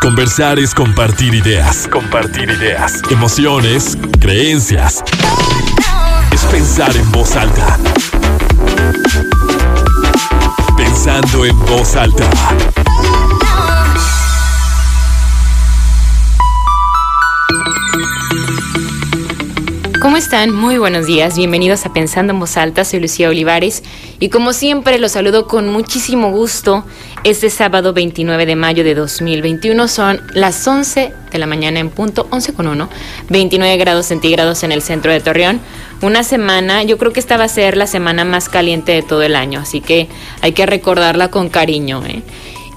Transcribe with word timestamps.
Conversar 0.00 0.58
es 0.58 0.74
compartir 0.74 1.34
ideas. 1.34 1.86
Compartir 1.86 2.48
ideas. 2.48 3.02
Emociones, 3.10 3.98
creencias. 4.18 5.04
Es 6.32 6.42
pensar 6.46 6.96
en 6.96 7.12
voz 7.12 7.36
alta. 7.36 7.78
Pensando 10.74 11.44
en 11.44 11.58
voz 11.66 11.96
alta. 11.96 12.30
¿Cómo 20.00 20.16
están? 20.16 20.50
Muy 20.50 20.78
buenos 20.78 21.04
días. 21.04 21.36
Bienvenidos 21.36 21.84
a 21.84 21.92
Pensando 21.92 22.32
en 22.32 22.40
Voz 22.40 22.56
Alta. 22.56 22.86
Soy 22.86 23.00
Lucía 23.00 23.28
Olivares 23.28 23.82
y 24.18 24.30
como 24.30 24.54
siempre 24.54 24.98
los 24.98 25.12
saludo 25.12 25.46
con 25.46 25.68
muchísimo 25.68 26.30
gusto. 26.30 26.86
Este 27.22 27.50
sábado 27.50 27.92
29 27.92 28.46
de 28.46 28.56
mayo 28.56 28.82
de 28.82 28.94
2021 28.94 29.88
son 29.88 30.22
las 30.32 30.66
11 30.66 31.12
de 31.30 31.38
la 31.38 31.46
mañana 31.46 31.78
en 31.78 31.90
punto, 31.90 32.26
11 32.30 32.54
con 32.54 32.66
1, 32.66 32.88
29 33.28 33.76
grados 33.76 34.06
centígrados 34.06 34.62
en 34.62 34.72
el 34.72 34.80
centro 34.80 35.12
de 35.12 35.20
Torreón. 35.20 35.60
Una 36.00 36.22
semana, 36.24 36.82
yo 36.82 36.96
creo 36.96 37.12
que 37.12 37.20
esta 37.20 37.36
va 37.36 37.44
a 37.44 37.48
ser 37.48 37.76
la 37.76 37.86
semana 37.86 38.24
más 38.24 38.48
caliente 38.48 38.92
de 38.92 39.02
todo 39.02 39.22
el 39.22 39.36
año, 39.36 39.60
así 39.60 39.82
que 39.82 40.08
hay 40.40 40.52
que 40.52 40.64
recordarla 40.64 41.28
con 41.28 41.50
cariño. 41.50 42.02
¿eh? 42.06 42.22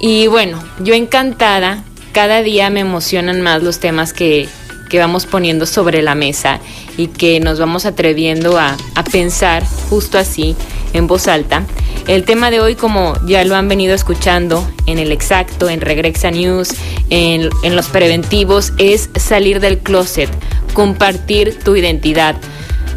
Y 0.02 0.28
bueno, 0.28 0.62
yo 0.80 0.94
encantada, 0.94 1.86
cada 2.12 2.42
día 2.42 2.70
me 2.70 2.82
emocionan 2.82 3.42
más 3.42 3.64
los 3.64 3.80
temas 3.80 4.12
que, 4.12 4.50
que 4.90 5.00
vamos 5.00 5.26
poniendo 5.26 5.66
sobre 5.66 6.02
la 6.02 6.16
mesa 6.16 6.60
y 6.98 7.08
que 7.08 7.40
nos 7.40 7.60
vamos 7.60 7.86
atreviendo 7.86 8.60
a, 8.60 8.76
a, 8.96 9.04
pensar 9.06 9.64
justo 9.90 10.18
así 10.18 10.58
en 10.94 11.08
voz 11.08 11.28
alta. 11.28 11.66
El 12.08 12.26
tema 12.26 12.52
de 12.52 12.60
hoy, 12.60 12.76
como 12.76 13.14
ya 13.26 13.44
lo 13.46 13.56
han 13.56 13.68
venido 13.68 13.94
escuchando 13.96 14.68
en 14.86 15.00
el 15.00 15.12
exacto, 15.12 15.70
en 15.70 15.82
Regrexa 15.82 16.32
News, 16.32 16.70
en, 17.10 17.50
los 17.76 17.88
preventivos, 17.88 18.74
es 18.78 19.10
salir 19.16 19.60
del 19.60 19.80
closet, 19.80 20.30
compartir 20.74 21.60
tu 21.60 21.76
identidad. 21.76 22.36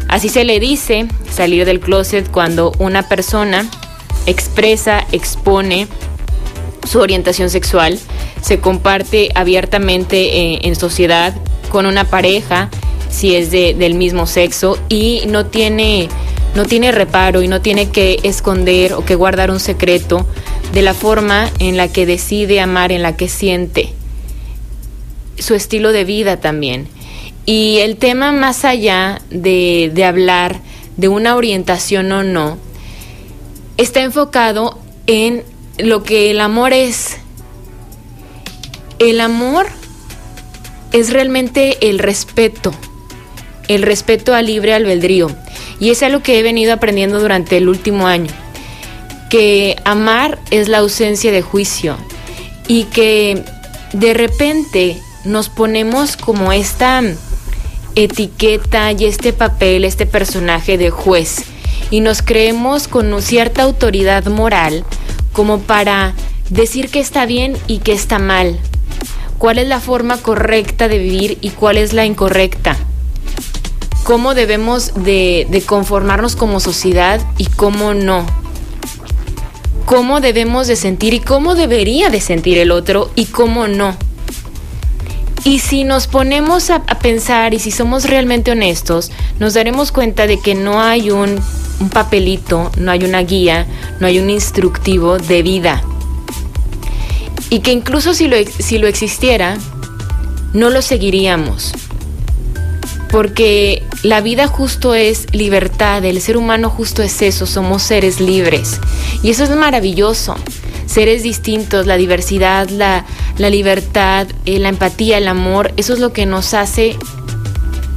Así 0.07 0.29
se 0.29 0.43
le 0.43 0.59
dice 0.59 1.07
salir 1.31 1.65
del 1.65 1.79
closet 1.79 2.29
cuando 2.31 2.71
una 2.79 3.07
persona 3.07 3.65
expresa, 4.25 5.05
expone 5.11 5.87
su 6.85 6.99
orientación 6.99 7.49
sexual, 7.49 7.99
se 8.41 8.59
comparte 8.59 9.29
abiertamente 9.35 10.55
en, 10.55 10.65
en 10.65 10.75
sociedad 10.75 11.33
con 11.69 11.85
una 11.85 12.05
pareja, 12.05 12.69
si 13.09 13.35
es 13.35 13.51
de, 13.51 13.73
del 13.73 13.95
mismo 13.95 14.27
sexo, 14.27 14.77
y 14.89 15.23
no 15.27 15.45
tiene, 15.45 16.09
no 16.57 16.65
tiene 16.65 16.91
reparo 16.91 17.43
y 17.43 17.47
no 17.47 17.61
tiene 17.61 17.91
que 17.91 18.19
esconder 18.23 18.93
o 18.93 19.05
que 19.05 19.13
guardar 19.13 19.51
un 19.51 19.59
secreto 19.59 20.25
de 20.73 20.81
la 20.81 20.95
forma 20.95 21.51
en 21.59 21.77
la 21.77 21.87
que 21.87 22.07
decide 22.07 22.59
amar, 22.59 22.91
en 22.91 23.03
la 23.03 23.15
que 23.15 23.29
siente, 23.29 23.93
su 25.37 25.53
estilo 25.53 25.91
de 25.91 26.03
vida 26.03 26.37
también. 26.37 26.87
Y 27.45 27.77
el 27.81 27.97
tema 27.97 28.31
más 28.31 28.65
allá 28.65 29.21
de, 29.29 29.93
hablar 30.03 30.59
de 30.97 31.07
una 31.09 31.35
orientación 31.35 32.11
o 32.11 32.23
no, 32.23 32.57
está 33.77 34.01
enfocado 34.01 34.79
en 35.05 35.43
lo 35.77 36.01
que 36.01 36.31
el 36.31 36.41
amor 36.41 36.73
es. 36.73 37.17
El 38.97 39.21
amor 39.21 39.67
es 40.91 41.13
realmente 41.13 41.77
el 41.87 41.99
respeto, 41.99 42.73
el 43.67 43.83
respeto 43.83 44.33
al 44.33 44.47
libre 44.47 44.73
albedrío. 44.73 45.29
Y 45.79 45.91
es 45.91 46.01
algo 46.03 46.21
que 46.21 46.39
he 46.39 46.43
venido 46.43 46.73
aprendiendo 46.73 47.19
durante 47.19 47.57
el 47.57 47.69
último 47.69 48.07
año, 48.07 48.31
que 49.29 49.75
amar 49.85 50.39
es 50.51 50.67
la 50.67 50.79
ausencia 50.79 51.31
de 51.31 51.41
juicio 51.41 51.97
y 52.67 52.85
que 52.85 53.43
de 53.93 54.13
repente 54.13 54.97
nos 55.23 55.49
ponemos 55.49 56.17
como 56.17 56.51
esta 56.51 57.01
etiqueta 57.95 58.91
y 58.91 59.05
este 59.05 59.33
papel, 59.33 59.85
este 59.85 60.05
personaje 60.05 60.77
de 60.77 60.89
juez 60.89 61.43
y 61.89 62.01
nos 62.01 62.21
creemos 62.21 62.87
con 62.87 63.21
cierta 63.21 63.63
autoridad 63.63 64.25
moral 64.25 64.83
como 65.33 65.59
para 65.59 66.13
decir 66.49 66.89
que 66.89 66.99
está 66.99 67.25
bien 67.25 67.57
y 67.67 67.79
que 67.79 67.93
está 67.93 68.19
mal, 68.19 68.59
cuál 69.37 69.57
es 69.57 69.67
la 69.67 69.79
forma 69.79 70.17
correcta 70.17 70.87
de 70.87 70.97
vivir 70.97 71.37
y 71.41 71.51
cuál 71.51 71.77
es 71.77 71.93
la 71.93 72.05
incorrecta. 72.05 72.77
Cómo 74.07 74.35
debemos 74.35 74.93
de, 75.03 75.61
conformarnos 75.65 76.37
como 76.37 76.61
sociedad 76.61 77.19
y 77.37 77.47
cómo 77.47 77.93
no. 77.93 78.25
Cómo 79.83 80.21
debemos 80.21 80.67
de 80.67 80.77
sentir 80.77 81.13
y 81.13 81.19
cómo 81.19 81.55
debería 81.55 82.09
de 82.09 82.21
sentir 82.21 82.57
el 82.57 82.71
otro 82.71 83.11
y 83.15 83.25
cómo 83.25 83.67
no. 83.67 83.97
Y 85.43 85.59
si 85.59 85.83
nos 85.83 86.07
ponemos 86.07 86.69
a, 86.69 86.85
pensar 86.85 87.53
y 87.53 87.59
si 87.59 87.69
somos 87.69 88.05
realmente 88.05 88.51
honestos, 88.51 89.11
nos 89.39 89.55
daremos 89.55 89.91
cuenta 89.91 90.25
de 90.25 90.39
que 90.39 90.55
no 90.55 90.81
hay 90.81 91.11
un, 91.11 91.41
papelito, 91.91 92.71
no 92.77 92.91
hay 92.91 93.03
una 93.03 93.23
guía, 93.23 93.67
no 93.99 94.07
hay 94.07 94.19
un 94.19 94.29
instructivo 94.29 95.17
de 95.17 95.43
vida 95.43 95.83
y 97.49 97.59
que 97.59 97.73
incluso 97.73 98.13
si 98.13 98.29
lo 98.29 98.87
existiera, 98.87 99.57
no 100.53 100.69
lo 100.69 100.81
seguiríamos. 100.81 101.73
Porque 103.09 103.83
la 104.03 104.21
vida 104.21 104.47
justo 104.47 104.93
es 104.93 105.33
libertad, 105.33 106.03
el 106.03 106.21
ser 106.21 106.37
humano 106.37 106.69
justo 106.69 107.03
es 107.03 107.21
eso, 107.21 107.45
somos 107.45 107.83
seres 107.83 108.19
libres. 108.19 108.79
Y 109.23 109.29
eso 109.29 109.43
es 109.43 109.49
maravilloso. 109.55 110.35
Seres 110.85 111.23
distintos, 111.23 111.85
la 111.85 111.97
diversidad, 111.97 112.69
la, 112.69 113.05
la 113.37 113.49
libertad, 113.49 114.27
eh, 114.45 114.59
la 114.59 114.69
empatía, 114.69 115.17
el 115.17 115.27
amor, 115.27 115.73
eso 115.77 115.93
es 115.93 115.99
lo 115.99 116.13
que 116.13 116.25
nos 116.25 116.53
hace, 116.53 116.97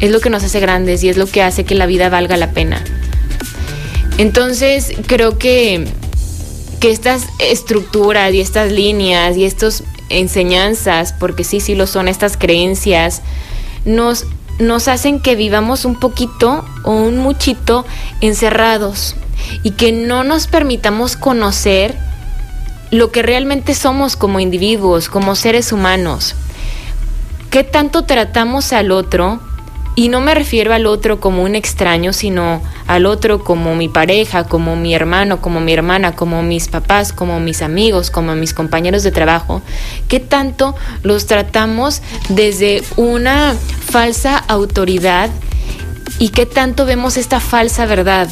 es 0.01 0.11
lo 0.11 0.21
que 0.21 0.31
nos 0.31 0.45
hace 0.45 0.61
grandes 0.61 1.03
y 1.03 1.09
es 1.09 1.17
lo 1.17 1.27
que 1.27 1.43
hace 1.43 1.65
que 1.65 1.75
la 1.75 1.87
vida 1.87 2.09
valga 2.09 2.37
la 2.37 2.51
pena. 2.51 2.83
Entonces 4.19 4.93
creo 5.07 5.39
que 5.39 5.87
que 6.81 6.91
estas 6.91 7.27
estructuras 7.39 8.33
y 8.33 8.41
estas 8.41 8.73
líneas 8.73 9.37
y 9.37 9.45
estas 9.45 9.85
enseñanzas, 10.09 11.13
porque 11.13 11.45
sí, 11.45 11.61
sí 11.61 11.75
lo 11.75 11.87
son, 11.87 12.09
estas 12.09 12.39
creencias, 12.39 13.21
nos, 13.85 14.25
nos 14.61 14.89
hacen 14.89 15.21
que 15.21 15.35
vivamos 15.35 15.85
un 15.85 15.99
poquito 15.99 16.65
o 16.85 16.93
un 16.93 17.19
muchito 17.19 17.85
encerrados 18.21 19.17
y 19.63 19.73
que 19.73 19.93
no 19.93 20.25
nos 20.25 20.47
permitamos 20.47 21.17
conocer 21.17 21.97
lo 22.91 23.11
que 23.11 23.23
realmente 23.23 23.75
somos 23.75 24.17
como 24.17 24.41
individuos, 24.41 25.09
como 25.09 25.35
seres 25.35 25.73
humanos. 25.73 26.35
¿Qué 27.51 27.65
tanto 27.65 28.03
tratamos 28.05 28.73
al 28.73 28.93
otro? 28.93 29.41
Y 30.01 30.09
no 30.09 30.23
me 30.23 30.35
refiero 30.35 30.73
al 30.73 30.87
otro 30.87 31.21
como 31.21 31.43
un 31.43 31.55
extraño, 31.55 32.15
sino 32.15 32.63
al 32.87 33.05
otro 33.05 33.45
como 33.45 33.75
mi 33.75 33.91
pareja, 33.91 34.45
como 34.45 34.75
mi 34.75 34.95
hermano, 34.95 35.43
como 35.43 35.61
mi 35.61 35.75
hermana, 35.75 36.13
como 36.13 36.43
mis 36.43 36.69
papás, 36.69 37.13
como 37.13 37.39
mis 37.39 37.61
amigos, 37.61 38.11
como 38.11 38.35
mis 38.35 38.55
compañeros 38.55 39.03
de 39.03 39.11
trabajo. 39.11 39.61
¿Qué 40.09 40.19
tanto 40.19 40.75
los 41.03 41.27
tratamos 41.27 42.01
desde 42.31 42.83
una 42.97 43.55
falsa 43.91 44.39
autoridad 44.39 45.29
y 46.19 46.31
qué 46.31 46.47
tanto 46.47 46.87
vemos 46.87 47.19
esta 47.19 47.39
falsa 47.39 47.85
verdad? 47.85 48.31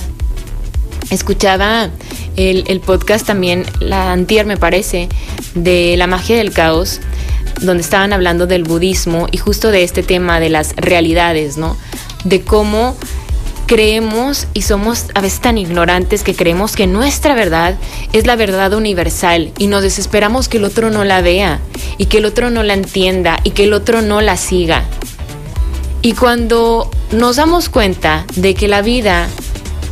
Escuchaba 1.10 1.90
el, 2.36 2.80
podcast 2.80 3.26
también, 3.26 3.66
la 3.78 4.12
antier 4.12 4.46
me 4.46 4.56
parece, 4.56 5.10
de 5.54 5.96
la 5.98 6.06
magia 6.06 6.38
del 6.38 6.50
caos 6.50 7.02
donde 7.60 7.82
estaban 7.82 8.12
hablando 8.12 8.46
del 8.46 8.64
budismo 8.64 9.26
y 9.30 9.38
justo 9.38 9.70
de 9.70 9.82
este 9.84 10.02
tema 10.02 10.40
de 10.40 10.50
las 10.50 10.74
realidades, 10.76 11.56
¿no? 11.56 11.76
De 12.24 12.42
cómo 12.42 12.96
creemos 13.66 14.46
y 14.54 14.62
somos 14.62 15.04
a 15.14 15.20
veces 15.20 15.40
tan 15.40 15.58
ignorantes 15.58 16.22
que 16.22 16.34
creemos 16.34 16.74
que 16.74 16.86
nuestra 16.86 17.34
verdad 17.34 17.76
es 18.14 18.26
la 18.26 18.34
verdad 18.34 18.72
universal 18.72 19.52
y 19.58 19.66
nos 19.66 19.82
desesperamos 19.82 20.48
que 20.48 20.56
el 20.56 20.64
otro 20.64 20.90
no 20.90 21.04
la 21.04 21.20
vea 21.20 21.60
y 21.98 22.06
que 22.06 22.18
el 22.18 22.24
otro 22.24 22.50
no 22.50 22.62
la 22.62 22.72
entienda 22.72 23.38
y 23.44 23.50
que 23.50 23.64
el 23.64 23.74
otro 23.74 24.00
no 24.00 24.22
la 24.22 24.38
siga. 24.38 24.84
Y 26.00 26.14
cuando 26.14 26.90
nos 27.12 27.36
damos 27.36 27.68
cuenta 27.68 28.24
de 28.36 28.54
que 28.54 28.68
la 28.68 28.80
vida 28.80 29.28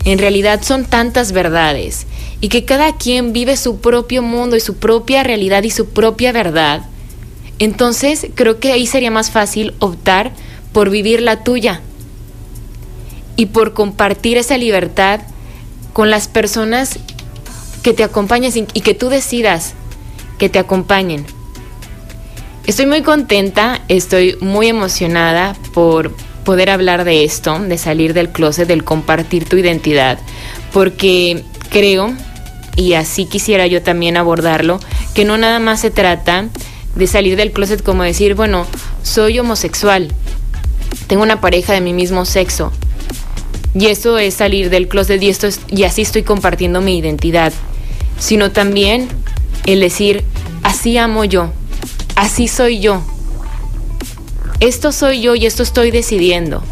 en 0.06 0.18
realidad 0.18 0.62
son 0.62 0.86
tantas 0.86 1.32
verdades 1.32 2.06
y 2.40 2.48
que 2.48 2.64
cada 2.64 2.96
quien 2.96 3.32
vive 3.32 3.56
su 3.56 3.80
propio 3.80 4.22
mundo 4.22 4.56
y 4.56 4.60
su 4.60 4.76
propia 4.76 5.22
realidad 5.22 5.64
y 5.64 5.70
su 5.70 5.90
propia 5.90 6.32
verdad, 6.32 6.86
entonces 7.58 8.26
creo 8.34 8.58
que 8.60 8.72
ahí 8.72 8.86
sería 8.86 9.10
más 9.10 9.30
fácil 9.30 9.74
optar 9.78 10.32
por 10.72 10.90
vivir 10.90 11.22
la 11.22 11.42
tuya 11.42 11.80
y 13.36 13.46
por 13.46 13.72
compartir 13.72 14.36
esa 14.36 14.58
libertad 14.58 15.20
con 15.92 16.10
las 16.10 16.28
personas 16.28 16.98
que 17.82 17.94
te 17.94 18.04
acompañen 18.04 18.66
y 18.74 18.80
que 18.80 18.94
tú 18.94 19.08
decidas 19.08 19.74
que 20.38 20.48
te 20.48 20.58
acompañen. 20.58 21.24
Estoy 22.66 22.86
muy 22.86 23.02
contenta, 23.02 23.80
estoy 23.88 24.36
muy 24.40 24.66
emocionada 24.66 25.56
por 25.72 26.12
poder 26.44 26.68
hablar 26.68 27.04
de 27.04 27.24
esto, 27.24 27.58
de 27.60 27.78
salir 27.78 28.12
del 28.12 28.30
closet, 28.30 28.68
del 28.68 28.84
compartir 28.84 29.48
tu 29.48 29.56
identidad, 29.56 30.18
porque 30.72 31.44
creo, 31.70 32.12
y 32.76 32.94
así 32.94 33.26
quisiera 33.26 33.66
yo 33.66 33.82
también 33.82 34.16
abordarlo, 34.16 34.80
que 35.14 35.24
no 35.24 35.38
nada 35.38 35.60
más 35.60 35.80
se 35.80 35.90
trata 35.90 36.48
de 36.96 37.06
salir 37.06 37.37
del 37.37 37.52
closet 37.52 37.82
como 37.82 38.02
decir, 38.02 38.34
bueno, 38.34 38.66
soy 39.02 39.38
homosexual, 39.38 40.08
tengo 41.06 41.22
una 41.22 41.40
pareja 41.40 41.72
de 41.72 41.81
mi 41.81 41.93
mismo 41.93 42.25
sexo. 42.25 42.72
Y 43.75 43.87
eso 43.87 44.16
es 44.19 44.34
salir 44.34 44.70
del 44.70 44.88
closet 44.88 45.22
y, 45.22 45.28
esto 45.28 45.48
y 45.69 45.84
así 45.84 46.02
estoy 46.02 46.22
compartiendo 46.22 46.81
mi 46.81 46.98
identidad. 46.98 47.52
Sino 48.19 48.50
también 48.50 49.08
el 49.66 49.81
decir, 49.81 50.25
así 50.62 50.96
amo 50.96 51.25
yo, 51.25 51.52
así 52.16 52.48
soy 52.48 52.81
yo. 52.81 53.02
Esto 54.60 54.92
soy 54.92 55.20
yo 55.20 55.34
y 55.34 55.44
esto 55.44 55.62
estoy 55.62 55.90
decidiendo. 55.90 56.62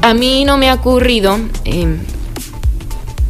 A 0.00 0.14
mí 0.14 0.46
no 0.46 0.56
me 0.56 0.70
ha 0.70 0.74
ocurrido, 0.74 1.38
em, 1.64 1.98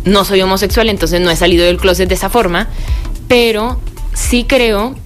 no 0.04 0.24
soy 0.24 0.40
homosexual, 0.42 0.88
entonces 0.88 1.20
no 1.20 1.30
he 1.30 1.36
salido 1.36 1.66
del 1.66 1.78
closet 1.78 2.08
de 2.08 2.14
esa 2.14 2.30
forma, 2.30 2.68
pero 3.26 3.80
sí 4.18 4.44
creo 4.44 4.96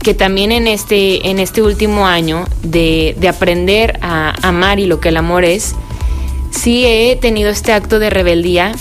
que 0.00 0.14
también 0.14 0.52
en 0.52 0.66
este, 0.66 1.28
en 1.30 1.38
este 1.38 1.62
último 1.62 2.06
año 2.06 2.44
de, 2.62 3.14
de 3.18 3.28
aprender 3.28 3.98
a 4.02 4.34
amar 4.46 4.80
y 4.80 4.86
lo 4.86 5.00
que 5.00 5.10
el 5.10 5.16
amor 5.16 5.44
es, 5.44 5.74
sí 6.50 6.84
he 6.84 7.16
tenido 7.16 7.50
este 7.50 7.72
acto 7.72 7.98
de 7.98 8.10
rebeldía 8.10 8.72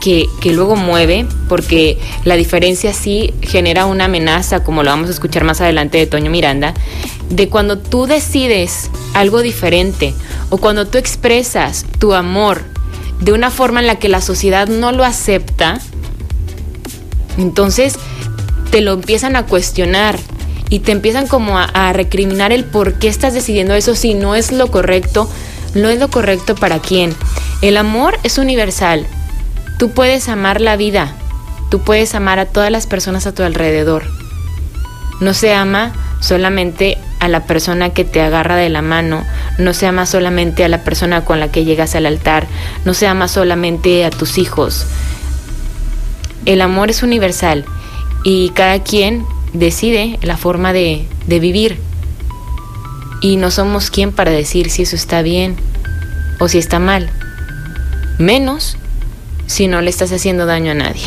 que, 0.00 0.26
que, 0.42 0.52
luego 0.52 0.76
mueve, 0.76 1.26
porque 1.48 1.98
la 2.24 2.36
diferencia 2.36 2.92
sí 2.92 3.32
genera 3.40 3.86
una 3.86 4.04
amenaza, 4.04 4.62
como 4.62 4.82
lo 4.82 4.90
vamos 4.90 5.08
a 5.08 5.12
escuchar 5.12 5.44
más 5.44 5.62
adelante 5.62 5.96
de 5.96 6.06
Toño 6.06 6.30
Miranda, 6.30 6.74
de 7.30 7.48
cuando 7.48 7.78
tú 7.78 8.06
decides 8.06 8.90
algo 9.14 9.40
diferente 9.40 10.12
o 10.50 10.58
cuando 10.58 10.86
tú 10.86 10.98
expresas 10.98 11.86
tu 11.98 12.12
amor 12.12 12.62
de 13.20 13.32
una 13.32 13.50
forma 13.50 13.80
en 13.80 13.86
la 13.86 13.98
que 13.98 14.10
la 14.10 14.20
sociedad 14.20 14.68
no 14.68 14.92
lo 14.92 15.04
acepta, 15.04 15.80
entonces 17.38 17.96
te 18.74 18.80
lo 18.80 18.92
empiezan 18.94 19.36
a 19.36 19.46
cuestionar 19.46 20.18
y 20.68 20.80
te 20.80 20.90
empiezan 20.90 21.28
como 21.28 21.60
a, 21.60 21.92
recriminar 21.92 22.50
el 22.50 22.64
por 22.64 22.94
qué 22.94 23.06
estás 23.06 23.32
decidiendo 23.32 23.72
eso 23.74 23.94
si 23.94 24.14
no 24.14 24.34
es 24.34 24.50
lo 24.50 24.66
correcto, 24.66 25.30
no 25.76 25.90
es 25.90 26.00
lo 26.00 26.10
correcto 26.10 26.56
para 26.56 26.80
quién. 26.80 27.14
El 27.62 27.76
amor 27.76 28.18
es 28.24 28.36
universal. 28.36 29.06
Tú 29.78 29.92
puedes 29.92 30.28
amar 30.28 30.60
la 30.60 30.74
vida, 30.74 31.14
tú 31.70 31.82
puedes 31.82 32.16
amar 32.16 32.40
a 32.40 32.46
todas 32.46 32.72
las 32.72 32.88
personas 32.88 33.28
a 33.28 33.32
tu 33.32 33.44
alrededor. 33.44 34.02
No 35.20 35.34
se 35.34 35.54
ama 35.54 35.92
solamente 36.18 36.98
a 37.20 37.28
la 37.28 37.46
persona 37.46 37.90
que 37.90 38.02
te 38.02 38.22
agarra 38.22 38.56
de 38.56 38.70
la 38.70 38.82
mano, 38.82 39.24
no 39.56 39.72
se 39.72 39.86
ama 39.86 40.04
solamente 40.04 40.64
a 40.64 40.68
la 40.68 40.82
persona 40.82 41.24
con 41.24 41.38
la 41.38 41.52
que 41.52 41.64
llegas 41.64 41.94
al 41.94 42.06
altar, 42.06 42.48
no 42.84 42.92
se 42.92 43.06
ama 43.06 43.28
solamente 43.28 44.04
a 44.04 44.10
tus 44.10 44.36
hijos. 44.36 44.84
El 46.44 46.60
amor 46.60 46.90
es 46.90 47.04
universal 47.04 47.64
y 48.24 48.48
cada 48.50 48.82
quien 48.82 49.24
decide 49.52 50.18
la 50.22 50.36
forma 50.36 50.72
de, 50.72 51.06
de 51.26 51.38
vivir. 51.38 51.78
Y 53.20 53.36
no 53.36 53.50
somos 53.50 53.90
quien 53.90 54.12
para 54.12 54.30
decir 54.32 54.70
si 54.70 54.82
eso 54.82 54.96
está 54.96 55.22
bien 55.22 55.56
o 56.40 56.48
si 56.48 56.58
está 56.58 56.78
mal. 56.78 57.10
Menos 58.18 58.76
si 59.46 59.68
no 59.68 59.80
le 59.82 59.90
estás 59.90 60.10
haciendo 60.12 60.46
daño 60.46 60.72
a 60.72 60.74
nadie. 60.74 61.02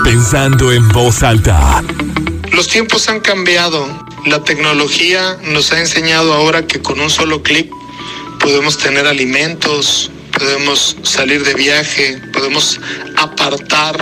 Pensando 0.04 0.74
en 0.74 0.88
voz 0.90 1.24
alta. 1.24 1.82
Los 2.52 2.68
tiempos 2.68 3.08
han 3.08 3.22
cambiado. 3.22 3.88
La 4.26 4.44
tecnología 4.44 5.38
nos 5.46 5.72
ha 5.72 5.80
enseñado 5.80 6.34
ahora 6.34 6.68
que 6.68 6.82
con 6.82 7.00
un 7.00 7.10
solo 7.10 7.42
clic 7.42 7.72
podemos 8.40 8.78
tener 8.78 9.08
alimentos, 9.08 10.12
podemos 10.40 10.96
salir 11.04 11.44
de 11.44 11.54
viaje, 11.54 12.20
podemos 12.32 12.80
apartar 13.18 13.98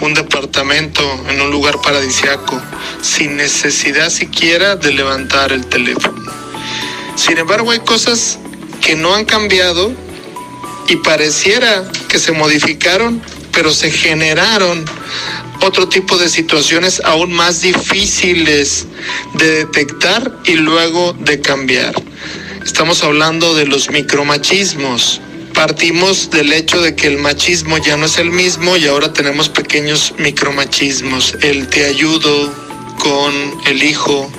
un 0.00 0.14
departamento 0.14 1.02
en 1.28 1.40
un 1.40 1.50
lugar 1.50 1.80
paradisiaco 1.82 2.60
sin 3.02 3.36
necesidad 3.36 4.08
siquiera 4.08 4.76
de 4.76 4.92
levantar 4.92 5.52
el 5.52 5.66
teléfono. 5.66 6.32
Sin 7.14 7.36
embargo, 7.36 7.70
hay 7.70 7.80
cosas 7.80 8.38
que 8.80 8.96
no 8.96 9.14
han 9.14 9.26
cambiado 9.26 9.92
y 10.88 10.96
pareciera 10.96 11.84
que 12.08 12.18
se 12.18 12.32
modificaron, 12.32 13.22
pero 13.52 13.70
se 13.70 13.90
generaron 13.90 14.86
otro 15.60 15.88
tipo 15.88 16.16
de 16.16 16.30
situaciones 16.30 17.02
aún 17.04 17.32
más 17.32 17.60
difíciles 17.60 18.86
de 19.34 19.50
detectar 19.66 20.38
y 20.44 20.54
luego 20.54 21.12
de 21.12 21.40
cambiar. 21.42 21.94
Estamos 22.64 23.02
hablando 23.02 23.54
de 23.54 23.66
los 23.66 23.90
micromachismos, 23.90 25.20
partimos 25.54 26.30
del 26.30 26.52
hecho 26.52 26.80
de 26.80 26.94
que 26.94 27.06
el 27.06 27.18
machismo 27.18 27.78
ya 27.78 27.96
no 27.96 28.06
es 28.06 28.18
el 28.18 28.30
mismo 28.30 28.76
y 28.76 28.86
ahora 28.86 29.12
tenemos 29.12 29.48
pequeños 29.48 30.14
micromachismos. 30.18 31.36
El 31.42 31.68
te 31.68 31.86
ayudo 31.86 32.52
con 32.98 33.32
el 33.66 33.82
hijo, 33.82 34.30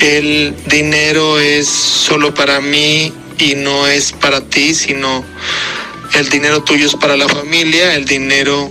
el 0.00 0.54
dinero 0.66 1.38
es 1.38 1.68
solo 1.68 2.34
para 2.34 2.60
mí 2.60 3.12
y 3.38 3.54
no 3.54 3.86
es 3.86 4.12
para 4.12 4.40
ti, 4.40 4.74
sino 4.74 5.24
el 6.14 6.28
dinero 6.28 6.62
tuyo 6.62 6.86
es 6.86 6.94
para 6.94 7.16
la 7.16 7.28
familia, 7.28 7.94
el 7.94 8.04
dinero 8.04 8.70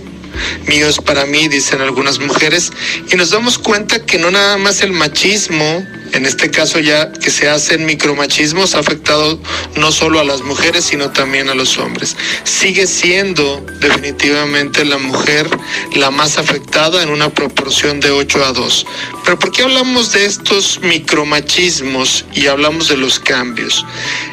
mío 0.66 0.88
es 0.88 0.98
para 0.98 1.26
mí, 1.26 1.48
dicen 1.48 1.80
algunas 1.80 2.18
mujeres, 2.18 2.72
y 3.12 3.16
nos 3.16 3.30
damos 3.30 3.58
cuenta 3.58 4.04
que 4.04 4.18
no 4.18 4.30
nada 4.30 4.56
más 4.58 4.82
el 4.82 4.92
machismo, 4.92 5.84
en 6.12 6.26
este 6.26 6.50
caso 6.50 6.78
ya 6.78 7.12
que 7.12 7.30
se 7.30 7.48
hacen 7.48 7.86
micromachismos, 7.86 8.74
ha 8.74 8.80
afectado 8.80 9.40
no 9.76 9.92
solo 9.92 10.20
a 10.20 10.24
las 10.24 10.42
mujeres, 10.42 10.84
sino 10.84 11.10
también 11.10 11.48
a 11.48 11.54
los 11.54 11.78
hombres. 11.78 12.16
Sigue 12.44 12.86
siendo 12.86 13.64
definitivamente 13.80 14.84
la 14.84 14.98
mujer 14.98 15.48
la 15.94 16.10
más 16.10 16.38
afectada 16.38 17.02
en 17.02 17.10
una 17.10 17.30
proporción 17.30 18.00
de 18.00 18.10
8 18.10 18.44
a 18.44 18.52
2. 18.52 18.86
Pero 19.24 19.38
¿por 19.38 19.52
qué 19.52 19.62
hablamos 19.62 20.12
de 20.12 20.26
estos 20.26 20.80
micromachismos 20.82 22.24
y 22.34 22.46
hablamos 22.46 22.88
de 22.88 22.96
los 22.96 23.18
cambios? 23.18 23.84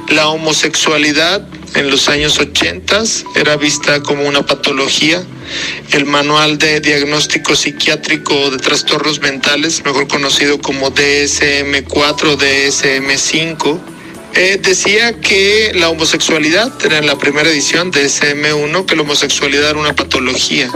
La 0.10 0.28
homosexualidad 0.28 1.46
en 1.76 1.90
los 1.90 2.08
años 2.08 2.40
80 2.40 3.04
era 3.36 3.58
vista 3.58 4.02
como 4.02 4.24
una 4.24 4.46
patología. 4.46 5.24
El 5.92 6.06
manual 6.06 6.58
de 6.58 6.80
diagnóstico 6.80 7.56
psiquiátrico 7.56 8.50
de 8.50 8.58
trastornos 8.58 9.20
mentales, 9.20 9.84
mejor 9.84 10.08
conocido 10.08 10.60
como 10.60 10.90
DSM4, 11.66 12.38
DSM5, 12.38 13.80
eh, 14.36 14.60
decía 14.62 15.20
que 15.20 15.72
la 15.76 15.90
homosexualidad, 15.90 16.72
era 16.86 16.98
en 16.98 17.08
la 17.08 17.18
primera 17.18 17.50
edición 17.50 17.92
de 17.92 18.06
DSM1, 18.06 18.86
que 18.86 18.96
la 18.96 19.02
homosexualidad 19.02 19.72
era 19.72 19.80
una 19.80 19.96
patología. 19.96 20.70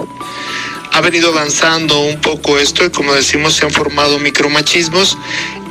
Ha 0.92 1.02
venido 1.02 1.30
avanzando 1.30 2.00
un 2.02 2.20
poco 2.22 2.58
esto 2.58 2.84
y 2.86 2.90
como 2.90 3.14
decimos 3.14 3.54
se 3.54 3.66
han 3.66 3.72
formado 3.72 4.18
micromachismos 4.20 5.18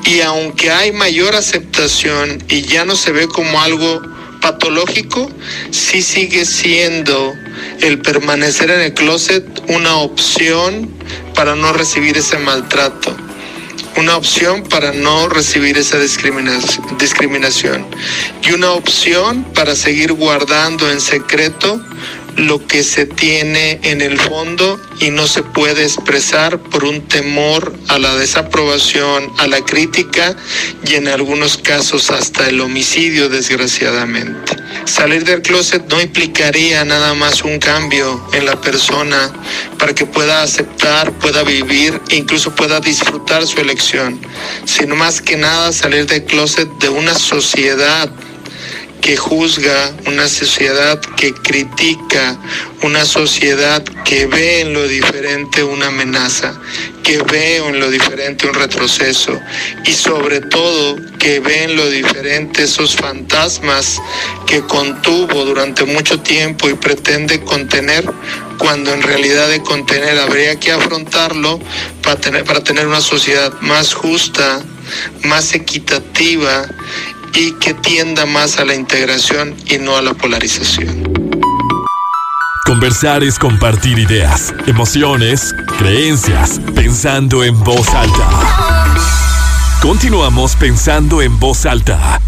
y 0.04 0.20
aunque 0.20 0.70
hay 0.70 0.92
mayor 0.92 1.34
aceptación 1.34 2.42
y 2.48 2.62
ya 2.62 2.84
no 2.84 2.94
se 2.94 3.10
ve 3.10 3.26
como 3.26 3.60
algo 3.60 4.00
patológico, 4.40 5.30
sí 5.70 6.02
sigue 6.02 6.44
siendo 6.44 7.34
el 7.80 8.00
permanecer 8.00 8.70
en 8.70 8.80
el 8.80 8.94
closet 8.94 9.44
una 9.68 9.96
opción 9.96 10.88
para 11.34 11.56
no 11.56 11.72
recibir 11.72 12.16
ese 12.16 12.38
maltrato, 12.38 13.16
una 13.96 14.16
opción 14.16 14.62
para 14.64 14.92
no 14.92 15.28
recibir 15.28 15.78
esa 15.78 15.98
discriminación 15.98 17.86
y 18.42 18.52
una 18.52 18.72
opción 18.72 19.44
para 19.54 19.74
seguir 19.74 20.12
guardando 20.12 20.90
en 20.90 21.00
secreto 21.00 21.80
lo 22.38 22.64
que 22.66 22.84
se 22.84 23.04
tiene 23.04 23.80
en 23.82 24.00
el 24.00 24.18
fondo 24.18 24.80
y 25.00 25.10
no 25.10 25.26
se 25.26 25.42
puede 25.42 25.82
expresar 25.82 26.58
por 26.58 26.84
un 26.84 27.02
temor 27.02 27.74
a 27.88 27.98
la 27.98 28.14
desaprobación, 28.14 29.32
a 29.38 29.48
la 29.48 29.60
crítica 29.64 30.36
y 30.86 30.94
en 30.94 31.08
algunos 31.08 31.58
casos 31.58 32.10
hasta 32.10 32.48
el 32.48 32.60
homicidio 32.60 33.28
desgraciadamente. 33.28 34.56
Salir 34.84 35.24
del 35.24 35.42
closet 35.42 35.84
no 35.90 36.00
implicaría 36.00 36.84
nada 36.84 37.12
más 37.14 37.42
un 37.42 37.58
cambio 37.58 38.24
en 38.32 38.46
la 38.46 38.60
persona 38.60 39.32
para 39.78 39.94
que 39.94 40.06
pueda 40.06 40.42
aceptar, 40.42 41.12
pueda 41.18 41.42
vivir 41.42 42.00
e 42.08 42.16
incluso 42.16 42.54
pueda 42.54 42.80
disfrutar 42.80 43.46
su 43.46 43.60
elección, 43.60 44.20
sino 44.64 44.94
más 44.94 45.20
que 45.20 45.36
nada 45.36 45.72
salir 45.72 46.06
del 46.06 46.24
closet 46.24 46.68
de 46.78 46.88
una 46.88 47.14
sociedad 47.14 48.10
que 49.00 49.16
juzga, 49.16 49.92
una 50.06 50.28
sociedad 50.28 51.00
que 51.16 51.32
critica, 51.32 52.38
una 52.82 53.04
sociedad 53.04 53.82
que 54.04 54.26
ve 54.26 54.60
en 54.60 54.72
lo 54.72 54.86
diferente 54.86 55.62
una 55.62 55.88
amenaza, 55.88 56.58
que 57.02 57.18
ve 57.22 57.56
en 57.56 57.80
lo 57.80 57.90
diferente 57.90 58.46
un 58.46 58.54
retroceso 58.54 59.38
y 59.84 59.92
sobre 59.92 60.40
todo 60.40 60.96
que 61.18 61.40
ve 61.40 61.64
en 61.64 61.76
lo 61.76 61.88
diferente 61.88 62.64
esos 62.64 62.96
fantasmas 62.96 64.00
que 64.46 64.60
contuvo 64.62 65.44
durante 65.44 65.84
mucho 65.84 66.20
tiempo 66.20 66.68
y 66.68 66.74
pretende 66.74 67.40
contener 67.40 68.04
cuando 68.58 68.92
en 68.92 69.02
realidad 69.02 69.48
de 69.48 69.62
contener 69.62 70.18
habría 70.18 70.58
que 70.58 70.72
afrontarlo 70.72 71.60
para 72.02 72.20
tener, 72.20 72.44
para 72.44 72.62
tener 72.62 72.86
una 72.86 73.00
sociedad 73.00 73.52
más 73.60 73.94
justa, 73.94 74.60
más 75.22 75.54
equitativa 75.54 76.66
y 77.34 77.52
que 77.52 77.74
tienda 77.74 78.26
más 78.26 78.58
a 78.58 78.64
la 78.64 78.74
integración 78.74 79.54
y 79.66 79.78
no 79.78 79.96
a 79.96 80.02
la 80.02 80.14
polarización. 80.14 81.04
Conversar 82.64 83.24
es 83.24 83.38
compartir 83.38 83.98
ideas, 83.98 84.54
emociones, 84.66 85.54
creencias, 85.78 86.60
pensando 86.74 87.42
en 87.42 87.58
voz 87.64 87.88
alta. 87.94 88.28
Continuamos 89.80 90.54
pensando 90.56 91.22
en 91.22 91.38
voz 91.40 91.64
alta. 91.64 92.20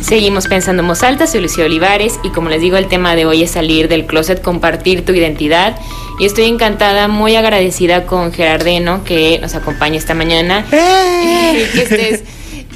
Seguimos 0.00 0.46
pensando 0.46 0.80
en 0.80 0.88
voz 0.88 1.02
alta, 1.02 1.26
soy 1.26 1.42
Lucía 1.42 1.66
Olivares 1.66 2.18
y 2.22 2.30
como 2.30 2.48
les 2.48 2.62
digo 2.62 2.78
el 2.78 2.88
tema 2.88 3.14
de 3.14 3.26
hoy 3.26 3.42
es 3.42 3.50
salir 3.50 3.88
del 3.88 4.06
closet, 4.06 4.40
compartir 4.40 5.04
tu 5.04 5.12
identidad 5.12 5.78
y 6.18 6.26
estoy 6.26 6.44
encantada, 6.44 7.08
muy 7.08 7.36
agradecida 7.36 8.06
con 8.06 8.32
Gerardeno 8.32 9.04
que 9.04 9.38
nos 9.40 9.54
acompaña 9.54 9.98
esta 9.98 10.14
mañana 10.14 10.64
¡Eh! 10.72 11.68
que 11.72 11.82
estés 11.82 12.22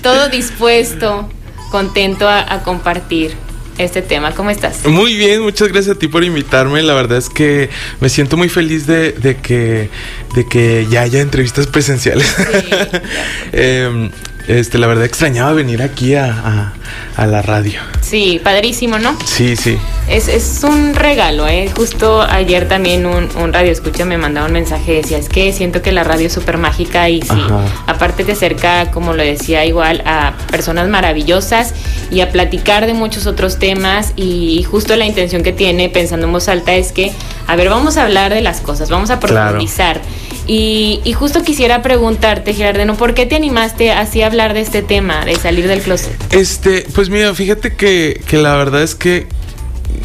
todo 0.02 0.28
dispuesto, 0.28 1.28
contento 1.70 2.28
a, 2.28 2.52
a 2.52 2.62
compartir 2.62 3.34
este 3.78 4.02
tema. 4.02 4.32
¿Cómo 4.32 4.50
estás? 4.50 4.84
Muy 4.86 5.14
bien, 5.16 5.42
muchas 5.42 5.68
gracias 5.68 5.96
a 5.96 5.98
ti 5.98 6.08
por 6.08 6.24
invitarme. 6.24 6.82
La 6.82 6.94
verdad 6.94 7.18
es 7.18 7.28
que 7.28 7.70
me 8.00 8.08
siento 8.08 8.36
muy 8.36 8.48
feliz 8.48 8.86
de, 8.86 9.12
de 9.12 9.36
que, 9.36 9.88
de 10.34 10.46
que 10.46 10.86
ya 10.90 11.02
haya 11.02 11.20
entrevistas 11.20 11.66
presenciales. 11.66 12.26
Sí, 12.26 12.70
eh, 13.52 14.10
este, 14.48 14.78
la 14.78 14.86
verdad 14.86 15.04
extrañaba 15.04 15.52
venir 15.52 15.82
aquí 15.82 16.14
a, 16.14 16.72
a, 17.16 17.26
la 17.26 17.42
radio. 17.42 17.80
Sí, 18.00 18.40
padrísimo, 18.42 18.98
¿no? 18.98 19.16
Sí, 19.24 19.56
sí. 19.56 19.78
Es, 20.08 20.28
es 20.28 20.62
un 20.64 20.94
regalo, 20.94 21.46
¿eh? 21.46 21.70
Justo 21.74 22.22
ayer 22.22 22.68
también 22.68 23.06
un, 23.06 23.28
un 23.36 23.52
radio 23.52 23.70
escucha 23.70 24.04
me 24.04 24.18
mandaba 24.18 24.46
un 24.46 24.52
mensaje, 24.52 24.94
decía, 24.94 25.18
es 25.18 25.28
que 25.28 25.52
siento 25.52 25.80
que 25.80 25.92
la 25.92 26.04
radio 26.04 26.26
es 26.26 26.32
súper 26.32 26.58
mágica 26.58 27.08
y 27.08 27.22
sí, 27.22 27.28
aparte 27.86 28.24
te 28.24 28.32
acerca, 28.32 28.90
como 28.90 29.14
lo 29.14 29.22
decía, 29.22 29.64
igual 29.64 30.02
a 30.04 30.34
personas 30.50 30.88
maravillosas 30.88 31.74
y 32.10 32.20
a 32.20 32.30
platicar 32.30 32.86
de 32.86 32.94
muchos 32.94 33.26
otros 33.26 33.58
temas 33.58 34.12
y 34.16 34.64
justo 34.64 34.96
la 34.96 35.06
intención 35.06 35.42
que 35.42 35.52
tiene, 35.52 35.88
pensando 35.88 36.26
en 36.26 36.32
voz 36.32 36.48
alta, 36.48 36.74
es 36.74 36.92
que, 36.92 37.12
a 37.46 37.56
ver, 37.56 37.68
vamos 37.70 37.96
a 37.96 38.02
hablar 38.02 38.34
de 38.34 38.42
las 38.42 38.60
cosas, 38.60 38.90
vamos 38.90 39.10
a 39.10 39.20
profundizar. 39.20 40.00
Y, 40.46 41.00
y, 41.04 41.12
justo 41.12 41.42
quisiera 41.42 41.82
preguntarte, 41.82 42.52
Gerardeno, 42.52 42.96
¿por 42.96 43.14
qué 43.14 43.26
te 43.26 43.36
animaste 43.36 43.92
así 43.92 44.22
a 44.22 44.26
hablar 44.26 44.54
de 44.54 44.60
este 44.60 44.82
tema, 44.82 45.24
de 45.24 45.36
salir 45.36 45.68
del 45.68 45.80
closet? 45.82 46.16
Este, 46.32 46.84
pues 46.94 47.10
mira, 47.10 47.32
fíjate 47.32 47.74
que, 47.76 48.20
que 48.26 48.38
la 48.38 48.56
verdad 48.56 48.82
es 48.82 48.96
que 48.96 49.26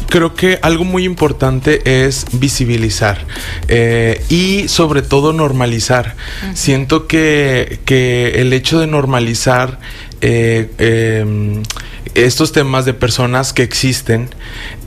creo 0.08 0.34
que 0.34 0.58
algo 0.62 0.84
muy 0.84 1.04
importante 1.04 2.06
es 2.06 2.26
visibilizar 2.32 3.26
eh, 3.68 4.22
y 4.28 4.68
sobre 4.68 5.02
todo 5.02 5.32
normalizar. 5.32 6.14
Uh 6.42 6.46
-huh. 6.46 6.54
Siento 6.56 7.06
que, 7.06 7.80
que, 7.84 8.40
el 8.40 8.52
hecho 8.52 8.80
de 8.80 8.86
normalizar 8.86 9.78
eh, 10.20 10.70
eh, 10.78 11.62
estos 12.14 12.52
temas 12.52 12.84
de 12.84 12.94
personas 12.94 13.52
que 13.52 13.62
existen 13.62 14.28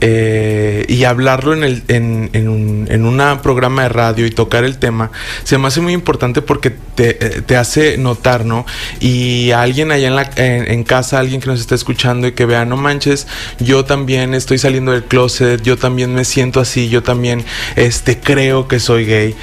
eh, 0.00 0.84
y 0.88 1.04
hablarlo 1.04 1.52
en, 1.54 1.64
el, 1.64 1.82
en, 1.88 2.30
en, 2.32 3.04
un 3.06 3.22
programa 3.42 3.82
de 3.82 3.88
radio 3.88 4.26
y 4.26 4.30
tocar 4.30 4.64
el 4.64 4.78
tema 4.78 5.10
se 5.44 5.58
me 5.58 5.68
hace 5.68 5.80
muy 5.80 5.92
importante 5.92 6.42
porque 6.42 6.70
te, 6.70 7.14
te 7.14 7.56
hace 7.56 7.96
notar, 7.98 8.44
¿no? 8.44 8.66
Y 9.00 9.50
a 9.50 9.62
alguien 9.62 9.90
allá 9.92 10.08
en, 10.08 10.16
la, 10.16 10.30
en, 10.36 10.84
casa, 10.84 11.18
alguien 11.18 11.40
que 11.40 11.48
nos 11.48 11.60
está 11.60 11.74
escuchando 11.74 12.26
y 12.26 12.32
que 12.32 12.46
vea, 12.46 12.64
no 12.64 12.76
manches, 12.76 13.26
yo 13.58 13.84
también 13.84 14.34
estoy 14.34 14.58
saliendo 14.58 14.92
del 14.92 15.04
closet, 15.04 15.62
yo 15.62 15.76
también 15.76 16.14
me 16.14 16.24
siento 16.24 16.60
así, 16.60 16.88
yo 16.88 17.02
también 17.02 17.44
este, 17.76 18.18
creo 18.18 18.68
que 18.68 18.80
soy 18.80 19.06
gay. 19.06 19.34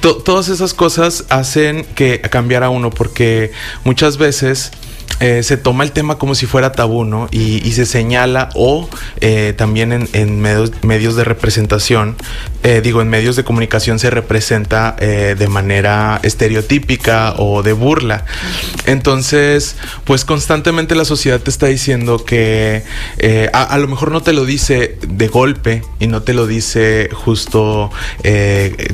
Todas 0.00 0.48
esas 0.48 0.74
cosas 0.74 1.24
hacen 1.28 1.84
que 1.94 2.20
cambiar 2.20 2.64
a 2.64 2.70
uno 2.70 2.90
porque 2.90 3.52
muchas 3.84 4.18
veces 4.18 4.72
eh, 5.20 5.42
se 5.42 5.56
toma 5.56 5.84
el 5.84 5.92
tema 5.92 6.16
como 6.16 6.34
si 6.34 6.46
fuera 6.46 6.72
tabú, 6.72 7.04
¿no? 7.04 7.28
Y, 7.30 7.66
y 7.66 7.72
se 7.72 7.86
señala 7.86 8.50
o 8.54 8.88
eh, 9.20 9.54
también 9.56 9.92
en, 9.92 10.08
en 10.12 10.40
medios, 10.40 10.72
medios, 10.82 11.16
de 11.16 11.24
representación, 11.24 12.16
eh, 12.64 12.80
digo, 12.82 13.00
en 13.00 13.08
medios 13.08 13.36
de 13.36 13.44
comunicación 13.44 14.00
se 14.00 14.10
representa 14.10 14.96
eh, 14.98 15.36
de 15.38 15.46
manera 15.46 16.18
estereotípica 16.24 17.34
o 17.38 17.62
de 17.62 17.72
burla. 17.72 18.24
Entonces, 18.86 19.76
pues 20.04 20.24
constantemente 20.24 20.96
la 20.96 21.04
sociedad 21.04 21.40
te 21.40 21.50
está 21.50 21.66
diciendo 21.66 22.24
que 22.24 22.82
eh, 23.18 23.48
a, 23.52 23.78
lo 23.78 23.86
mejor 23.86 24.10
no 24.10 24.22
te 24.22 24.32
lo 24.32 24.44
dice 24.44 24.98
de 25.06 25.28
golpe 25.28 25.82
y 26.00 26.08
no 26.08 26.22
te 26.22 26.34
lo 26.34 26.46
dice 26.46 27.08
justo 27.12 27.90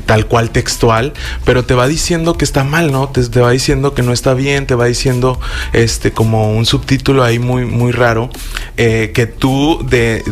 tal 0.06 0.26
cual 0.26 0.50
textual, 0.50 1.14
pero 1.44 1.64
te 1.64 1.74
va 1.74 1.88
diciendo 1.88 2.36
que 2.36 2.44
está 2.44 2.64
mal, 2.64 2.92
¿no? 2.92 3.08
Te, 3.08 3.40
va 3.40 3.50
diciendo 3.50 3.94
que 3.94 4.02
no 4.02 4.12
está 4.12 4.34
bien, 4.34 4.66
te 4.66 4.74
va 4.74 4.86
diciendo 4.86 5.40
este 5.72 6.12
como 6.12 6.52
un 6.54 6.66
subtítulo 6.66 7.24
ahí 7.24 7.38
muy 7.38 7.64
muy 7.64 7.92
raro 7.92 8.30
que 8.76 9.34
tú 9.38 9.84
de, 9.88 10.22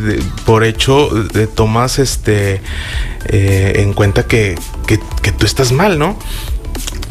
por 0.44 0.64
hecho 0.64 1.08
de, 1.08 1.46
tomas 1.46 1.98
este 1.98 2.60
eh, 3.26 3.74
en 3.76 3.92
cuenta 3.92 4.26
que, 4.26 4.58
que, 4.86 5.00
que, 5.22 5.32
tú 5.32 5.46
estás 5.46 5.72
mal, 5.72 5.98
¿no? 5.98 6.18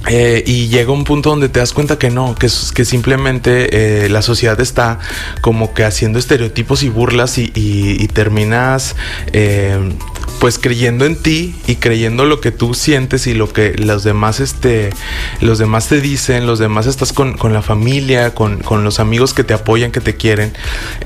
Eh, 0.07 0.43
y 0.47 0.67
llega 0.67 0.91
un 0.91 1.03
punto 1.03 1.29
donde 1.29 1.47
te 1.47 1.59
das 1.59 1.73
cuenta 1.73 1.99
que 1.99 2.09
no, 2.09 2.33
que, 2.35 2.49
simplemente 2.49 4.05
eh, 4.05 4.09
la 4.09 4.23
sociedad 4.23 4.59
está 4.59 4.97
como 5.41 5.75
que 5.75 5.83
haciendo 5.83 6.17
estereotipos 6.17 6.81
y 6.81 6.89
burlas 6.89 7.37
y, 7.37 8.07
terminas 8.11 8.95
eh, 9.31 9.77
pues 10.39 10.57
creyendo 10.57 11.05
en 11.05 11.15
ti 11.15 11.55
y 11.67 11.75
creyendo 11.75 12.25
lo 12.25 12.41
que 12.41 12.51
tú 12.51 12.73
sientes 12.73 13.27
y 13.27 13.33
lo 13.35 13.53
que 13.53 13.75
los 13.77 14.03
demás 14.03 14.39
este 14.39 14.89
los 15.39 15.59
demás 15.59 15.87
te 15.87 16.01
dicen 16.01 16.47
los 16.47 16.57
demás 16.57 16.87
estás 16.87 17.13
con, 17.13 17.37
con 17.37 17.53
la 17.53 17.61
familia 17.61 18.33
con, 18.33 18.57
con, 18.57 18.83
los 18.83 18.99
amigos 18.99 19.33
que 19.33 19.43
te 19.43 19.53
apoyan 19.53 19.91
que 19.91 20.01
te 20.01 20.15
quieren. 20.15 20.53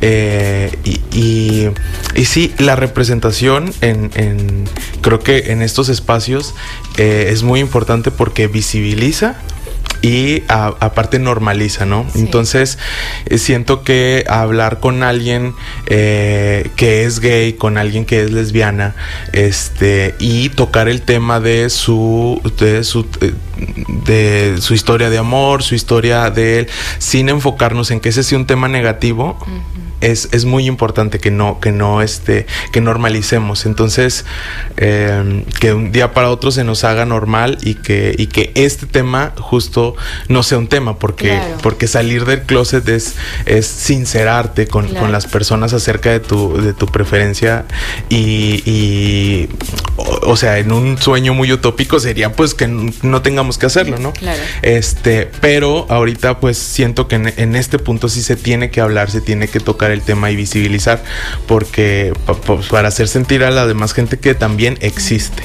Y, 0.02 1.70
y, 2.16 2.26
sí 2.26 2.54
la 2.58 2.76
representación 2.76 3.74
en, 3.82 4.10
en, 4.16 4.66
creo 5.02 5.20
que 5.20 5.52
en 5.52 5.62
estos 5.62 5.90
espacios 5.90 6.56
eh, 6.98 7.30
es 7.32 7.44
muy 7.44 7.60
importante 7.60 8.12
porque 8.12 8.48
visibiliza 8.48 9.38
y 10.06 10.44
a, 10.50 10.68
aparte 10.80 11.20
normaliza, 11.20 11.86
¿no? 11.86 12.06
Sí. 12.14 12.20
Entonces 12.20 12.78
eh, 13.26 13.38
siento 13.38 13.84
que 13.84 14.24
hablar 14.30 14.80
con 14.80 15.04
alguien 15.04 15.56
eh, 15.88 16.70
que 16.76 17.06
es 17.06 17.20
gay, 17.20 17.54
con 17.54 17.78
alguien 17.78 18.06
que 18.06 18.24
es 18.24 18.32
lesbiana, 18.32 18.96
este 19.34 20.16
y 20.20 20.50
tocar 20.50 20.88
el 20.90 21.02
tema 21.02 21.40
de 21.40 21.70
su 21.70 22.40
de 22.60 22.84
su 22.84 23.08
eh, 23.22 23.34
de 24.06 24.58
su 24.60 24.74
historia 24.74 25.10
de 25.10 25.18
amor, 25.18 25.64
su 25.64 25.76
historia 25.76 26.30
de 26.30 26.60
él, 26.60 26.68
sin 27.00 27.30
enfocarnos 27.30 27.90
en 27.92 28.00
que 28.00 28.10
ese 28.10 28.24
sea 28.24 28.38
un 28.38 28.46
tema 28.46 28.68
negativo. 28.68 29.38
Uh 29.42 29.46
-huh 29.46 29.86
es, 30.02 30.30
es, 30.32 30.46
muy 30.46 30.68
importante 30.68 31.20
que 31.20 31.32
no, 31.32 31.60
que 31.60 31.72
no 31.72 32.02
este, 32.02 32.46
que 32.72 32.82
normalicemos. 32.82 33.66
Entonces, 33.66 34.26
eh, 34.78 35.44
que 35.60 35.74
un 35.74 35.92
día 35.92 36.14
para 36.14 36.30
otro 36.30 36.52
se 36.52 36.64
nos 36.64 36.84
haga 36.84 37.06
normal 37.06 37.58
y 37.62 37.76
que, 37.76 38.16
y 38.18 38.28
que 38.28 38.52
este 38.56 38.86
tema 38.86 39.34
justo 39.38 39.96
no 40.28 40.44
sea 40.44 40.58
un 40.58 40.68
tema, 40.68 41.00
porque, 41.00 41.30
claro. 41.30 41.58
porque 41.62 41.88
salir 41.88 42.26
del 42.26 42.44
closet 42.44 42.88
es, 42.90 43.16
es 43.46 43.66
sincerarte 43.66 44.68
con, 44.68 44.86
claro. 44.86 45.02
con, 45.02 45.12
las 45.12 45.26
personas 45.26 45.74
acerca 45.74 46.12
de 46.12 46.20
tu, 46.20 46.62
de 46.62 46.74
tu 46.74 46.88
preferencia 46.88 47.66
y, 48.10 48.62
y 48.66 49.50
o, 49.98 50.36
sea, 50.36 50.60
en 50.60 50.72
un 50.72 50.98
sueño 50.98 51.34
muy 51.34 51.52
utópico 51.52 52.00
sería 52.00 52.34
pues 52.34 52.54
que 52.54 52.68
no 52.68 53.22
tengamos 53.22 53.58
que 53.58 53.66
hacerlo, 53.66 53.98
¿no? 53.98 54.14
Claro. 54.14 54.42
Este, 54.62 55.30
pero 55.42 55.86
ahorita 55.90 56.40
pues 56.40 56.58
siento 56.58 57.08
que 57.08 57.16
en, 57.16 57.56
este 57.56 57.80
punto 57.80 58.10
sí 58.10 58.22
se 58.22 58.36
tiene 58.36 58.72
que 58.72 58.82
hablar, 58.82 59.10
se 59.10 59.22
tiene 59.22 59.48
que 59.48 59.60
tocar 59.60 59.92
el 59.92 60.02
tema 60.02 60.32
y 60.32 60.36
visibilizar, 60.36 61.04
porque 61.48 62.14
pues, 62.46 62.68
para 62.68 62.90
hacer 62.90 63.08
sentir 63.08 63.44
a 63.44 63.52
la 63.52 63.66
demás 63.68 63.94
gente 63.94 64.20
que 64.20 64.36
también 64.36 64.78
existe. 64.82 65.44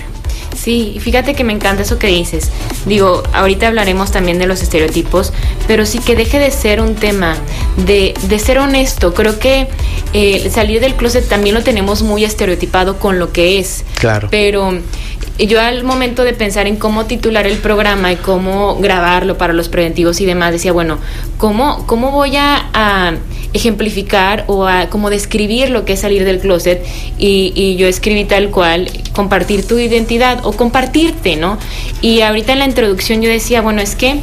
Sí, 0.57 0.99
fíjate 1.01 1.35
que 1.35 1.45
me 1.45 1.53
encanta 1.53 1.83
eso 1.83 1.99
que 1.99 2.09
dices. 2.09 2.51
Digo, 2.87 3.23
ahorita 3.33 3.69
hablaremos 3.69 4.11
también 4.11 4.39
de 4.39 4.47
los 4.47 4.63
estereotipos, 4.63 5.33
pero 5.67 5.87
sí 5.87 5.99
que 5.99 6.17
deje 6.17 6.39
de 6.39 6.51
ser 6.51 6.81
un 6.81 6.95
tema 6.95 7.37
de, 7.77 8.15
de 8.23 8.39
ser 8.39 8.59
honesto. 8.59 9.15
Creo 9.15 9.39
que 9.39 9.69
eh, 10.13 10.51
salir 10.51 10.81
del 10.81 10.95
closet 10.95 11.29
también 11.29 11.55
lo 11.55 11.63
tenemos 11.63 12.03
muy 12.03 12.25
estereotipado 12.25 12.99
con 12.99 13.19
lo 13.19 13.33
que 13.33 13.59
es. 13.59 13.85
Claro. 13.99 14.29
Pero 14.31 14.73
yo 15.47 15.61
al 15.61 15.85
momento 15.85 16.25
de 16.25 16.33
pensar 16.33 16.67
en 16.67 16.77
cómo 16.77 17.07
titular 17.07 17.47
el 17.47 17.59
programa 17.59 18.13
y 18.13 18.17
cómo 18.17 18.77
grabarlo 18.77 19.39
para 19.39 19.53
los 19.53 19.69
preventivos 19.69 20.21
y 20.21 20.27
demás, 20.27 20.53
decía, 20.53 20.73
bueno, 20.73 20.99
¿cómo, 21.39 21.87
cómo 21.87 22.11
voy 22.11 22.37
a, 22.37 23.17
ejemplificar 23.53 24.45
o 24.47 24.67
a 24.67 24.89
cómo 24.91 25.11
describir 25.11 25.71
lo 25.71 25.85
que 25.85 25.95
es 25.95 26.01
salir 26.01 26.25
del 26.25 26.41
closet? 26.41 26.85
Y, 27.19 27.53
y, 27.55 27.77
yo 27.77 27.87
escribí 27.87 28.25
tal 28.25 28.51
cual, 28.51 28.91
compartir 29.13 29.67
tu 29.67 29.79
identidad 29.79 30.40
o 30.43 30.53
compartirte, 30.53 31.37
¿no? 31.37 31.59
Y 32.01 32.21
ahorita 32.21 32.53
en 32.53 32.61
la 32.61 32.67
introducción 32.67 33.23
yo 33.23 33.29
decía, 33.29 33.63
bueno, 33.63 33.81
es 33.81 33.95
que 33.95 34.21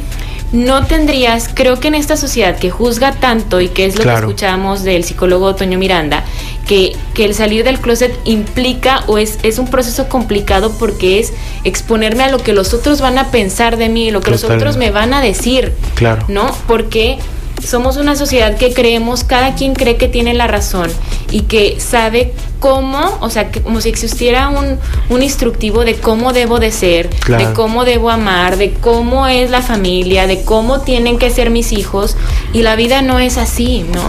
no 0.52 0.86
tendrías, 0.86 1.50
creo 1.52 1.78
que 1.78 1.88
en 1.88 1.94
esta 1.94 2.16
sociedad 2.16 2.58
que 2.58 2.70
juzga 2.70 3.12
tanto 3.12 3.60
y 3.60 3.68
que 3.68 3.84
es 3.84 3.98
lo 3.98 4.04
que 4.04 4.14
escuchamos 4.14 4.82
del 4.82 5.04
psicólogo 5.04 5.54
Toño 5.54 5.78
Miranda, 5.78 6.24
que, 6.66 6.96
que, 7.14 7.26
el 7.26 7.34
salir 7.34 7.64
del 7.64 7.78
closet 7.80 8.18
implica 8.24 9.04
o 9.08 9.18
es, 9.18 9.38
es 9.42 9.58
un 9.58 9.68
proceso 9.68 10.08
complicado 10.08 10.72
porque 10.78 11.18
es 11.18 11.34
exponerme 11.64 12.24
a 12.24 12.30
lo 12.30 12.38
que 12.38 12.54
los 12.54 12.72
otros 12.72 13.00
van 13.00 13.18
a 13.18 13.30
pensar 13.30 13.76
de 13.76 13.88
mí, 13.88 14.10
lo 14.10 14.20
que 14.20 14.30
los 14.30 14.44
otros 14.44 14.76
me 14.78 14.90
van 14.90 15.12
a 15.12 15.20
decir. 15.20 15.74
Claro. 15.94 16.24
¿No? 16.28 16.50
Porque 16.66 17.18
somos 17.64 17.96
una 17.96 18.16
sociedad 18.16 18.56
que 18.56 18.72
creemos, 18.72 19.24
cada 19.24 19.54
quien 19.54 19.74
cree 19.74 19.96
que 19.96 20.08
tiene 20.08 20.34
la 20.34 20.46
razón 20.46 20.90
y 21.30 21.42
que 21.42 21.78
sabe 21.80 22.32
cómo, 22.60 23.18
o 23.20 23.30
sea, 23.30 23.50
como 23.50 23.80
si 23.80 23.88
existiera 23.88 24.48
un, 24.48 24.78
un 25.10 25.22
instructivo 25.22 25.84
de 25.84 25.96
cómo 25.96 26.32
debo 26.32 26.58
de 26.58 26.72
ser, 26.72 27.10
de 27.26 27.52
cómo 27.52 27.84
debo 27.84 28.10
amar, 28.10 28.56
de 28.56 28.72
cómo 28.72 29.26
es 29.26 29.50
la 29.50 29.62
familia, 29.62 30.26
de 30.26 30.42
cómo 30.42 30.80
tienen 30.80 31.18
que 31.18 31.30
ser 31.30 31.50
mis 31.50 31.72
hijos. 31.72 32.16
Y 32.52 32.62
la 32.62 32.76
vida 32.76 33.02
no 33.02 33.18
es 33.18 33.36
así, 33.36 33.84
¿no? 33.92 34.00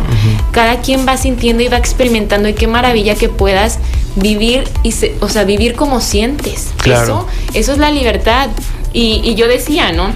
Cada 0.51 0.81
quien 0.81 1.07
va 1.07 1.17
sintiendo 1.17 1.63
y 1.63 1.67
va 1.67 1.77
experimentando 1.77 2.49
y 2.49 2.53
qué 2.53 2.67
maravilla 2.67 3.15
que 3.15 3.29
puedas 3.29 3.79
vivir, 4.15 4.67
y 4.83 4.93
o 5.19 5.29
sea, 5.29 5.43
vivir 5.43 5.75
como 5.75 6.01
sientes. 6.01 6.69
Eso, 6.85 7.27
eso 7.53 7.71
es 7.73 7.77
la 7.77 7.91
libertad. 7.91 8.49
Y, 8.93 9.21
y 9.23 9.35
yo 9.35 9.47
decía, 9.47 9.91
¿no? 9.91 10.11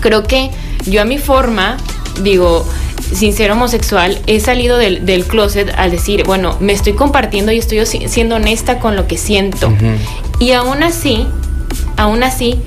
Creo 0.00 0.22
que 0.22 0.50
yo 0.86 1.02
a 1.02 1.04
mi 1.04 1.18
forma 1.18 1.78
digo, 2.22 2.66
sin 3.12 3.32
ser 3.32 3.50
homosexual, 3.50 4.18
he 4.26 4.40
salido 4.40 4.78
del, 4.78 5.04
del, 5.06 5.24
closet 5.24 5.72
al 5.76 5.90
decir, 5.90 6.24
bueno, 6.24 6.56
me 6.60 6.72
estoy 6.72 6.94
compartiendo 6.94 7.52
y 7.52 7.58
estoy 7.58 7.84
siendo 7.86 8.36
honesta 8.36 8.78
con 8.78 8.96
lo 8.96 9.06
que 9.06 9.18
siento. 9.18 9.72
Y 10.38 10.52
aún 10.52 10.82
así, 10.82 11.26
aún 11.96 12.22
así, 12.22 12.60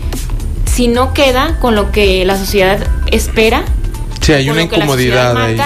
si 0.65 0.87
no 0.87 1.13
queda 1.13 1.57
con 1.59 1.75
lo 1.75 1.91
que 1.91 2.23
la 2.25 2.37
sociedad 2.37 2.79
espera, 3.11 3.63
sí, 4.21 4.33
hay 4.33 4.49
una 4.49 4.63
incomodidad 4.63 5.37
ahí. 5.37 5.57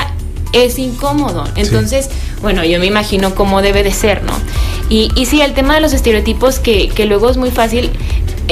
es 0.54 0.80
incómodo. 0.80 1.46
Entonces, 1.56 2.10
bueno, 2.42 2.64
yo 2.64 2.80
me 2.80 2.86
imagino 2.86 3.36
cómo 3.36 3.62
debe 3.62 3.84
de 3.84 3.92
ser, 3.92 4.24
¿no? 4.24 4.34
Y, 4.90 5.10
y 5.16 5.26
sí, 5.26 5.42
el 5.42 5.54
tema 5.54 5.76
de 5.76 5.82
los 5.82 5.94
estereotipos 5.94 6.60
que, 6.60 6.90
que 6.90 7.06
luego 7.06 7.30
es 7.30 7.38
muy 7.38 7.52
fácil 7.52 7.92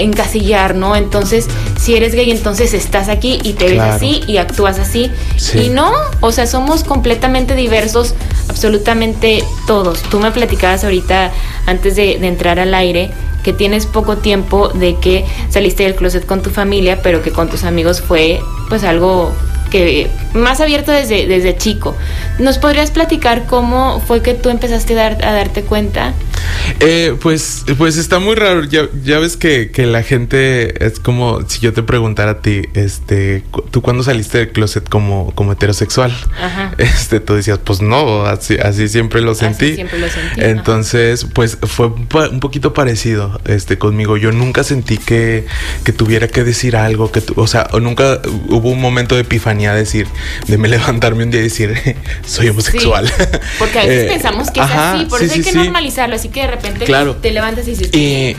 encasillar, 0.01 0.75
¿no? 0.75 0.95
Entonces, 0.95 1.47
si 1.79 1.95
eres 1.95 2.13
gay, 2.13 2.31
entonces 2.31 2.73
estás 2.73 3.09
aquí 3.09 3.39
y 3.43 3.53
te 3.53 3.69
ves 3.69 3.79
así 3.79 4.21
y 4.27 4.37
actúas 4.37 4.79
así. 4.79 5.11
Y 5.55 5.69
no, 5.69 5.91
o 6.21 6.31
sea, 6.31 6.47
somos 6.47 6.83
completamente 6.83 7.55
diversos, 7.55 8.15
absolutamente 8.47 9.43
todos. 9.67 10.01
Tú 10.03 10.19
me 10.19 10.31
platicabas 10.31 10.83
ahorita, 10.83 11.31
antes 11.65 11.95
de, 11.95 12.17
de 12.19 12.27
entrar 12.27 12.59
al 12.59 12.73
aire, 12.73 13.11
que 13.43 13.53
tienes 13.53 13.85
poco 13.85 14.17
tiempo 14.17 14.69
de 14.69 14.95
que 14.95 15.25
saliste 15.49 15.83
del 15.83 15.95
closet 15.95 16.25
con 16.25 16.41
tu 16.41 16.49
familia, 16.49 17.01
pero 17.01 17.21
que 17.21 17.31
con 17.31 17.49
tus 17.49 17.63
amigos 17.63 18.01
fue 18.01 18.41
pues 18.67 18.83
algo 18.83 19.33
que 19.71 20.09
más 20.33 20.62
abierto 20.62 20.91
desde, 20.91 21.27
desde 21.27 21.57
chico. 21.57 21.95
¿Nos 22.38 22.57
podrías 22.57 22.91
platicar 22.91 23.45
cómo 23.48 24.01
fue 24.05 24.21
que 24.21 24.33
tú 24.33 24.50
empezaste 24.50 24.93
a, 24.93 25.09
dar, 25.09 25.25
a 25.25 25.33
darte 25.33 25.63
cuenta? 25.63 26.13
Eh, 26.79 27.15
pues, 27.21 27.65
pues 27.77 27.98
está 27.98 28.19
muy 28.19 28.36
raro. 28.36 28.63
Ya, 28.63 28.88
ya 29.03 29.19
ves 29.19 29.38
que, 29.38 29.71
que, 29.71 29.86
la 29.86 30.03
gente 30.03 30.86
es 30.86 31.00
como 31.00 31.47
si 31.47 31.60
yo 31.60 31.73
te 31.73 31.84
preguntara 31.84 32.32
a 32.32 32.41
ti, 32.41 32.62
este, 32.73 33.43
tú 33.71 33.82
cuando 33.82 34.03
saliste 34.03 34.38
del 34.38 34.49
closet 34.51 34.88
como, 34.88 35.34
como 35.36 35.53
heterosexual, 35.53 36.15
este, 36.77 37.19
tú 37.19 37.36
decías, 37.36 37.60
pues 37.63 37.82
no, 37.82 38.25
así, 38.25 38.58
así 38.58 38.88
siempre 38.88 39.21
lo 39.21 39.36
sentí. 39.36 39.75
siempre 39.75 39.99
lo 39.99 40.10
sentí. 40.10 40.41
Entonces, 40.41 41.25
pues 41.34 41.58
fue 41.62 41.88
un 41.88 42.39
poquito 42.39 42.73
parecido, 42.73 43.41
este, 43.45 43.77
conmigo. 43.77 44.17
Yo 44.17 44.32
nunca 44.32 44.63
sentí 44.63 44.97
que, 44.97 45.45
que 45.84 45.91
tuviera 45.91 46.27
que 46.27 46.43
decir 46.43 46.75
algo, 46.75 47.12
que, 47.12 47.21
o 47.36 47.47
sea, 47.47 47.67
nunca 47.82 48.21
hubo 48.49 48.69
un 48.69 48.82
momento 48.82 49.15
de 49.15 49.21
epifanía 49.21 49.73
decir, 49.73 50.08
de 50.47 50.58
me 50.58 50.67
levantarme 50.67 51.23
un 51.23 51.32
día 51.32 51.41
y 51.41 51.43
decir, 51.43 51.75
soy 52.25 52.49
homosexual. 52.49 53.12
porque 53.60 53.79
a 53.79 53.86
veces 53.86 54.05
eh, 54.05 54.13
pensamos 54.13 54.51
que 54.51 54.60
es 54.60 54.65
así, 54.69 55.05
por 55.05 55.21
eso 55.21 55.34
hay 55.34 55.41
que 55.41 55.53
normalizarlo, 55.53 56.15
así 56.15 56.29
que 56.29 56.41
de 56.41 56.47
repente 56.47 56.86
te 57.21 57.32
levantas 57.32 57.67
y 57.67 57.75
dices, 57.75 57.91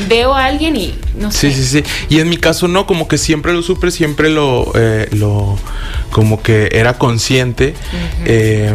veo 0.08 0.34
a 0.34 0.44
alguien 0.44 0.76
y 0.76 0.94
no 1.16 1.30
sé. 1.30 1.52
Sí, 1.52 1.62
sí, 1.62 1.82
sí. 1.82 1.84
Y 2.08 2.20
en 2.20 2.28
mi 2.28 2.36
caso 2.36 2.68
no, 2.68 2.86
como 2.86 3.08
que 3.08 3.18
siempre 3.18 3.52
lo 3.52 3.62
supe, 3.62 3.90
siempre 3.90 4.30
lo, 4.30 4.72
eh, 4.74 5.08
lo 5.12 5.58
como 6.10 6.42
que 6.42 6.68
era 6.72 6.98
consciente. 6.98 7.74
eh, 8.24 8.74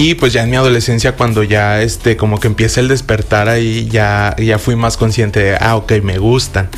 y 0.00 0.14
pues 0.14 0.32
ya 0.32 0.44
en 0.44 0.50
mi 0.50 0.56
adolescencia, 0.56 1.14
cuando 1.14 1.42
ya 1.42 1.82
este, 1.82 2.16
como 2.16 2.40
que 2.40 2.46
empieza 2.48 2.80
el 2.80 2.88
despertar 2.88 3.50
ahí, 3.50 3.86
ya, 3.92 4.34
ya 4.38 4.58
fui 4.58 4.74
más 4.74 4.96
consciente 4.96 5.40
de, 5.40 5.56
ah, 5.60 5.76
ok, 5.76 5.92
me 6.02 6.16
gustan. 6.16 6.70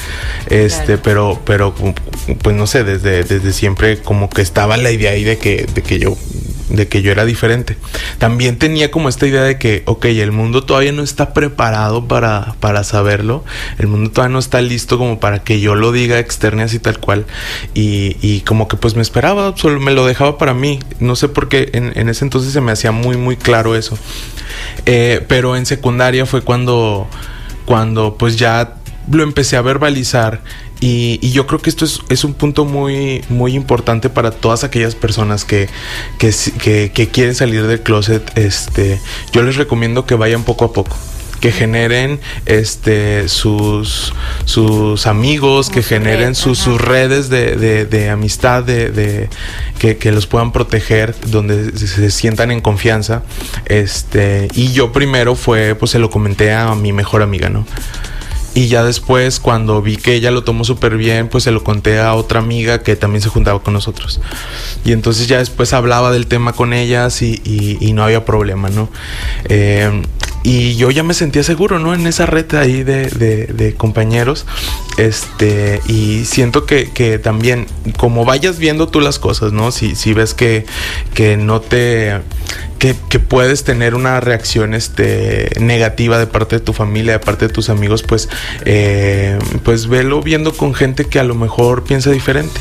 Este, 0.49 0.99
pero, 0.99 1.41
pero, 1.45 1.73
pues 2.43 2.57
no 2.57 2.67
sé, 2.67 2.83
desde, 2.83 3.23
desde 3.23 3.53
siempre 3.53 3.99
como 3.99 4.29
que 4.29 4.43
estaba 4.43 4.77
la 4.77 4.91
idea 4.91 5.13
ahí 5.13 5.23
de 5.23 5.39
que, 5.39 5.69
de 5.73 5.83
que 5.83 6.01
yo 6.01 6.17
de 6.73 6.89
que 6.89 7.03
yo 7.03 7.13
era 7.13 7.25
diferente. 7.25 7.77
También 8.19 8.59
tenía 8.59 8.91
como 8.91 9.09
esta 9.09 9.27
idea 9.27 9.43
de 9.43 9.59
que, 9.59 9.83
ok, 9.87 10.07
el 10.07 10.33
mundo 10.33 10.65
todavía 10.65 10.93
no 10.93 11.03
está 11.03 11.35
preparado 11.35 12.09
para, 12.09 12.55
para 12.61 12.83
saberlo, 12.83 13.45
el 13.79 13.87
mundo 13.87 14.11
todavía 14.11 14.33
no 14.33 14.39
está 14.39 14.61
listo 14.61 14.99
como 14.99 15.21
para 15.21 15.43
que 15.43 15.61
yo 15.61 15.75
lo 15.75 15.93
diga 15.93 16.19
externa 16.19 16.65
así 16.65 16.79
tal 16.79 16.99
cual, 16.99 17.27
y, 17.75 18.17
y, 18.21 18.41
como 18.41 18.69
que 18.69 18.77
pues 18.77 18.97
me 18.97 19.03
esperaba, 19.03 19.55
solo 19.57 19.81
me 19.81 19.93
lo 19.93 20.07
dejaba 20.07 20.39
para 20.39 20.55
mí, 20.55 20.81
no 20.99 21.15
sé 21.17 21.29
por 21.29 21.49
qué 21.49 21.71
en, 21.75 21.93
en 21.95 22.09
ese 22.09 22.25
entonces 22.25 22.53
se 22.53 22.61
me 22.61 22.73
hacía 22.73 22.93
muy, 22.93 23.17
muy 23.17 23.37
claro 23.37 23.77
eso. 23.77 23.99
Eh, 24.87 25.25
pero 25.29 25.57
en 25.57 25.67
secundaria 25.67 26.27
fue 26.27 26.43
cuando, 26.43 27.09
cuando 27.65 28.17
pues 28.17 28.37
ya 28.37 28.77
lo 29.11 29.23
empecé 29.23 29.57
a 29.57 29.63
verbalizar 29.63 30.43
y, 30.85 31.31
yo 31.31 31.47
creo 31.47 31.61
que 31.61 31.71
esto 31.71 31.85
es, 31.85 32.25
un 32.25 32.35
punto 32.35 32.65
muy, 32.65 33.25
muy 33.29 33.55
importante 33.55 34.11
para 34.11 34.33
todas 34.33 34.65
aquellas 34.65 34.97
personas 34.97 35.45
que, 35.45 35.69
que, 36.19 37.09
quieren 37.13 37.37
salir 37.37 37.69
del 37.69 37.83
closet. 37.83 38.37
Este, 38.37 39.01
yo 39.33 39.45
les 39.45 39.55
recomiendo 39.55 40.07
que 40.07 40.17
vayan 40.17 40.43
poco 40.43 40.65
a 40.65 40.73
poco 40.73 40.97
que 41.39 41.51
generen 41.51 42.21
este 42.47 43.29
sus 43.29 44.13
sus 44.45 45.07
amigos, 45.09 45.71
que 45.71 45.83
generen 45.83 46.35
sus, 46.37 46.65
redes 46.81 47.29
de, 47.29 48.11
amistad, 48.11 48.65
de, 48.65 49.29
que, 49.79 49.97
que, 49.99 50.11
los 50.11 50.27
puedan 50.27 50.51
proteger, 50.51 51.15
donde 51.27 51.77
se 51.79 52.11
sientan 52.11 52.51
en 52.51 52.61
confianza. 52.61 53.23
Este, 53.67 54.49
y 54.55 54.73
yo 54.73 54.93
primero 54.93 55.37
fue, 55.37 55.77
pues 55.77 55.93
se 55.93 56.01
lo 56.01 56.11
comenté 56.11 56.53
a 56.53 56.75
mi 56.75 56.93
mejor 56.93 57.23
amiga, 57.23 57.49
¿no? 57.49 57.67
Y 58.55 58.69
ya 58.69 58.85
después, 58.85 59.41
cuando 59.41 59.81
vi 59.81 59.97
que 59.97 60.15
ella 60.15 60.31
lo 60.31 60.45
tomó 60.45 60.65
súper 60.65 60.97
bien, 60.97 61.29
pues 61.29 61.45
se 61.45 61.51
lo 61.51 61.65
conté 61.65 61.99
a 61.99 62.15
otra 62.15 62.41
amiga 62.41 62.83
que 62.83 62.97
también 62.97 63.23
se 63.23 63.31
juntaba 63.31 63.63
con 63.63 63.73
nosotros. 63.73 64.21
Y 64.85 64.93
entonces 64.93 65.27
ya 65.27 65.39
después 65.39 65.73
hablaba 65.73 66.13
del 66.13 66.27
tema 66.27 66.53
con 66.53 66.73
ellas 66.75 67.23
y, 67.23 67.41
y, 67.45 67.93
no 67.93 68.05
había 68.05 68.25
problema, 68.25 68.69
¿no? 68.69 68.91
Eh, 69.49 70.03
y 70.43 70.75
yo 70.77 70.91
ya 70.91 71.03
me 71.03 71.15
sentía 71.15 71.43
seguro, 71.43 71.79
¿no? 71.79 71.95
En 71.95 72.07
esa 72.07 72.27
red 72.27 72.53
ahí 72.55 72.83
de, 72.83 73.09
de, 73.09 73.75
compañeros. 73.75 74.47
Este, 74.99 75.81
y 75.87 76.25
siento 76.25 76.67
que, 76.67 76.91
que, 76.91 77.19
también, 77.19 77.67
como 77.97 78.25
vayas 78.25 78.59
viendo 78.59 78.89
tú 78.89 79.01
las 79.01 79.19
cosas, 79.19 79.53
¿no? 79.53 79.71
Si, 79.73 79.95
si 79.95 80.15
ves 80.15 80.35
que, 80.35 80.67
que 81.15 81.37
no 81.37 81.61
te 81.61 82.21
que, 83.09 83.21
puedes 83.21 83.63
tener 83.63 83.95
una 83.95 84.19
reacción 84.19 84.75
este, 84.75 85.51
negativa 85.61 86.19
de 86.19 86.27
parte 86.27 86.57
de 86.57 86.61
tu 86.61 86.73
familia, 86.73 87.13
de 87.13 87.19
parte 87.21 87.47
de 87.47 87.53
tus 87.53 87.71
amigos, 87.71 88.03
pues, 88.03 88.29
eh, 88.65 89.39
pues 89.65 89.87
velo 89.87 90.21
viendo 90.21 90.53
con 90.53 90.75
gente 90.75 91.05
que 91.05 91.21
a 91.21 91.25
lo 91.25 91.37
mejor 91.37 91.85
piensa 91.85 92.11
diferente 92.11 92.61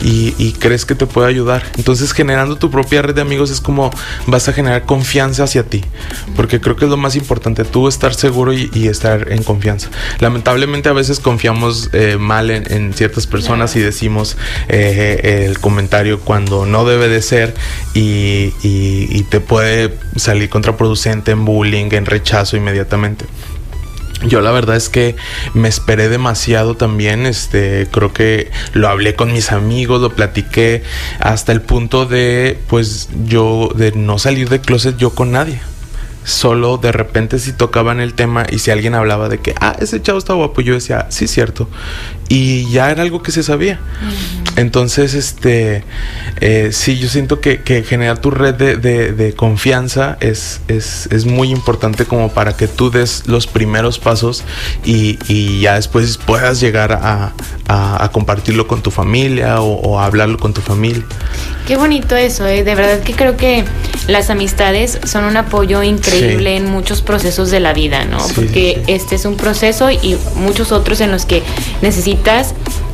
y, 0.00 0.52
crees 0.58 0.84
que 0.84 0.94
te 0.94 1.06
puede 1.06 1.28
ayudar. 1.28 1.62
Entonces 1.76 2.12
generando 2.12 2.56
tu 2.56 2.70
propia 2.70 3.02
red 3.02 3.14
de 3.14 3.22
amigos 3.22 3.50
es 3.50 3.60
como 3.60 3.90
vas 4.26 4.48
a 4.48 4.52
generar 4.52 4.84
confianza 4.84 5.44
hacia 5.44 5.62
ti, 5.62 5.82
porque 6.36 6.60
creo 6.60 6.76
que 6.76 6.84
es 6.84 6.90
lo 6.90 6.96
más 6.96 7.16
importante, 7.16 7.64
tú 7.64 7.88
estar 7.88 8.14
seguro 8.14 8.52
y, 8.52 8.88
estar 8.90 9.30
en 9.30 9.42
confianza. 9.42 9.88
Lamentablemente 10.18 10.88
a 10.88 10.92
veces 10.92 11.20
confiamos 11.20 11.90
eh, 11.92 12.16
mal 12.18 12.50
en, 12.50 12.92
ciertas 12.94 13.26
personas 13.26 13.76
y 13.76 13.80
decimos 13.80 14.36
eh, 14.68 15.46
el 15.46 15.60
comentario 15.60 16.20
cuando 16.20 16.66
no 16.66 16.84
debe 16.84 17.08
de 17.08 17.22
ser 17.22 17.54
y, 17.94 18.52
y 18.62 19.22
te 19.24 19.40
puede 19.40 19.94
salir 20.16 20.48
contraproducente 20.48 21.30
en 21.30 21.44
bullying, 21.44 21.88
en 21.92 22.06
rechazo 22.06 22.56
inmediatamente. 22.56 23.26
Yo 24.26 24.40
la 24.42 24.50
verdad 24.50 24.76
es 24.76 24.88
que 24.88 25.16
me 25.54 25.68
esperé 25.68 26.08
demasiado 26.08 26.76
también, 26.76 27.24
este, 27.26 27.88
creo 27.90 28.12
que 28.12 28.50
lo 28.74 28.88
hablé 28.88 29.14
con 29.14 29.32
mis 29.32 29.50
amigos, 29.50 30.02
lo 30.02 30.10
platiqué 30.10 30.82
hasta 31.20 31.52
el 31.52 31.62
punto 31.62 32.04
de 32.04 32.58
pues 32.68 33.08
yo 33.24 33.70
de 33.74 33.92
no 33.92 34.18
salir 34.18 34.48
de 34.50 34.60
closet 34.60 34.96
yo 34.98 35.10
con 35.10 35.32
nadie 35.32 35.60
solo 36.24 36.76
de 36.76 36.92
repente 36.92 37.38
si 37.38 37.52
tocaban 37.52 38.00
el 38.00 38.14
tema 38.14 38.46
y 38.50 38.58
si 38.58 38.70
alguien 38.70 38.94
hablaba 38.94 39.28
de 39.28 39.38
que, 39.38 39.54
ah, 39.60 39.76
ese 39.80 40.00
chavo 40.02 40.18
está 40.18 40.34
guapo, 40.34 40.60
yo 40.60 40.74
decía, 40.74 41.06
sí, 41.10 41.26
cierto. 41.26 41.68
Y 42.30 42.70
ya 42.70 42.92
era 42.92 43.02
algo 43.02 43.24
que 43.24 43.32
se 43.32 43.42
sabía. 43.42 43.80
Entonces, 44.54 45.14
este, 45.14 45.82
eh, 46.40 46.68
sí, 46.70 46.96
yo 46.96 47.08
siento 47.08 47.40
que, 47.40 47.58
generar 47.88 48.18
tu 48.18 48.30
red 48.30 48.54
de, 48.54 49.34
confianza 49.34 50.16
es, 50.20 50.60
es, 50.68 51.26
muy 51.26 51.50
importante 51.50 52.04
como 52.04 52.30
para 52.30 52.56
que 52.56 52.68
tú 52.68 52.90
des 52.90 53.26
los 53.26 53.48
primeros 53.48 53.98
pasos 53.98 54.44
y, 54.84 55.18
ya 55.60 55.74
después 55.74 56.18
puedas 56.18 56.60
llegar 56.60 56.92
a, 56.92 57.32
compartirlo 58.12 58.66
con 58.66 58.80
tu 58.80 58.90
familia 58.92 59.60
o, 59.60 59.98
a 59.98 60.04
hablarlo 60.04 60.38
con 60.38 60.54
tu 60.54 60.60
familia. 60.60 61.02
Qué 61.66 61.76
bonito 61.76 62.16
eso, 62.16 62.46
¿eh? 62.46 62.64
de 62.64 62.74
verdad 62.74 63.00
que 63.00 63.14
creo 63.14 63.36
que 63.36 63.64
las 64.06 64.30
amistades 64.30 64.98
son 65.04 65.24
un 65.24 65.36
apoyo 65.36 65.82
increíble 65.82 66.56
en 66.56 66.66
muchos 66.66 67.02
procesos 67.02 67.50
de 67.50 67.60
la 67.60 67.72
vida, 67.72 68.04
¿no? 68.04 68.18
Porque 68.34 68.82
este 68.88 69.14
es 69.14 69.24
un 69.24 69.36
proceso 69.36 69.90
y 69.90 70.16
muchos 70.36 70.72
otros 70.72 71.00
en 71.00 71.12
los 71.12 71.26
que 71.26 71.42
necesitas 71.80 72.19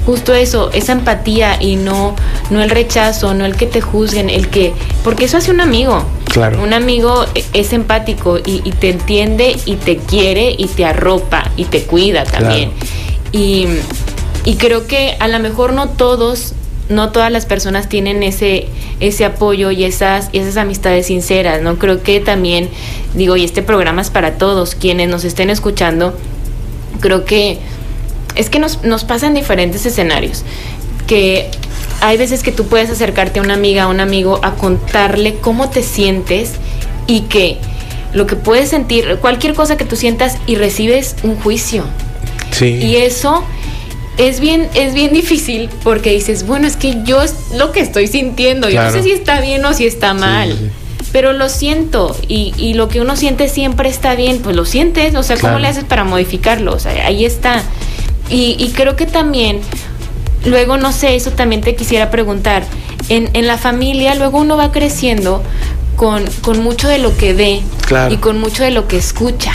justo 0.05 0.35
eso, 0.35 0.71
esa 0.73 0.93
empatía 0.93 1.57
y 1.61 1.77
no, 1.77 2.15
no 2.51 2.63
el 2.63 2.71
rechazo, 2.71 3.35
no 3.35 3.45
el 3.45 3.57
que 3.57 3.67
te 3.67 3.81
juzguen, 3.81 4.31
el 4.31 4.49
que, 4.49 4.73
porque 5.03 5.25
eso 5.25 5.37
hace 5.37 5.51
un 5.51 5.61
amigo. 5.61 6.05
Claro. 6.27 6.63
Un 6.63 6.75
amigo 6.75 7.25
es 7.55 7.73
empático 7.73 8.39
y, 8.39 8.61
te 8.73 8.91
entiende 8.91 9.57
y 9.65 9.77
te 9.77 9.97
quiere 9.97 10.55
y 10.57 10.67
te 10.67 10.85
arropa 10.85 11.51
y 11.57 11.65
te 11.65 11.85
cuida 11.85 12.25
también. 12.25 12.73
Y, 13.33 13.67
y 14.45 14.57
creo 14.57 14.87
que 14.87 15.17
a 15.19 15.29
lo 15.29 15.39
mejor 15.39 15.73
no 15.73 15.89
todos 15.89 16.55
no 16.89 17.11
todas 17.11 17.33
las 17.33 17.47
personas 17.47 17.89
tienen 17.89 18.23
ese, 18.23 18.69
ese 19.01 19.25
apoyo 19.25 19.71
y 19.71 19.85
esas, 19.85 20.29
esas 20.33 20.57
amistades 20.57 21.07
sinceras, 21.07 21.61
¿no? 21.63 21.79
Creo 21.79 22.03
que 22.03 22.21
también, 22.21 22.69
digo, 23.15 23.37
y 23.37 23.45
este 23.45 23.63
programa 23.63 24.03
es 24.03 24.11
para 24.11 24.39
todos, 24.39 24.75
quienes 24.75 25.09
nos 25.09 25.25
estén 25.25 25.51
escuchando, 25.51 26.15
creo 27.01 27.25
que 27.25 27.59
es 28.35 28.51
que 28.51 28.59
nos, 28.59 28.83
nos 28.83 29.05
pasan 29.05 29.35
diferentes 29.35 29.87
escenarios, 29.87 30.45
que 31.07 31.51
hay 32.01 32.17
veces 32.17 32.43
que 32.43 32.53
tú 32.53 32.67
puedes 32.67 32.91
acercarte 32.91 33.41
a 33.41 33.43
una 33.43 33.55
amiga, 33.55 33.85
a 33.85 33.89
un 33.89 34.01
amigo, 34.01 34.41
a 34.43 34.55
contarle 34.55 35.37
cómo 35.37 35.71
te 35.71 35.83
sientes 35.83 36.53
y 37.07 37.23
que 37.23 37.59
lo 38.13 38.27
que 38.27 38.37
puedes 38.37 38.71
sentir, 38.71 39.19
cualquier 39.21 39.55
cosa 39.55 39.77
que 39.77 39.85
tú 39.85 39.97
sientas 39.97 40.39
y 40.47 40.57
recibes 40.57 41.17
un 41.23 41.37
juicio. 41.37 41.85
Sí. 42.51 42.67
Y 42.67 42.97
eso 42.97 43.45
es 44.17 44.41
bien, 44.41 44.69
es 44.75 44.95
bien 44.95 45.13
difícil 45.13 45.69
porque 45.83 46.13
dices, 46.13 46.47
bueno, 46.47 46.67
es 46.67 46.77
que 46.77 47.03
yo 47.05 47.23
es 47.23 47.35
lo 47.57 47.73
que 47.73 47.81
estoy 47.81 48.07
sintiendo, 48.07 48.69
yo 48.69 48.83
no 48.83 48.91
sé 48.91 49.03
si 49.03 49.11
está 49.11 49.41
bien 49.41 49.65
o 49.65 49.75
si 49.75 49.87
está 49.87 50.15
mal. 50.15 50.73
Pero 51.13 51.33
lo 51.33 51.49
siento 51.49 52.17
y, 52.29 52.53
y, 52.59 52.75
lo 52.75 52.89
que 52.89 53.01
uno 53.01 53.17
siente 53.17 53.49
siempre 53.49 53.89
está 53.89 54.17
bien, 54.17 54.41
pues 54.41 54.55
lo 54.55 54.65
sientes, 54.67 55.15
o 55.15 55.23
sea, 55.23 55.37
¿cómo 55.39 55.59
le 55.59 55.69
haces 55.69 55.85
para 55.85 56.05
modificarlo? 56.05 56.75
O 56.75 56.79
sea, 56.79 57.07
ahí 57.07 57.25
está. 57.25 57.63
Y, 58.29 58.57
y 58.59 58.73
creo 58.73 58.97
que 58.97 59.07
también, 59.07 59.61
luego, 60.45 60.77
no 60.77 60.93
sé, 60.93 61.15
eso 61.15 61.31
también 61.31 61.61
te 61.61 61.77
quisiera 61.77 62.11
preguntar, 62.11 62.65
en, 63.09 63.31
en 63.35 63.47
la 63.47 63.57
familia 63.59 64.15
luego 64.15 64.39
uno 64.39 64.57
va 64.57 64.73
creciendo 64.73 65.43
con, 65.97 66.25
con 66.43 66.63
mucho 66.63 66.89
de 66.89 66.99
lo 66.99 67.17
que 67.17 67.33
ve 67.35 67.63
y 68.11 68.17
con 68.17 68.41
mucho 68.41 68.63
de 68.63 68.71
lo 68.71 68.89
que 68.89 68.97
escucha. 68.97 69.53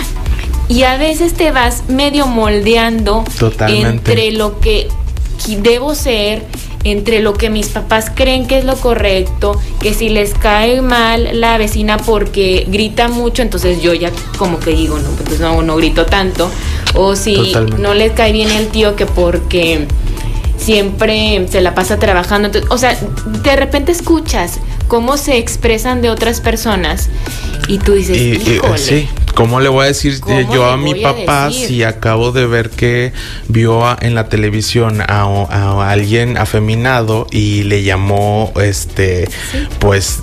Y 0.70 0.84
a 0.84 0.96
veces 0.98 1.34
te 1.34 1.52
vas 1.52 1.90
medio 1.90 2.28
moldeando 2.28 3.26
entre 3.68 4.32
lo 4.32 4.60
que 4.62 4.88
debo 5.62 5.96
ser, 5.96 6.46
entre 6.86 7.20
lo 7.20 7.34
que 7.34 7.50
mis 7.50 7.68
papás 7.68 8.10
creen 8.14 8.48
que 8.48 8.58
es 8.58 8.64
lo 8.64 8.76
correcto, 8.78 9.60
que 9.82 9.94
si 9.94 10.08
les 10.08 10.34
cae 10.34 10.82
mal 10.82 11.42
la 11.42 11.58
vecina 11.58 11.98
porque 11.98 12.66
grita 12.70 13.10
mucho, 13.10 13.42
entonces 13.42 13.82
yo 13.82 13.94
ya 13.94 14.12
como 14.38 14.60
que 14.60 14.72
digo, 14.72 14.98
no, 14.98 15.10
pues 15.26 15.40
no, 15.42 15.62
no 15.62 15.76
grito 15.76 16.06
tanto, 16.06 16.50
o 16.96 17.16
si 17.16 17.54
no 17.78 17.94
les 17.94 18.12
cae 18.12 18.32
bien 18.32 18.50
el 18.52 18.68
tío 18.68 18.96
que 18.96 19.06
porque 19.06 19.88
siempre 20.58 21.48
se 21.50 21.62
la 21.62 21.74
pasa 21.74 21.98
trabajando, 21.98 22.50
o 22.70 22.78
sea, 22.78 22.98
de 23.44 23.56
repente 23.56 23.92
escuchas 23.92 24.60
cómo 24.88 25.18
se 25.18 25.38
expresan 25.38 26.02
de 26.02 26.10
otras 26.10 26.42
personas 26.42 27.10
y 27.68 27.80
tú 27.80 27.94
dices, 27.94 28.18
sí, 28.18 29.08
¿Cómo 29.36 29.60
le 29.60 29.70
voy 29.70 29.86
a 29.86 29.88
decir 29.88 30.20
yo 30.54 30.66
a 30.66 30.78
mi 30.78 30.96
papá 30.96 31.52
si 31.52 31.84
acabo 31.84 32.32
de 32.32 32.46
ver 32.46 32.70
que 32.70 33.14
vio 33.48 33.84
en 34.02 34.16
la 34.16 34.30
televisión 34.30 35.02
a, 35.02 35.92
alguien 35.92 36.38
afeminado 36.38 37.28
y 37.32 37.64
le 37.64 37.84
llamó, 37.84 38.54
este, 38.62 39.28
pues, 39.80 40.20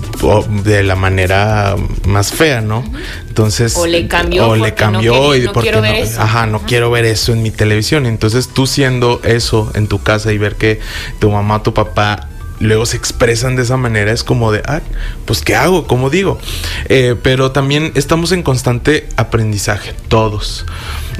de 0.63 0.83
la 0.83 0.95
manera 0.95 1.75
más 2.05 2.31
fea, 2.31 2.61
¿no? 2.61 2.83
Entonces, 3.27 3.75
o 3.77 3.85
le 3.85 4.07
cambió, 4.07 4.49
o 4.49 4.55
le 4.55 4.73
cambió 4.73 5.35
y 5.35 5.47
porque 5.47 5.71
no, 5.71 5.81
ajá, 6.21 6.45
no 6.45 6.61
quiero 6.63 6.91
ver 6.91 7.05
eso 7.05 7.33
en 7.33 7.41
mi 7.41 7.51
televisión. 7.51 8.05
Entonces, 8.05 8.49
tú 8.49 8.67
siendo 8.67 9.21
eso 9.23 9.71
en 9.75 9.87
tu 9.87 10.01
casa 10.01 10.31
y 10.31 10.37
ver 10.37 10.55
que 10.55 10.79
tu 11.19 11.31
mamá, 11.31 11.63
tu 11.63 11.73
papá 11.73 12.27
luego 12.59 12.85
se 12.85 12.97
expresan 12.97 13.55
de 13.55 13.63
esa 13.63 13.77
manera, 13.77 14.11
es 14.11 14.23
como 14.23 14.51
de, 14.51 14.61
ah, 14.65 14.81
pues 15.25 15.41
¿qué 15.41 15.55
hago? 15.55 15.87
¿Cómo 15.87 16.09
digo? 16.09 16.39
Eh, 16.85 17.15
pero 17.21 17.51
también 17.51 17.91
estamos 17.95 18.31
en 18.31 18.43
constante 18.43 19.07
aprendizaje, 19.15 19.93
todos. 20.07 20.65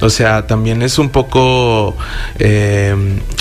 O 0.01 0.09
sea, 0.09 0.47
también 0.47 0.81
es 0.81 0.97
un 0.97 1.09
poco 1.09 1.95
eh, 2.37 2.95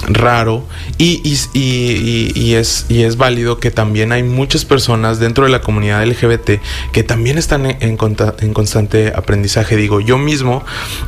raro 0.09 0.67
y, 0.97 1.21
y, 1.53 2.55
es, 2.55 2.87
y 2.89 3.03
es 3.03 3.17
válido 3.17 3.61
que 3.61 3.71
también 3.71 4.11
hay 4.13 4.23
muchas 4.23 4.65
personas 4.65 5.21
dentro 5.21 5.45
de 5.45 5.51
la 5.51 5.61
comunidad 5.61 6.05
LGBT 6.05 6.61
que 6.93 7.03
también 7.05 7.39
están 7.39 7.67
en, 7.67 7.97
constante 7.97 9.13
aprendizaje. 9.15 9.77
Digo, 9.77 10.01
yo 10.01 10.19
mismo 10.19 10.65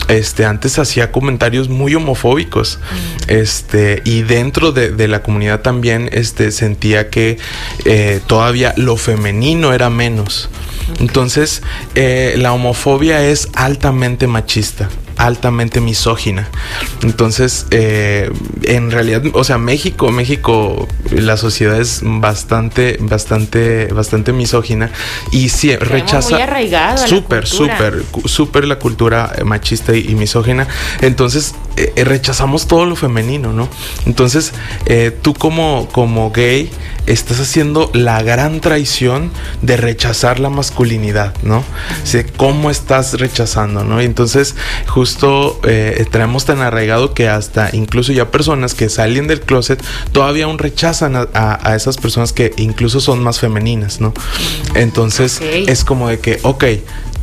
este, 0.09 0.45
antes 0.45 0.79
hacía 0.79 1.11
comentarios 1.11 1.69
muy 1.69 1.95
homofóbicos 1.95 2.79
mm. 2.79 3.31
este, 3.31 4.03
y 4.05 4.23
dentro 4.23 4.73
de, 4.73 5.09
la 5.09 5.23
comunidad 5.23 5.61
también 5.61 6.09
este, 6.13 6.53
sentía 6.53 7.11
que 7.11 7.39
eh, 7.85 8.21
todavía 8.27 8.75
lo 8.77 8.97
femenino 8.97 9.73
era 9.73 9.91
menos. 9.91 10.49
Entonces, 11.01 11.63
eh, 11.95 12.35
la 12.37 12.53
homofobia 12.53 13.27
es 13.27 13.49
altamente 13.55 14.27
machista 14.27 14.89
altamente 15.21 15.81
misógina. 15.83 16.49
Entonces, 17.03 17.67
eh, 17.71 18.31
en 18.63 18.91
realidad, 18.91 19.23
o 19.35 19.45
sea, 19.45 19.59
México, 19.59 20.11
México, 20.11 20.89
la 21.11 21.37
sociedad 21.37 21.79
es 21.79 22.01
bastante, 22.03 22.97
bastante, 23.01 23.87
bastante 23.93 24.33
misógina 24.33 24.91
y 25.31 25.51
sí, 25.51 25.77
rechaza. 25.77 26.39
Súper, 27.07 27.47
súper, 27.47 28.03
súper 28.25 28.65
la 28.65 28.79
cultura 28.79 29.35
machista 29.45 29.95
y, 29.95 30.15
misógina. 30.15 30.67
Entonces, 31.03 31.55
eh, 31.77 31.93
eh, 31.97 32.05
rechazamos 32.05 32.67
todo 32.67 32.87
lo 32.87 32.97
femenino, 32.97 33.53
¿no? 33.53 33.69
Entonces, 34.07 34.53
tú 35.21 35.35
como, 35.35 35.89
como 35.93 36.31
gay, 36.31 36.71
estás 37.07 37.41
haciendo 37.41 37.91
la 37.93 38.23
gran 38.23 38.61
traición 38.61 39.31
de 39.61 39.77
rechazar 39.77 40.41
la 40.41 40.49
masculinidad, 40.49 41.35
¿no? 41.43 41.63
cómo 42.37 42.71
estás 42.71 43.19
rechazando, 43.19 43.85
¿no? 43.85 44.01
Y 44.01 44.05
entonces, 44.05 44.55
justo 44.87 45.10
justo 45.11 45.61
eh, 45.65 46.07
traemos 46.09 46.45
tan 46.45 46.61
arraigado 46.61 47.15
que 47.15 47.29
hasta 47.29 47.71
incluso 47.73 48.13
ya 48.13 48.31
personas 48.31 48.75
que 48.75 48.89
salen 48.89 49.27
del 49.27 49.41
closet 49.41 49.83
todavía 50.13 50.45
aún 50.45 50.59
rechazan 50.59 51.17
a, 51.17 51.75
esas 51.75 51.97
personas 51.97 52.33
que 52.33 52.53
incluso 52.59 53.01
son 53.01 53.21
más 53.23 53.41
femeninas, 53.41 54.01
¿no? 54.01 54.15
Entonces 54.75 55.41
es 55.43 55.85
como 55.85 56.09
de 56.09 56.21
que, 56.21 56.39
ok, 56.43 56.65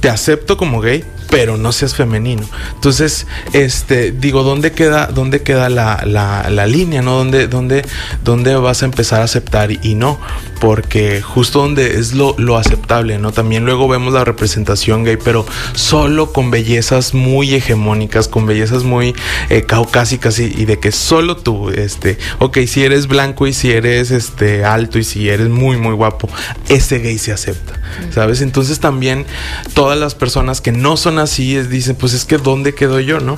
te 0.01 0.09
acepto 0.09 0.57
como 0.57 0.81
gay, 0.81 1.05
pero 1.29 1.57
no 1.57 1.71
seas 1.71 1.93
femenino. 1.95 2.43
Entonces, 2.75 3.27
este, 3.53 4.11
digo, 4.11 4.43
¿dónde 4.43 4.71
queda, 4.71 5.07
dónde 5.07 5.41
queda 5.41 5.69
la, 5.69 6.03
la, 6.05 6.49
la 6.49 6.65
línea, 6.65 7.01
¿no? 7.01 7.17
¿Dónde, 7.17 7.47
dónde, 7.47 7.85
¿Dónde 8.23 8.55
vas 8.55 8.81
a 8.83 8.85
empezar 8.85 9.21
a 9.21 9.25
aceptar 9.25 9.71
y, 9.71 9.95
no? 9.95 10.19
Porque 10.59 11.21
justo 11.21 11.59
donde 11.59 11.99
es 11.99 12.13
lo, 12.13 12.35
lo 12.37 12.57
aceptable, 12.57 13.19
¿no? 13.19 13.31
También 13.31 13.65
luego 13.65 13.87
vemos 13.87 14.13
la 14.13 14.23
representación 14.23 15.03
gay, 15.03 15.17
pero 15.23 15.45
solo 15.73 16.31
con 16.33 16.51
bellezas 16.51 17.13
muy 17.13 17.53
hegemónicas, 17.53 18.27
con 18.27 18.45
bellezas 18.45 18.83
muy 18.83 19.15
eh, 19.49 19.63
caucásicas 19.63 20.39
y, 20.39 20.45
y, 20.45 20.65
de 20.65 20.79
que 20.79 20.91
solo 20.91 21.37
tú, 21.37 21.69
este, 21.69 22.17
ok, 22.39 22.59
si 22.67 22.83
eres 22.83 23.07
blanco 23.07 23.47
y 23.47 23.53
si 23.53 23.71
eres 23.71 24.11
este 24.11 24.65
alto 24.65 24.97
y 24.99 25.03
si 25.03 25.29
eres 25.29 25.49
muy, 25.49 25.77
muy 25.77 25.93
guapo, 25.93 26.29
ese 26.69 26.99
gay 26.99 27.17
se 27.17 27.31
acepta, 27.31 27.79
¿sabes? 28.11 28.41
Entonces 28.41 28.79
también 28.79 29.25
todas 29.73 29.97
las 29.97 30.15
personas 30.15 30.61
que 30.61 30.71
no 30.71 30.97
son 30.97 31.16
así 31.19 31.57
dicen, 31.63 31.95
pues 31.95 32.13
es 32.13 32.25
que 32.25 32.37
¿dónde 32.37 32.73
quedo 32.73 32.99
yo, 32.99 33.19
no? 33.19 33.35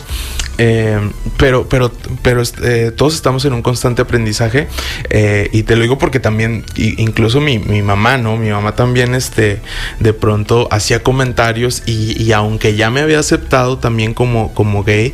Eh, 0.57 0.99
pero, 1.37 1.69
pero, 1.69 1.91
pero 2.21 2.43
eh, 2.63 2.91
todos 2.95 3.15
estamos 3.15 3.45
en 3.45 3.53
un 3.53 3.61
constante 3.61 4.01
aprendizaje 4.01 4.67
eh, 5.09 5.49
y 5.53 5.63
te 5.63 5.75
lo 5.75 5.83
digo 5.83 5.97
porque 5.97 6.19
también, 6.19 6.65
incluso 6.75 7.39
mi, 7.39 7.59
mi, 7.59 7.81
mamá, 7.81 8.17
¿no? 8.17 8.35
Mi 8.35 8.49
mamá 8.49 8.75
también, 8.75 9.15
este, 9.15 9.61
de 9.99 10.13
pronto 10.13 10.67
hacía 10.71 11.01
comentarios 11.01 11.83
y, 11.85 12.21
y 12.21 12.33
aunque 12.33 12.75
ya 12.75 12.89
me 12.89 12.99
había 12.99 13.19
aceptado 13.19 13.77
también 13.77 14.13
como, 14.13 14.53
como 14.53 14.83
gay, 14.83 15.13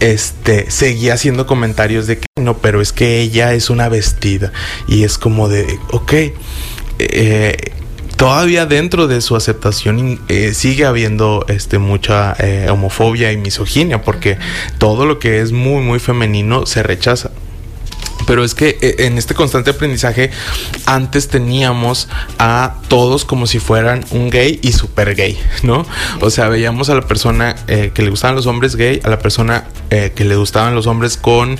este, 0.00 0.70
seguía 0.70 1.14
haciendo 1.14 1.46
comentarios 1.46 2.06
de 2.06 2.18
que 2.18 2.26
no, 2.40 2.58
pero 2.58 2.80
es 2.80 2.92
que 2.92 3.20
ella 3.20 3.54
es 3.54 3.70
una 3.70 3.88
vestida. 3.88 4.52
Y 4.88 5.04
es 5.04 5.18
como 5.18 5.48
de, 5.48 5.78
ok, 5.90 6.12
eh, 6.98 7.56
todavía 8.16 8.66
dentro 8.66 9.06
de 9.06 9.20
su 9.20 9.36
aceptación 9.36 10.20
eh, 10.28 10.54
sigue 10.54 10.84
habiendo 10.84 11.44
este, 11.48 11.78
mucha 11.78 12.34
eh, 12.38 12.68
homofobia 12.70 13.32
y 13.32 13.36
misoginia, 13.36 14.02
porque 14.02 14.38
todo 14.78 15.06
lo 15.06 15.18
que 15.18 15.40
es 15.40 15.52
muy, 15.52 15.82
muy 15.82 15.98
femenino 15.98 16.66
se 16.66 16.82
rechaza. 16.82 17.30
Pero 18.26 18.44
es 18.44 18.54
que 18.54 18.78
eh, 18.80 18.96
en 19.00 19.18
este 19.18 19.34
constante 19.34 19.70
aprendizaje 19.70 20.30
antes 20.84 21.28
teníamos 21.28 22.08
a 22.38 22.74
todos 22.88 23.24
como 23.24 23.46
si 23.46 23.58
fueran 23.58 24.04
un 24.10 24.30
gay 24.30 24.58
y 24.62 24.72
super 24.72 25.14
gay, 25.14 25.38
¿no? 25.62 25.86
O 26.20 26.30
sea, 26.30 26.48
veíamos 26.48 26.90
a 26.90 26.94
la 26.94 27.02
persona 27.02 27.56
eh, 27.68 27.92
que 27.94 28.02
le 28.02 28.10
gustaban 28.10 28.36
los 28.36 28.46
hombres 28.46 28.76
gay, 28.76 29.00
a 29.04 29.10
la 29.10 29.18
persona 29.18 29.64
eh, 29.90 30.12
que 30.14 30.24
le 30.24 30.36
gustaban 30.36 30.74
los 30.74 30.86
hombres 30.86 31.16
con 31.16 31.58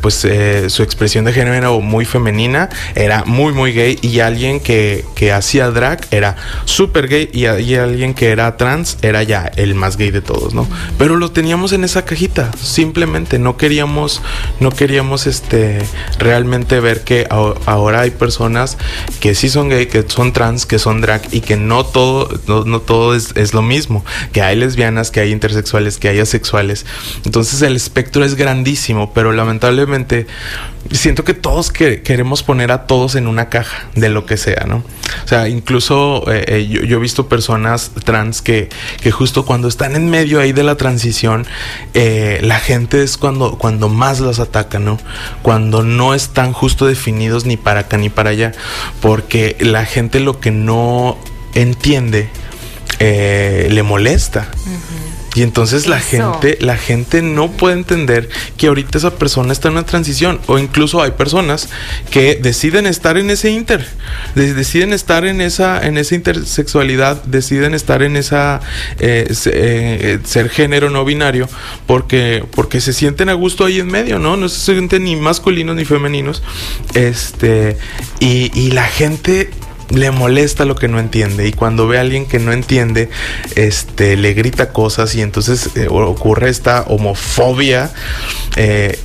pues 0.00 0.26
su 0.68 0.82
expresión 0.82 1.24
de 1.24 1.32
género 1.32 1.80
muy 1.80 2.04
femenina, 2.04 2.68
era 2.94 3.24
muy 3.24 3.52
muy 3.52 3.72
gay 3.72 3.98
y 4.02 4.20
alguien 4.20 4.60
que, 4.60 5.04
que 5.14 5.32
hacía 5.32 5.70
drag 5.70 6.06
era 6.10 6.36
super 6.64 7.08
gay 7.08 7.28
y, 7.32 7.46
y, 7.46 7.76
alguien 7.76 8.14
que 8.14 8.30
era 8.30 8.56
trans 8.56 8.98
era 9.02 9.22
ya 9.22 9.50
el 9.56 9.74
más 9.74 9.96
gay 9.96 10.10
de 10.10 10.20
todos, 10.20 10.54
¿no? 10.54 10.68
Pero 10.98 11.16
lo 11.16 11.30
teníamos 11.32 11.72
en 11.72 11.84
esa 11.84 12.04
cajita, 12.04 12.50
simplemente 12.60 13.38
no 13.38 13.56
queríamos 13.56 14.22
no 14.60 14.70
queríamos 14.70 15.26
este 15.26 15.82
realmente 16.18 16.80
ver 16.80 17.04
que 17.04 17.26
ahora 17.28 18.00
hay 18.00 18.10
personas 18.10 18.78
que 19.20 19.34
sí 19.34 19.48
son 19.48 19.68
gay, 19.68 19.86
que 19.86 20.04
son 20.06 20.32
trans, 20.32 20.66
que 20.66 20.78
son 20.78 21.00
drag 21.00 21.22
y 21.32 21.40
que 21.40 21.56
no 21.56 21.84
todo, 21.84 22.28
no, 22.46 22.80
todo 22.80 23.14
es, 23.14 23.32
es, 23.36 23.54
lo 23.54 23.62
mismo, 23.62 24.04
que 24.32 24.42
hay 24.42 24.56
lesbianas, 24.56 25.10
que 25.10 25.20
hay 25.20 25.32
intersexuales, 25.32 25.98
que 25.98 26.08
hay 26.08 26.20
asexuales. 26.20 26.86
Entonces 27.24 27.62
el 27.62 27.76
espectro 27.76 28.24
es 28.24 28.34
grandísimo, 28.34 29.12
pero 29.12 29.32
lamentablemente 29.32 30.26
siento 30.90 31.24
que 31.24 31.34
todos 31.34 31.70
que, 31.70 32.02
queremos 32.02 32.42
poner 32.42 32.72
a 32.72 32.86
todos 32.86 33.14
en 33.14 33.26
una 33.26 33.48
caja 33.48 33.88
de 33.94 34.08
lo 34.08 34.26
que 34.26 34.36
sea, 34.36 34.64
¿no? 34.66 34.84
O 35.24 35.28
sea, 35.28 35.48
incluso 35.48 36.30
eh, 36.30 36.44
eh, 36.48 36.68
yo, 36.68 36.82
yo, 36.82 36.98
he 36.98 37.00
visto 37.00 37.28
personas 37.28 37.92
trans 38.04 38.42
que, 38.42 38.68
que, 39.00 39.10
justo 39.10 39.44
cuando 39.44 39.68
están 39.68 39.96
en 39.96 40.10
medio 40.10 40.40
ahí 40.40 40.52
de 40.52 40.62
la 40.62 40.76
transición, 40.76 41.46
eh, 41.94 42.40
la 42.42 42.58
gente 42.58 43.02
es 43.02 43.16
cuando, 43.16 43.56
cuando 43.58 43.88
más 43.88 44.20
las 44.20 44.40
ataca, 44.40 44.78
¿no? 44.78 44.98
Cuando 45.42 45.82
no 45.84 46.14
están 46.14 46.52
justo 46.52 46.86
definidos 46.86 47.44
ni 47.44 47.56
para 47.56 47.80
acá 47.80 47.96
ni 47.96 48.08
para 48.08 48.30
allá, 48.30 48.52
porque 49.00 49.56
la 49.60 49.84
gente 49.86 50.20
lo 50.20 50.40
que 50.40 50.50
no 50.50 51.18
entiende 51.54 52.28
le 52.98 53.82
molesta. 53.82 54.48
Y 55.34 55.42
entonces 55.42 55.88
la 55.88 56.00
gente, 56.00 56.58
la 56.60 56.76
gente 56.76 57.20
no 57.20 57.50
puede 57.50 57.74
entender 57.74 58.28
que 58.56 58.68
ahorita 58.68 58.98
esa 58.98 59.16
persona 59.16 59.52
está 59.52 59.68
en 59.68 59.74
una 59.74 59.84
transición. 59.84 60.40
O 60.46 60.58
incluso 60.58 61.02
hay 61.02 61.10
personas 61.12 61.68
que 62.10 62.36
deciden 62.36 62.86
estar 62.86 63.18
en 63.18 63.30
ese 63.30 63.50
inter, 63.50 63.86
deciden 64.34 64.92
estar 64.92 65.24
en 65.24 65.40
esa, 65.40 65.84
en 65.84 65.98
esa 65.98 66.14
intersexualidad, 66.14 67.22
deciden 67.24 67.74
estar 67.74 68.02
en 68.02 68.16
esa 68.16 68.60
eh, 69.00 69.26
eh, 69.46 70.18
ser 70.24 70.50
género 70.50 70.88
no 70.90 71.04
binario, 71.04 71.48
porque, 71.86 72.44
porque 72.52 72.80
se 72.80 72.92
sienten 72.92 73.28
a 73.28 73.34
gusto 73.34 73.64
ahí 73.64 73.80
en 73.80 73.88
medio, 73.88 74.18
¿no? 74.18 74.36
No 74.36 74.48
se 74.48 74.72
sienten 74.72 75.04
ni 75.04 75.16
masculinos 75.16 75.74
ni 75.74 75.84
femeninos. 75.84 76.42
Este, 76.94 77.76
y, 78.20 78.50
y 78.58 78.70
la 78.70 78.84
gente 78.84 79.50
le 79.90 80.10
molesta 80.10 80.64
lo 80.64 80.74
que 80.74 80.88
no 80.88 80.98
entiende 80.98 81.46
y 81.46 81.52
cuando 81.52 81.86
ve 81.86 81.98
a 81.98 82.00
alguien 82.00 82.26
que 82.26 82.38
no 82.38 82.52
entiende, 82.52 83.10
este, 83.56 84.16
le 84.16 84.34
grita 84.34 84.72
cosas 84.72 85.14
y 85.14 85.22
entonces 85.22 85.70
eh, 85.76 85.88
ocurre 85.88 86.48
esta 86.48 86.82
homofobia 86.82 87.90
eh, 88.56 88.98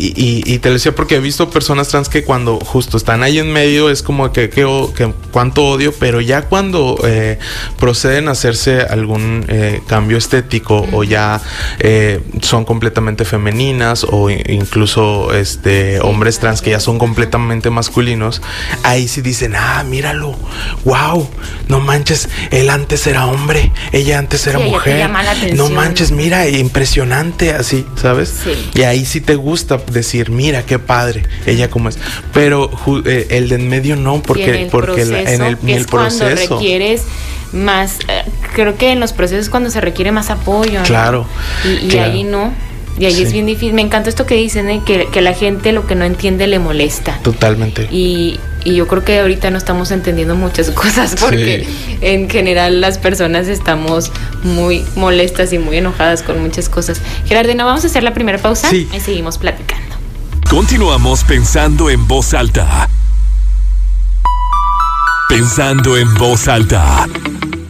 y, 0.00 0.58
te 0.58 0.68
lo 0.68 0.74
decía 0.74 0.94
porque 0.94 1.16
he 1.16 1.20
visto 1.20 1.50
personas 1.50 1.88
trans 1.88 2.08
que 2.08 2.22
cuando 2.22 2.58
justo 2.60 2.96
están 2.96 3.24
ahí 3.24 3.38
en 3.38 3.52
medio 3.52 3.90
es 3.90 4.02
como 4.02 4.32
que, 4.32 4.48
que, 4.48 4.64
cuánto 5.32 5.64
odio, 5.64 5.92
pero 5.98 6.20
ya 6.20 6.42
cuando 6.42 6.98
eh, 7.04 7.38
proceden 7.78 8.28
a 8.28 8.32
hacerse 8.32 8.82
algún 8.82 9.44
eh, 9.48 9.80
cambio 9.88 10.16
estético 10.16 10.86
o 10.92 11.02
ya 11.02 11.40
eh, 11.80 12.20
son 12.42 12.64
completamente 12.64 13.24
femeninas 13.24 14.06
o 14.08 14.30
incluso 14.30 15.34
este 15.34 16.00
hombres 16.00 16.38
trans 16.38 16.62
que 16.62 16.70
ya 16.70 16.80
son 16.80 16.98
completamente 16.98 17.70
masculinos, 17.70 18.40
ahí 18.84 19.08
sí 19.08 19.20
dicen, 19.20 19.54
ah, 19.56 19.82
míralo, 19.84 20.36
wow, 20.84 21.28
no 21.66 21.80
manches, 21.80 22.28
él 22.50 22.70
antes 22.70 23.06
era 23.06 23.26
hombre, 23.26 23.72
ella 23.92 24.18
antes 24.18 24.46
era 24.46 24.60
mujer, 24.60 25.10
no 25.54 25.68
manches, 25.70 26.12
mira, 26.12 26.48
impresionante 26.48 27.52
así, 27.52 27.84
¿sabes? 28.00 28.34
Y 28.74 28.82
ahí 28.82 29.04
sí 29.04 29.20
te 29.20 29.34
gusta 29.34 29.78
decir, 29.92 30.30
mira 30.30 30.62
qué 30.62 30.78
padre, 30.78 31.24
ella 31.46 31.68
como 31.68 31.88
es. 31.88 31.98
Pero 32.32 32.70
eh, 33.04 33.26
el 33.30 33.48
de 33.48 33.56
en 33.56 33.68
medio 33.68 33.96
no, 33.96 34.22
porque, 34.22 34.68
porque 34.70 35.02
en 35.02 35.42
el, 35.42 35.58
es 35.66 35.86
proceso. 35.86 36.18
Cuando 36.24 36.56
requieres 36.56 37.02
más, 37.52 37.98
eh, 38.08 38.24
creo 38.54 38.76
que 38.76 38.92
en 38.92 39.00
los 39.00 39.12
procesos 39.12 39.48
cuando 39.48 39.70
se 39.70 39.80
requiere 39.80 40.12
más 40.12 40.30
apoyo. 40.30 40.82
Claro. 40.84 41.26
Y, 41.64 41.96
ahí 41.96 42.24
no. 42.24 42.52
Y 42.98 43.06
ahí 43.06 43.22
es 43.22 43.32
bien 43.32 43.46
difícil. 43.46 43.74
Me 43.74 43.82
encanta 43.82 44.08
esto 44.08 44.26
que 44.26 44.34
dicen, 44.34 44.68
¿eh? 44.70 44.82
que, 44.84 45.06
que 45.06 45.20
la 45.20 45.32
gente 45.32 45.72
lo 45.72 45.86
que 45.86 45.94
no 45.94 46.04
entiende 46.04 46.46
le 46.46 46.58
molesta. 46.58 47.18
Totalmente. 47.22 47.88
Y, 47.92 48.40
y 48.64 48.74
yo 48.74 48.88
creo 48.88 49.04
que 49.04 49.20
ahorita 49.20 49.50
no 49.50 49.58
estamos 49.58 49.90
entendiendo 49.90 50.34
muchas 50.34 50.70
cosas 50.72 51.16
porque 51.18 51.66
en 52.00 52.28
general 52.28 52.80
las 52.80 52.98
personas 52.98 53.48
estamos 53.48 54.12
muy 54.42 54.84
molestas 54.96 55.52
y 55.52 55.58
muy 55.58 55.78
enojadas 55.78 56.22
con 56.22 56.40
muchas 56.42 56.68
cosas. 56.68 57.00
Gerardina, 57.26 57.64
vamos 57.64 57.84
a 57.84 57.86
hacer 57.86 58.02
la 58.02 58.14
primera 58.14 58.38
pausa 58.38 58.74
y 58.74 58.86
seguimos 59.00 59.38
platicando. 59.38 59.67
Continuamos 60.50 61.24
pensando 61.24 61.90
en 61.90 62.08
voz 62.08 62.34
alta. 62.34 62.88
Pensando 65.28 65.96
en 65.96 66.12
voz 66.14 66.48
alta. 66.48 67.06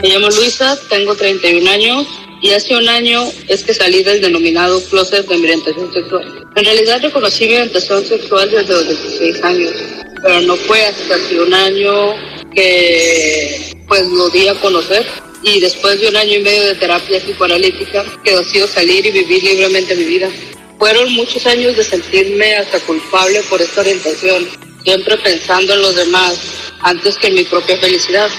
Me 0.02 0.08
llamo 0.08 0.28
Luisa, 0.28 0.78
tengo 0.88 1.14
31 1.14 1.70
años 1.70 2.06
y 2.40 2.50
hace 2.50 2.76
un 2.76 2.88
año 2.88 3.24
es 3.48 3.64
que 3.64 3.74
salí 3.74 4.02
del 4.02 4.20
denominado 4.20 4.80
closet 4.90 5.26
de 5.26 5.36
mi 5.36 5.44
orientación 5.44 5.92
sexual. 5.92 6.48
En 6.54 6.64
realidad 6.64 7.00
reconocí 7.02 7.46
mi 7.46 7.54
orientación 7.54 8.04
sexual 8.04 8.48
desde 8.50 8.72
los 8.72 8.86
16 8.86 9.44
años 9.44 9.72
pero 10.22 10.40
no 10.42 10.56
fue 10.56 10.84
hasta 10.84 11.14
hace 11.14 11.40
un 11.40 11.54
año 11.54 12.14
que 12.54 13.76
pues 13.86 14.06
lo 14.08 14.28
di 14.30 14.48
a 14.48 14.54
conocer 14.54 15.06
y 15.42 15.60
después 15.60 16.00
de 16.00 16.08
un 16.08 16.16
año 16.16 16.34
y 16.38 16.42
medio 16.42 16.64
de 16.64 16.74
terapia 16.74 17.20
psicoanalítica 17.20 18.04
que 18.24 18.36
decido 18.36 18.66
salir 18.66 19.06
y 19.06 19.10
vivir 19.10 19.42
libremente 19.42 19.94
mi 19.94 20.04
vida. 20.04 20.28
Fueron 20.78 21.12
muchos 21.14 21.44
años 21.46 21.76
de 21.76 21.84
sentirme 21.84 22.56
hasta 22.56 22.80
culpable 22.80 23.42
por 23.50 23.60
esta 23.60 23.80
orientación, 23.80 24.48
siempre 24.84 25.16
pensando 25.18 25.74
en 25.74 25.82
los 25.82 25.96
demás 25.96 26.38
antes 26.80 27.16
que 27.18 27.28
en 27.28 27.34
mi 27.34 27.44
propia 27.44 27.76
felicidad. 27.78 28.30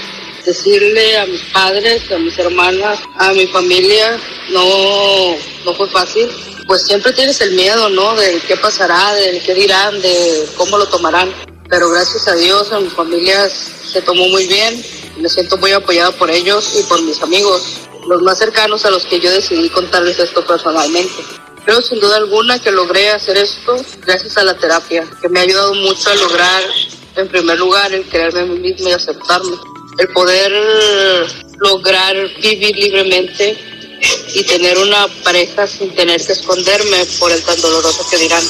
Decirle 0.46 1.18
a 1.18 1.26
mis 1.26 1.42
padres, 1.54 2.10
a 2.12 2.18
mis 2.18 2.38
hermanas, 2.40 3.00
a 3.18 3.34
mi 3.34 3.46
familia, 3.48 4.18
no, 4.50 5.36
no 5.66 5.74
fue 5.76 5.90
fácil. 5.90 6.30
Pues 6.66 6.84
siempre 6.84 7.12
tienes 7.14 7.42
el 7.42 7.52
miedo, 7.52 7.90
¿no? 7.90 8.16
De 8.16 8.40
qué 8.48 8.56
pasará, 8.56 9.14
de 9.16 9.42
qué 9.46 9.54
dirán, 9.54 10.02
de 10.02 10.48
cómo 10.56 10.78
lo 10.78 10.88
tomarán 10.88 11.34
pero 11.70 11.90
gracias 11.92 12.28
a 12.28 12.36
Dios 12.36 12.72
a 12.72 12.80
mi 12.80 12.90
familia 12.90 13.48
se 13.50 14.02
tomó 14.02 14.28
muy 14.28 14.48
bien, 14.48 14.84
me 15.18 15.30
siento 15.30 15.56
muy 15.58 15.72
apoyada 15.72 16.12
por 16.12 16.30
ellos 16.32 16.76
y 16.80 16.84
por 16.84 17.02
mis 17.04 17.22
amigos, 17.22 17.88
los 18.08 18.22
más 18.24 18.40
cercanos 18.40 18.86
a 18.86 18.90
los 18.90 19.06
que 19.06 19.20
yo 19.20 19.32
decidí 19.32 19.70
contarles 19.70 20.18
esto 20.18 20.44
personalmente. 20.46 21.14
Creo 21.70 21.84
sin 21.84 22.00
duda 22.00 22.18
alguna 22.18 22.58
que 22.58 22.72
logré 22.72 23.12
hacer 23.12 23.38
esto 23.38 23.78
gracias 24.02 24.36
a 24.38 24.44
la 24.44 24.58
terapia, 24.58 25.08
que 25.22 25.30
me 25.30 25.40
ha 25.40 25.44
ayudado 25.44 25.76
mucho 25.76 26.10
a 26.10 26.16
lograr, 26.16 26.64
en 27.16 27.28
primer 27.28 27.60
lugar, 27.60 27.94
el 27.94 28.10
quererme 28.10 28.40
a 28.40 28.46
mí 28.46 28.58
misma 28.58 28.90
y 28.90 28.94
aceptarme, 28.94 29.56
el 30.00 30.08
poder 30.08 30.52
lograr 31.60 32.16
vivir 32.42 32.76
libremente 32.76 33.56
y 34.34 34.44
tener 34.46 34.80
una 34.80 35.08
pareja 35.24 35.68
sin 35.68 35.94
tener 35.94 36.20
que 36.26 36.34
esconderme 36.34 37.06
por 37.20 37.32
el 37.32 37.44
tan 37.44 37.62
doloroso 37.62 38.04
que 38.10 38.18
dirán. 38.18 38.44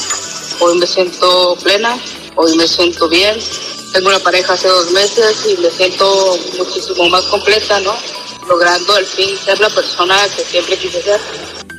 Hoy 0.60 0.78
me 0.78 0.86
siento 0.86 1.58
plena, 1.62 2.00
hoy 2.36 2.56
me 2.56 2.66
siento 2.66 3.06
bien. 3.06 3.38
Tengo 3.92 4.08
una 4.08 4.20
pareja 4.20 4.54
hace 4.54 4.68
dos 4.68 4.92
meses 4.92 5.36
y 5.46 5.60
me 5.60 5.70
siento 5.70 6.38
muchísimo 6.56 7.06
más 7.10 7.24
completa, 7.24 7.80
¿no? 7.80 7.94
Logrando 8.48 8.94
al 8.94 9.04
fin 9.04 9.36
ser 9.36 9.60
la 9.60 9.68
persona 9.68 10.16
que 10.34 10.42
siempre 10.42 10.78
quise 10.78 11.02
ser. 11.02 11.20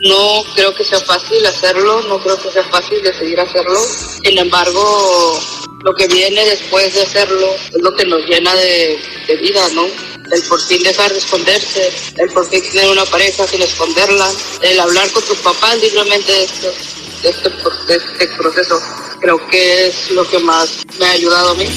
No 0.02 0.44
creo 0.56 0.74
que 0.74 0.84
sea 0.84 1.00
fácil 1.00 1.46
hacerlo, 1.46 2.02
no 2.04 2.20
creo 2.20 2.42
que 2.42 2.50
sea 2.52 2.64
fácil 2.64 3.02
decidir 3.04 3.40
hacerlo. 3.40 3.80
Sin 4.24 4.38
embargo, 4.38 5.40
lo 5.84 5.94
que 5.94 6.08
viene 6.08 6.44
después 6.46 6.94
de 6.96 7.04
hacerlo 7.04 7.54
es 7.54 7.82
lo 7.82 7.96
que 7.96 8.06
nos 8.06 8.26
llena 8.26 8.54
de, 8.56 9.00
vida, 9.42 9.68
¿no? 9.74 9.86
el 9.86 10.42
por 10.44 10.62
fin 10.62 10.82
dejar 10.84 11.12
de 11.12 11.20
esconderse, 11.20 11.92
el 12.18 12.30
por 12.30 12.48
fin 12.50 12.62
tener 12.72 12.90
una 12.90 13.06
pareja 13.06 13.46
sin 13.48 13.62
esconderla, 13.62 14.32
el 14.62 14.80
hablar 14.80 15.10
con 15.12 15.24
tus 15.24 15.38
papás 15.40 15.78
libremente 15.82 16.32
de 16.32 16.44
este, 16.44 16.74
este, 17.24 17.50
de 17.88 17.96
este 17.96 18.28
proceso, 18.38 18.82
creo 19.20 19.48
que 19.50 19.88
es 19.88 20.12
lo 20.12 20.28
que 20.30 20.40
más 20.40 20.84
me 21.00 21.06
ha 21.06 21.12
ayudado 21.12 21.52
a 21.52 21.54
mí. 21.56 21.68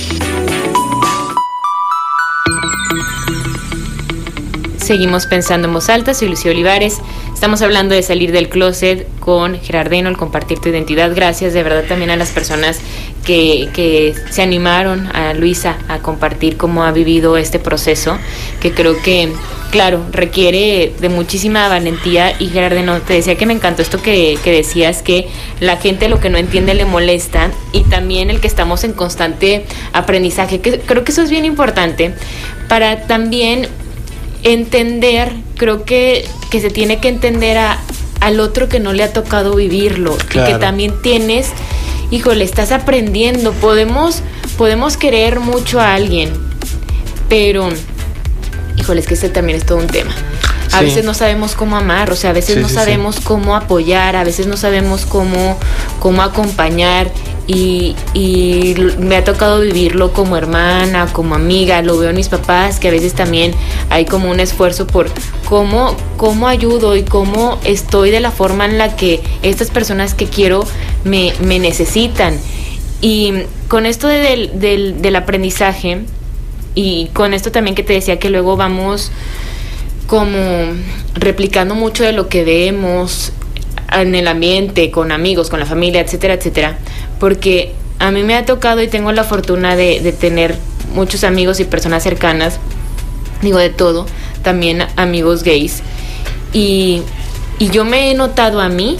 Seguimos 4.84 5.26
pensando 5.26 5.66
en 5.66 5.72
voz 5.72 5.88
alta, 5.88 6.12
soy 6.12 6.28
Lucía 6.28 6.50
Olivares. 6.50 6.98
Estamos 7.44 7.60
hablando 7.60 7.94
de 7.94 8.02
salir 8.02 8.32
del 8.32 8.48
closet 8.48 9.06
con 9.20 9.60
Gerardeno, 9.60 10.08
el 10.08 10.16
compartir 10.16 10.60
tu 10.60 10.70
identidad. 10.70 11.14
Gracias 11.14 11.52
de 11.52 11.62
verdad 11.62 11.84
también 11.86 12.08
a 12.08 12.16
las 12.16 12.30
personas 12.30 12.80
que, 13.26 13.68
que, 13.74 14.14
se 14.30 14.40
animaron, 14.40 15.14
a 15.14 15.34
Luisa, 15.34 15.76
a 15.88 15.98
compartir 15.98 16.56
cómo 16.56 16.84
ha 16.84 16.92
vivido 16.92 17.36
este 17.36 17.58
proceso, 17.58 18.16
que 18.62 18.72
creo 18.72 18.96
que, 19.02 19.30
claro, 19.70 20.06
requiere 20.10 20.94
de 20.98 21.10
muchísima 21.10 21.68
valentía. 21.68 22.32
Y 22.40 22.48
Gerardeno, 22.48 23.02
te 23.02 23.12
decía 23.12 23.36
que 23.36 23.44
me 23.44 23.52
encantó 23.52 23.82
esto 23.82 24.00
que, 24.00 24.38
que 24.42 24.50
decías, 24.50 25.02
que 25.02 25.28
la 25.60 25.76
gente 25.76 26.08
lo 26.08 26.20
que 26.20 26.30
no 26.30 26.38
entiende 26.38 26.72
le 26.72 26.86
molesta 26.86 27.50
y 27.72 27.82
también 27.82 28.30
el 28.30 28.40
que 28.40 28.46
estamos 28.46 28.84
en 28.84 28.94
constante 28.94 29.66
aprendizaje, 29.92 30.62
que 30.62 30.80
creo 30.80 31.04
que 31.04 31.12
eso 31.12 31.20
es 31.20 31.28
bien 31.28 31.44
importante 31.44 32.14
para 32.68 33.06
también 33.06 33.68
entender, 34.44 35.32
creo 35.56 35.84
que, 35.84 36.26
que 36.50 36.60
se 36.60 36.70
tiene 36.70 37.00
que 37.00 37.08
entender 37.08 37.58
a, 37.58 37.78
al 38.20 38.40
otro 38.40 38.68
que 38.68 38.78
no 38.80 38.92
le 38.92 39.02
ha 39.02 39.12
tocado 39.12 39.54
vivirlo 39.56 40.16
Claro. 40.28 40.48
y 40.48 40.52
que 40.52 40.58
también 40.58 40.94
tienes, 41.02 41.48
híjole, 42.10 42.44
estás 42.44 42.70
aprendiendo, 42.72 43.52
podemos, 43.52 44.22
podemos 44.56 44.96
querer 44.96 45.40
mucho 45.40 45.80
a 45.80 45.94
alguien, 45.94 46.30
pero, 47.28 47.68
híjole, 48.76 49.00
es 49.00 49.06
que 49.06 49.14
ese 49.14 49.28
también 49.30 49.58
es 49.58 49.66
todo 49.66 49.78
un 49.78 49.86
tema. 49.88 50.14
A 50.72 50.78
Sí. 50.80 50.86
veces 50.86 51.04
no 51.04 51.14
sabemos 51.14 51.54
cómo 51.54 51.76
amar, 51.76 52.10
o 52.10 52.16
sea, 52.16 52.30
a 52.30 52.32
veces 52.32 52.56
Sí, 52.56 52.60
no 52.60 52.68
sí, 52.68 52.74
sabemos 52.74 53.20
cómo 53.20 53.54
apoyar, 53.56 54.16
a 54.16 54.24
veces 54.24 54.46
no 54.46 54.56
sabemos 54.56 55.06
cómo, 55.06 55.56
cómo 56.00 56.22
acompañar 56.22 57.10
y, 57.46 57.94
me 58.98 59.16
ha 59.16 59.24
tocado 59.24 59.60
vivirlo 59.60 60.12
como 60.12 60.36
hermana, 60.36 61.06
como 61.12 61.34
amiga, 61.34 61.82
lo 61.82 61.98
veo 61.98 62.10
en 62.10 62.16
mis 62.16 62.28
papás, 62.28 62.80
que 62.80 62.88
a 62.88 62.90
veces 62.90 63.14
también 63.14 63.52
hay 63.90 64.04
como 64.06 64.30
un 64.30 64.40
esfuerzo 64.40 64.86
por 64.86 65.10
cómo, 65.48 65.94
cómo 66.16 66.48
ayudo 66.48 66.96
y 66.96 67.02
cómo 67.02 67.58
estoy 67.64 68.10
de 68.10 68.20
la 68.20 68.30
forma 68.30 68.64
en 68.64 68.78
la 68.78 68.96
que 68.96 69.20
estas 69.42 69.70
personas 69.70 70.14
que 70.14 70.26
quiero 70.26 70.64
me, 71.04 71.34
necesitan. 71.40 72.38
Y 73.00 73.32
con 73.68 73.84
esto 73.84 74.08
de- 74.08 74.20
del, 74.20 74.60
del, 74.60 75.02
del 75.02 75.16
aprendizaje 75.16 76.00
y 76.74 77.08
con 77.12 77.34
esto 77.34 77.52
también 77.52 77.74
que 77.74 77.82
te 77.82 77.92
decía 77.92 78.18
que 78.18 78.30
luego 78.30 78.56
vamos 78.56 79.12
como 80.06 80.38
replicando 81.14 81.74
mucho 81.74 82.04
de 82.04 82.12
lo 82.12 82.28
que 82.28 82.44
vemos 82.44 83.32
en 83.92 84.14
el 84.14 84.28
ambiente, 84.28 84.90
con 84.90 85.12
amigos, 85.12 85.50
con 85.50 85.60
la 85.60 85.66
familia, 85.66 86.00
etcétera, 86.00 86.34
etcétera. 86.34 86.78
Porque 87.20 87.72
a 87.98 88.10
mí 88.10 88.22
me 88.22 88.34
ha 88.34 88.44
tocado 88.44 88.82
y 88.82 88.88
tengo 88.88 89.12
la 89.12 89.24
fortuna 89.24 89.76
de, 89.76 90.12
tener 90.18 90.56
muchos 90.94 91.24
amigos 91.24 91.60
y 91.60 91.64
personas 91.64 92.02
cercanas, 92.02 92.58
digo 93.42 93.58
de 93.58 93.70
todo, 93.70 94.06
también 94.42 94.86
amigos 94.96 95.42
gays. 95.42 95.82
Y, 96.52 97.02
y 97.58 97.70
yo 97.70 97.84
me 97.84 98.10
he 98.10 98.14
notado 98.14 98.60
a 98.60 98.68
mí 98.68 98.98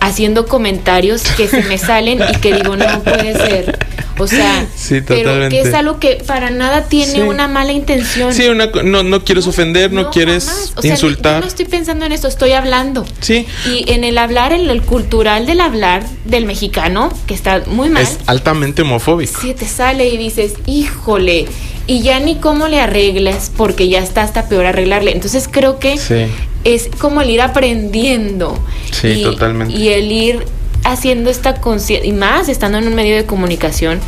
haciendo 0.00 0.46
comentarios 0.46 1.22
que 1.36 1.46
se 1.46 1.62
me 1.62 1.78
salen 1.78 2.20
y 2.34 2.36
que 2.38 2.54
digo, 2.54 2.76
no 2.76 3.02
puede 3.02 3.34
ser. 3.34 3.78
O 4.18 4.26
sea, 4.26 4.66
Sí, 4.76 5.00
pero 5.06 5.48
que 5.48 5.60
es 5.60 5.72
algo 5.74 5.98
que 5.98 6.22
para 6.26 6.50
nada 6.50 6.84
tiene 6.84 7.12
Sí. 7.12 7.20
una 7.20 7.48
mala 7.48 7.72
intención. 7.72 8.32
Sí, 8.34 8.46
una, 8.48 8.66
no, 8.84 9.02
no 9.02 9.24
quieres 9.24 9.46
ofender, 9.46 9.92
no, 9.92 10.10
quieres 10.10 10.46
jamás. 10.46 10.72
O 10.76 10.82
sea, 10.82 10.90
insultar. 10.90 11.34
Yo 11.36 11.40
no 11.40 11.46
estoy 11.46 11.64
pensando 11.66 12.04
en 12.06 12.12
esto, 12.12 12.28
estoy 12.28 12.52
hablando. 12.52 13.04
Sí. 13.20 13.46
Y 13.66 13.90
en 13.92 14.04
el 14.04 14.18
hablar, 14.18 14.52
en 14.52 14.68
el 14.70 14.82
cultural 14.82 15.46
del 15.46 15.60
hablar 15.60 16.04
del 16.24 16.44
mexicano, 16.46 17.12
que 17.26 17.34
está 17.34 17.62
muy 17.66 17.88
mal, 17.88 18.02
Es 18.02 18.18
altamente 18.26 18.82
homofóbico. 18.82 19.40
sí 19.40 19.54
te 19.54 19.66
sale 19.66 20.08
y 20.08 20.16
dices, 20.16 20.54
híjole, 20.66 21.46
y 21.86 22.02
ya 22.02 22.20
ni 22.20 22.36
cómo 22.36 22.68
le 22.68 22.80
arreglas, 22.80 23.50
porque 23.56 23.88
ya 23.88 23.98
está 24.00 24.22
hasta 24.22 24.48
peor 24.48 24.66
arreglarle. 24.66 25.12
Entonces 25.12 25.48
creo 25.50 25.78
que 25.78 25.98
Sí. 25.98 26.26
es 26.64 26.88
como 26.98 27.22
el 27.22 27.30
ir 27.30 27.40
aprendiendo. 27.40 28.58
Sí, 28.92 29.08
y, 29.08 29.22
totalmente. 29.22 29.74
Y 29.74 29.88
el 29.88 30.12
ir 30.12 30.44
haciendo 30.84 31.30
esta 31.30 31.54
conciencia, 31.60 32.08
y 32.08 32.12
más 32.12 32.48
estando 32.48 32.78
en 32.78 32.86
un 32.86 32.94
medio 32.94 33.16
de 33.16 33.26
comunicación, 33.26 34.00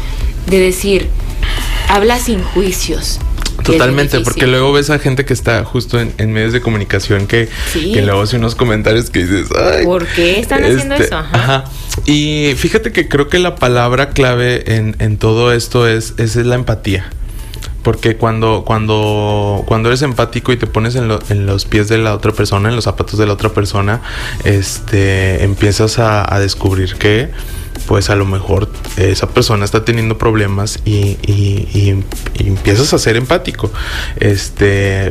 de 0.47 0.59
decir, 0.61 1.09
habla 1.89 2.19
sin 2.19 2.43
juicios. 2.43 3.21
Totalmente, 3.63 4.21
porque 4.21 4.47
luego 4.47 4.73
ves 4.73 4.91
a 4.91 4.99
gente 4.99 5.25
que 5.25 5.33
está 5.33 5.65
justo 5.65 5.99
en, 5.99 6.13
en 6.19 6.33
medios 6.33 6.53
de 6.53 6.61
comunicación 6.61 7.27
que, 7.27 7.49
Sí. 7.73 7.93
que 7.93 8.03
luego 8.03 8.23
hace 8.23 8.37
unos 8.37 8.55
comentarios 8.55 9.09
que 9.09 9.21
dices, 9.25 9.47
ay. 9.59 9.85
¿Por 9.87 10.07
qué 10.07 10.39
están 10.39 10.65
haciendo 10.65 10.97
eso? 10.97 11.17
Ajá. 11.17 11.25
Este, 11.25 11.37
Ajá. 11.39 11.65
Y 12.05 12.55
fíjate 12.59 12.93
que 12.93 13.09
creo 13.09 13.29
que 13.29 13.39
la 13.39 13.55
palabra 13.55 14.11
clave 14.11 14.75
en, 14.77 14.97
en 14.99 15.17
todo 15.17 15.53
esto 15.53 15.89
es, 15.89 16.15
es 16.19 16.37
la 16.37 16.57
empatía. 16.57 17.07
Porque 17.85 18.17
cuando, 18.17 18.65
cuando, 18.67 19.63
cuando 19.67 19.91
eres 19.91 20.03
empático 20.03 20.51
y 20.53 20.57
te 20.57 20.67
pones 20.67 20.97
en, 20.97 21.07
lo- 21.07 21.21
en 21.29 21.47
los 21.47 21.65
pies 21.67 21.87
de 21.89 21.99
la 21.99 22.15
otra 22.15 22.33
persona, 22.33 22.69
en 22.71 22.75
los 22.75 22.85
zapatos 22.85 23.19
de 23.19 23.27
la 23.27 23.35
otra 23.35 23.51
persona, 23.51 24.01
este, 24.43 25.45
empiezas 25.45 25.99
a, 25.99 26.35
a 26.35 26.41
descubrir 26.41 26.97
que, 26.97 27.31
pues 27.87 28.09
a 28.11 28.17
lo 28.17 28.25
mejor 28.25 28.71
esa 28.97 29.29
persona 29.29 29.65
está 29.65 29.85
teniendo 29.85 30.17
problemas 30.17 30.79
y, 30.85 31.19
y- 31.27 31.69
y- 31.75 32.05
y 32.43 32.49
empiezas 32.49 32.93
a 32.95 32.99
ser 32.99 33.17
empático. 33.17 33.71
Este, 34.19 35.11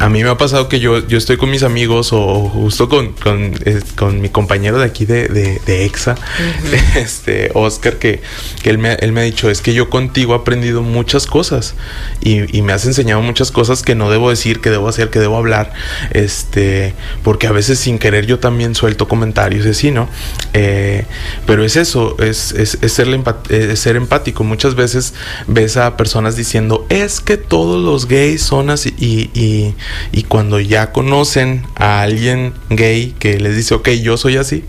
a 0.00 0.08
mí 0.08 0.24
me 0.24 0.30
ha 0.30 0.38
pasado 0.38 0.68
que 0.68 0.80
yo, 0.80 1.06
yo 1.06 1.18
estoy 1.18 1.36
con 1.36 1.50
mis 1.50 1.62
amigos 1.62 2.12
o 2.12 2.48
justo 2.48 2.88
con, 2.88 3.12
con, 3.12 3.54
eh, 3.64 3.80
con 3.96 4.20
mi 4.20 4.30
compañero 4.30 4.78
de 4.78 4.86
aquí 4.86 5.04
de, 5.04 5.28
de, 5.28 5.60
de 5.66 5.84
EXA, 5.84 6.14
este 6.96 7.50
Oscar, 7.54 7.98
que, 7.98 8.22
que 8.62 8.70
él, 8.70 8.78
me, 8.78 8.94
él 8.94 9.12
me 9.12 9.20
ha 9.20 9.24
dicho, 9.24 9.50
es 9.50 9.60
que 9.60 9.74
yo 9.74 9.90
contigo 9.90 10.32
he 10.32 10.36
aprendido 10.38 10.82
muchas 10.82 11.26
cosas 11.26 11.74
y, 12.20 12.56
y 12.56 12.62
me 12.62 12.72
has 12.72 12.86
enseñado 12.86 13.20
muchas 13.20 13.50
cosas 13.50 13.82
que 13.82 13.94
no 13.94 14.10
debo 14.10 14.30
decir, 14.30 14.60
que 14.60 14.70
debo 14.70 14.88
hacer, 14.88 15.10
que 15.10 15.18
debo 15.18 15.36
hablar, 15.36 15.72
este, 16.12 16.94
porque 17.22 17.46
a 17.46 17.52
veces 17.52 17.78
sin 17.78 17.98
querer 17.98 18.24
yo 18.24 18.38
también 18.38 18.74
suelto 18.74 19.06
comentarios 19.06 19.66
y 19.66 19.68
así, 19.68 19.90
¿no? 19.90 20.08
Eh, 20.54 21.04
pero 21.46 21.62
es 21.62 21.76
eso, 21.76 22.16
es, 22.20 22.52
es, 22.52 22.78
es 22.80 22.92
ser, 22.92 23.08
es 23.50 23.78
ser 23.78 23.96
empático. 23.96 24.44
Muchas 24.44 24.74
veces 24.74 25.14
ves 25.46 25.76
a 25.76 25.96
personas 25.96 26.36
diciendo, 26.36 26.86
es 26.88 27.20
que 27.20 27.36
todos 27.36 27.82
los 27.82 28.08
gays 28.08 28.42
son 28.42 28.70
así 28.70 28.94
y, 28.98 29.30
y, 29.38 29.74
y 30.12 30.22
cuando 30.24 30.60
ya 30.60 30.92
conocen 30.92 31.62
a 31.76 32.02
alguien 32.02 32.52
gay 32.70 33.14
que 33.18 33.38
les 33.40 33.56
dice, 33.56 33.74
ok, 33.74 33.88
yo 33.90 34.16
soy 34.16 34.36
así. 34.36 34.64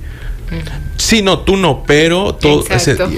Sí, 0.98 1.22
no, 1.22 1.40
tú 1.40 1.56
no, 1.58 1.84
pero 1.88 2.36
todo. 2.36 2.62
Exacto. 2.70 3.10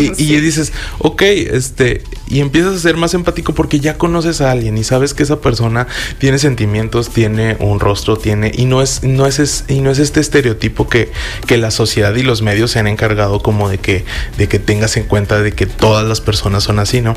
y, 0.00 0.12
y- 0.18 0.34
y 0.36 0.40
dices, 0.40 0.72
ok, 0.98 1.22
este, 1.22 2.02
y 2.28 2.40
empiezas 2.40 2.76
a 2.76 2.78
ser 2.78 2.96
más 2.96 3.14
empático 3.14 3.54
porque 3.54 3.80
ya 3.80 3.96
conoces 3.98 4.40
a 4.40 4.50
alguien 4.50 4.76
y 4.78 4.84
sabes 4.84 5.14
que 5.14 5.22
esa 5.22 5.40
persona 5.40 5.86
tiene 6.18 6.38
sentimientos, 6.38 7.10
tiene 7.10 7.56
un 7.60 7.80
rostro, 7.80 8.16
tiene, 8.16 8.52
y 8.54 8.64
no 8.66 8.82
es, 8.82 9.02
no 9.02 9.26
es, 9.26 9.38
es- 9.38 9.64
y 9.68 9.80
no 9.80 9.90
es 9.90 9.98
este 9.98 10.20
estereotipo 10.20 10.88
que, 10.88 11.10
que 11.46 11.56
la 11.58 11.70
sociedad 11.70 12.14
y 12.14 12.22
los 12.22 12.42
medios 12.42 12.70
se 12.70 12.78
han 12.78 12.86
encargado 12.86 13.40
como 13.40 13.68
de 13.68 13.78
que, 13.78 14.04
de 14.36 14.48
que 14.48 14.58
tengas 14.58 14.96
en 14.96 15.04
cuenta 15.04 15.40
de 15.40 15.52
que 15.52 15.66
todas 15.66 16.06
las 16.06 16.20
personas 16.20 16.64
son 16.64 16.78
así, 16.78 17.00
¿no? 17.00 17.16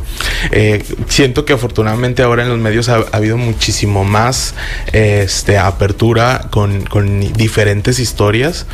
Eh, 0.52 0.84
siento 1.08 1.46
que 1.46 1.54
afortunadamente 1.54 2.24
ahora 2.24 2.44
en 2.44 2.50
los 2.50 2.60
medios 2.60 2.90
ha, 2.90 2.96
ha 2.98 3.18
habido 3.18 3.38
muchísimo 3.38 4.04
más 4.04 4.56
este, 4.94 5.58
apertura 5.58 6.48
con, 6.52 6.82
con 6.86 7.20
diferentes 7.34 8.00
historias 8.00 8.66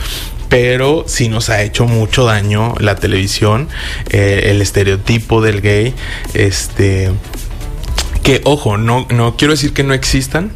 pero 0.49 1.03
sí 1.07 1.29
nos 1.29 1.49
ha 1.49 1.61
hecho 1.63 1.85
mucho 1.85 2.25
daño 2.25 2.73
la 2.79 2.95
televisión, 2.95 3.67
eh, 4.09 4.47
el 4.51 4.61
estereotipo 4.61 5.41
del 5.41 5.61
gay, 5.61 5.93
este, 6.33 7.11
que 8.23 8.41
ojo, 8.45 8.77
no, 8.77 9.07
no 9.09 9.35
quiero 9.37 9.53
decir 9.53 9.73
que 9.73 9.83
no 9.83 9.93
existan, 9.93 10.51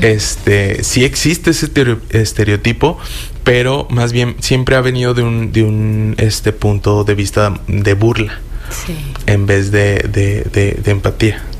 este, 0.00 0.82
sí 0.82 1.04
existe 1.04 1.50
ese 1.50 1.66
estereo- 1.66 2.00
estereotipo, 2.10 2.98
pero 3.44 3.86
más 3.90 4.12
bien 4.12 4.36
siempre 4.40 4.76
ha 4.76 4.80
venido 4.80 5.14
de 5.14 5.22
un, 5.22 5.52
de 5.52 5.62
un 5.62 6.14
este 6.18 6.52
punto 6.52 7.04
de 7.04 7.14
vista 7.14 7.60
de 7.68 7.94
burla 7.94 8.40
Sí. 8.86 8.96
en 9.26 9.46
vez 9.46 9.70
de, 9.70 9.98
de, 10.10 10.42
de- 10.52 10.72
de 10.82 10.90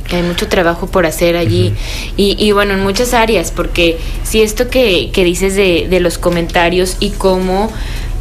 empatía. 0.04 0.18
hay 0.18 0.22
mucho 0.22 0.48
trabajo 0.48 0.86
por 0.86 1.06
hacer 1.06 1.36
allí 1.36 1.74
y, 2.16 2.36
y, 2.38 2.52
bueno, 2.52 2.74
en 2.74 2.80
muchas 2.80 3.14
áreas, 3.14 3.50
porque 3.50 3.98
si 4.22 4.42
esto 4.42 4.68
que, 4.68 5.10
que 5.12 5.24
dices 5.24 5.56
de, 5.56 5.86
de 5.88 6.00
los 6.00 6.18
comentarios 6.18 6.96
y 7.00 7.10
cómo, 7.10 7.70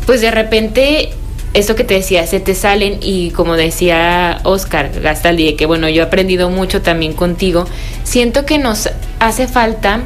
pues 0.06 0.22
de 0.22 0.32
repente 0.32 1.12
esto 1.54 1.76
que 1.76 1.84
te 1.84 1.94
decía, 1.94 2.26
se 2.26 2.40
te 2.40 2.56
salen 2.56 2.98
y 3.02 3.30
como 3.32 3.56
decía 3.56 4.40
Oscar 4.44 4.92
Gastaldi, 5.02 5.54
que 5.54 5.66
bueno, 5.66 5.88
yo 5.88 6.02
he 6.02 6.06
aprendido 6.06 6.50
mucho 6.50 6.82
también 6.82 7.14
contigo, 7.14 7.66
siento 8.04 8.46
que 8.46 8.58
nos 8.58 8.90
hace 9.20 9.48
falta 9.48 10.02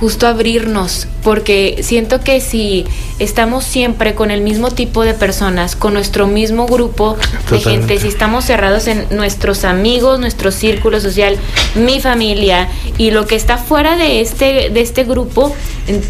justo 0.00 0.26
abrirnos, 0.26 1.08
porque 1.22 1.78
siento 1.82 2.20
que 2.20 2.40
si 2.40 2.84
estamos 3.18 3.64
siempre 3.64 4.14
con 4.14 4.30
el 4.30 4.42
mismo 4.42 4.70
tipo 4.70 5.02
de 5.04 5.14
personas, 5.14 5.74
con 5.74 5.94
nuestro 5.94 6.26
mismo 6.26 6.66
grupo 6.66 7.16
de 7.50 7.60
gente, 7.60 7.98
si 7.98 8.08
estamos 8.08 8.44
cerrados 8.44 8.86
en 8.88 9.06
nuestros 9.10 9.64
amigos, 9.64 10.20
nuestro 10.20 10.50
círculo 10.50 11.00
social, 11.00 11.38
mi 11.74 12.00
familia 12.00 12.68
y 12.98 13.10
lo 13.10 13.26
que 13.26 13.36
está 13.36 13.56
fuera 13.56 13.96
de 13.96 14.20
este 14.20 14.70
de 14.70 14.80
este 14.80 15.04
grupo, 15.04 15.54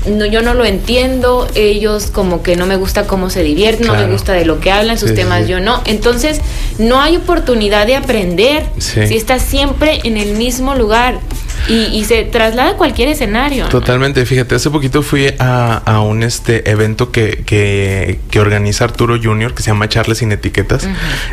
no, 0.07 0.27
yo 0.27 0.43
no 0.43 0.55
lo 0.55 0.65
entiendo, 0.65 1.49
ellos 1.55 2.09
como 2.09 2.43
que 2.43 2.57
no 2.57 2.67
me 2.67 2.77
gusta 2.77 3.07
cómo 3.07 3.31
se 3.31 3.43
divierten, 3.43 3.87
no 3.87 3.95
me 3.95 4.09
gusta 4.09 4.33
de 4.33 4.45
lo 4.45 4.59
que 4.59 4.73
hablan, 4.73 4.99
sus 4.99 5.15
temas 5.15 5.47
yo 5.47 5.61
no, 5.61 5.81
entonces 5.85 6.41
no 6.79 7.01
hay 7.01 7.17
oportunidad 7.17 7.87
de 7.87 7.95
aprender 7.95 8.67
si 8.79 9.17
estás 9.17 9.43
siempre 9.43 10.01
en 10.05 10.17
el 10.17 10.37
mismo 10.37 10.75
lugar 10.75 11.21
y, 11.69 12.05
se 12.05 12.25
traslada 12.25 12.71
a 12.71 12.77
cualquier 12.77 13.09
escenario. 13.09 13.69
Totalmente, 13.69 14.25
fíjate, 14.25 14.55
hace 14.55 14.71
poquito 14.71 15.03
fui 15.03 15.35
a, 15.39 16.01
un 16.01 16.23
este 16.23 16.71
evento 16.71 17.11
que, 17.11 17.43
que, 17.45 18.41
organiza 18.41 18.85
Arturo 18.85 19.17
Junior 19.21 19.55
que 19.55 19.63
se 19.63 19.71
llama 19.71 19.89
Charles 19.89 20.19
sin 20.19 20.31
etiquetas. 20.31 20.89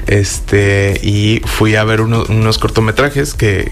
Este, 0.08 1.00
y 1.04 1.42
fui 1.46 1.76
a 1.76 1.84
ver 1.84 2.02
unos 2.02 2.58
cortometrajes 2.58 3.34
que, 3.34 3.72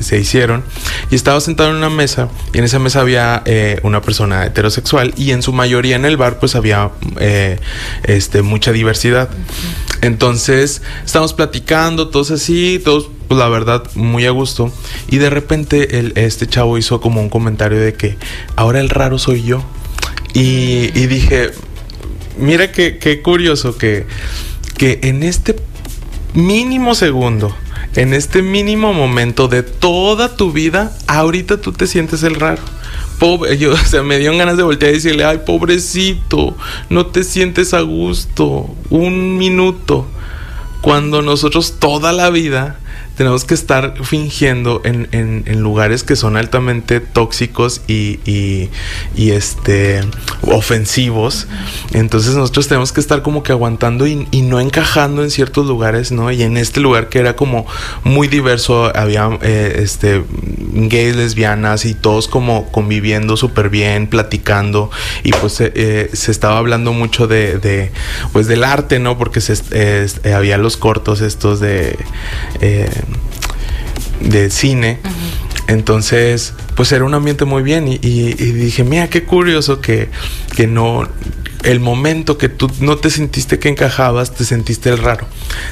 se 0.00 0.18
hicieron. 0.18 0.64
Y 1.10 1.14
estaba 1.14 1.40
sentado 1.40 1.70
en 1.70 1.76
una 1.76 1.90
mesa, 1.90 2.28
y 2.52 2.58
en 2.58 2.64
esa 2.64 2.78
mesa 2.78 3.00
había 3.00 3.42
eh, 3.44 3.80
una 3.82 4.00
persona 4.00 4.46
heterosexual, 4.46 5.12
y 5.16 5.32
en 5.32 5.42
su 5.42 5.52
mayoría 5.52 5.96
en 5.96 6.04
el 6.04 6.16
bar, 6.16 6.38
pues 6.38 6.54
había 6.54 6.90
eh, 7.20 7.58
este, 8.04 8.42
mucha 8.42 8.72
diversidad. 8.72 9.28
Entonces, 10.00 10.82
estábamos 11.04 11.32
platicando, 11.32 12.08
todos 12.08 12.30
así, 12.30 12.80
todos 12.84 13.08
pues 13.28 13.38
la 13.38 13.48
verdad, 13.48 13.84
muy 13.94 14.26
a 14.26 14.30
gusto. 14.30 14.72
Y 15.08 15.18
de 15.18 15.30
repente 15.30 15.98
el, 15.98 16.12
este 16.16 16.46
chavo 16.46 16.78
hizo 16.78 17.00
como 17.00 17.20
un 17.20 17.28
comentario 17.28 17.80
de 17.80 17.94
que 17.94 18.16
ahora 18.56 18.80
el 18.80 18.90
raro 18.90 19.18
soy 19.18 19.42
yo. 19.42 19.62
Y, 20.34 20.88
dije, 21.06 21.52
mira 22.38 22.72
qué, 22.72 23.20
curioso 23.22 23.78
que, 23.78 24.04
que 24.76 24.98
en 25.04 25.22
este 25.22 25.54
mínimo 26.34 26.96
segundo, 26.96 27.54
en 27.94 28.12
este 28.12 28.42
mínimo 28.42 28.92
momento 28.92 29.46
de 29.46 29.62
toda 29.62 30.36
tu 30.36 30.50
vida, 30.50 30.92
ahorita 31.06 31.60
tú 31.60 31.72
te 31.72 31.86
sientes 31.86 32.24
el 32.24 32.34
raro. 32.34 32.62
Pobre, 33.20 33.56
yo, 33.58 33.74
o 33.74 33.76
sea, 33.76 34.02
me 34.02 34.18
dio 34.18 34.36
ganas 34.36 34.56
de 34.56 34.64
voltear 34.64 34.90
y 34.90 34.94
decirle, 34.94 35.24
ay, 35.24 35.42
pobrecito, 35.46 36.56
no 36.90 37.06
te 37.06 37.22
sientes 37.22 37.72
a 37.72 37.82
gusto, 37.82 38.74
un 38.90 39.38
minuto. 39.38 40.06
Cuando 40.80 41.22
nosotros 41.22 41.76
toda 41.78 42.12
la 42.12 42.28
vida 42.28 42.80
tenemos 43.16 43.44
que 43.44 43.54
estar 43.54 43.94
fingiendo 44.02 44.82
en, 44.84 45.08
en, 45.12 45.60
lugares 45.60 46.02
que 46.02 46.16
son 46.16 46.36
altamente 46.36 47.00
tóxicos 47.00 47.80
y, 47.86 48.18
y, 48.24 48.70
este 49.30 50.02
ofensivos. 50.42 51.46
Entonces 51.92 52.34
nosotros 52.34 52.68
tenemos 52.68 52.92
que 52.92 53.00
estar 53.00 53.22
como 53.22 53.42
que 53.42 53.52
aguantando 53.52 54.06
y, 54.06 54.26
no 54.44 54.60
encajando 54.60 55.22
en 55.22 55.30
ciertos 55.30 55.66
lugares, 55.66 56.12
¿no? 56.12 56.30
Y 56.30 56.42
en 56.42 56.56
este 56.56 56.80
lugar 56.80 57.08
que 57.08 57.18
era 57.18 57.34
como 57.36 57.66
muy 58.02 58.28
diverso, 58.28 58.94
había 58.94 59.38
eh, 59.42 59.80
este 59.82 60.22
gays, 60.72 61.16
lesbianas 61.16 61.84
y 61.84 61.94
todos 61.94 62.28
como 62.28 62.70
conviviendo 62.70 63.36
súper 63.36 63.70
bien, 63.70 64.08
platicando. 64.08 64.90
Y 65.22 65.32
pues 65.32 65.60
eh, 65.60 65.72
eh, 65.74 66.10
se 66.12 66.30
estaba 66.30 66.58
hablando 66.58 66.92
mucho 66.92 67.26
de, 67.26 67.58
de, 67.58 67.92
pues 68.32 68.48
del 68.48 68.64
arte, 68.64 68.98
¿no? 68.98 69.16
Porque 69.16 69.40
se, 69.40 69.54
había 70.34 70.58
los 70.58 70.76
cortos 70.76 71.20
estos 71.20 71.60
de 71.60 71.96
de 74.20 74.50
cine. 74.50 74.98
Entonces, 75.66 76.52
pues 76.74 76.92
era 76.92 77.04
un 77.04 77.14
ambiente 77.14 77.44
muy 77.44 77.62
bien 77.62 77.88
y, 77.88 77.98
dije, 77.98 78.84
mira, 78.84 79.08
qué 79.08 79.24
curioso 79.24 79.80
que, 79.80 80.10
que, 80.54 80.66
no, 80.66 81.08
el 81.62 81.80
momento 81.80 82.36
que 82.36 82.50
tú 82.50 82.70
no 82.80 82.96
te 82.96 83.08
sentiste 83.08 83.58
que 83.58 83.70
encajabas, 83.70 84.34
te 84.34 84.44
sentiste 84.44 84.90
el 84.90 84.98
raro. 84.98 85.26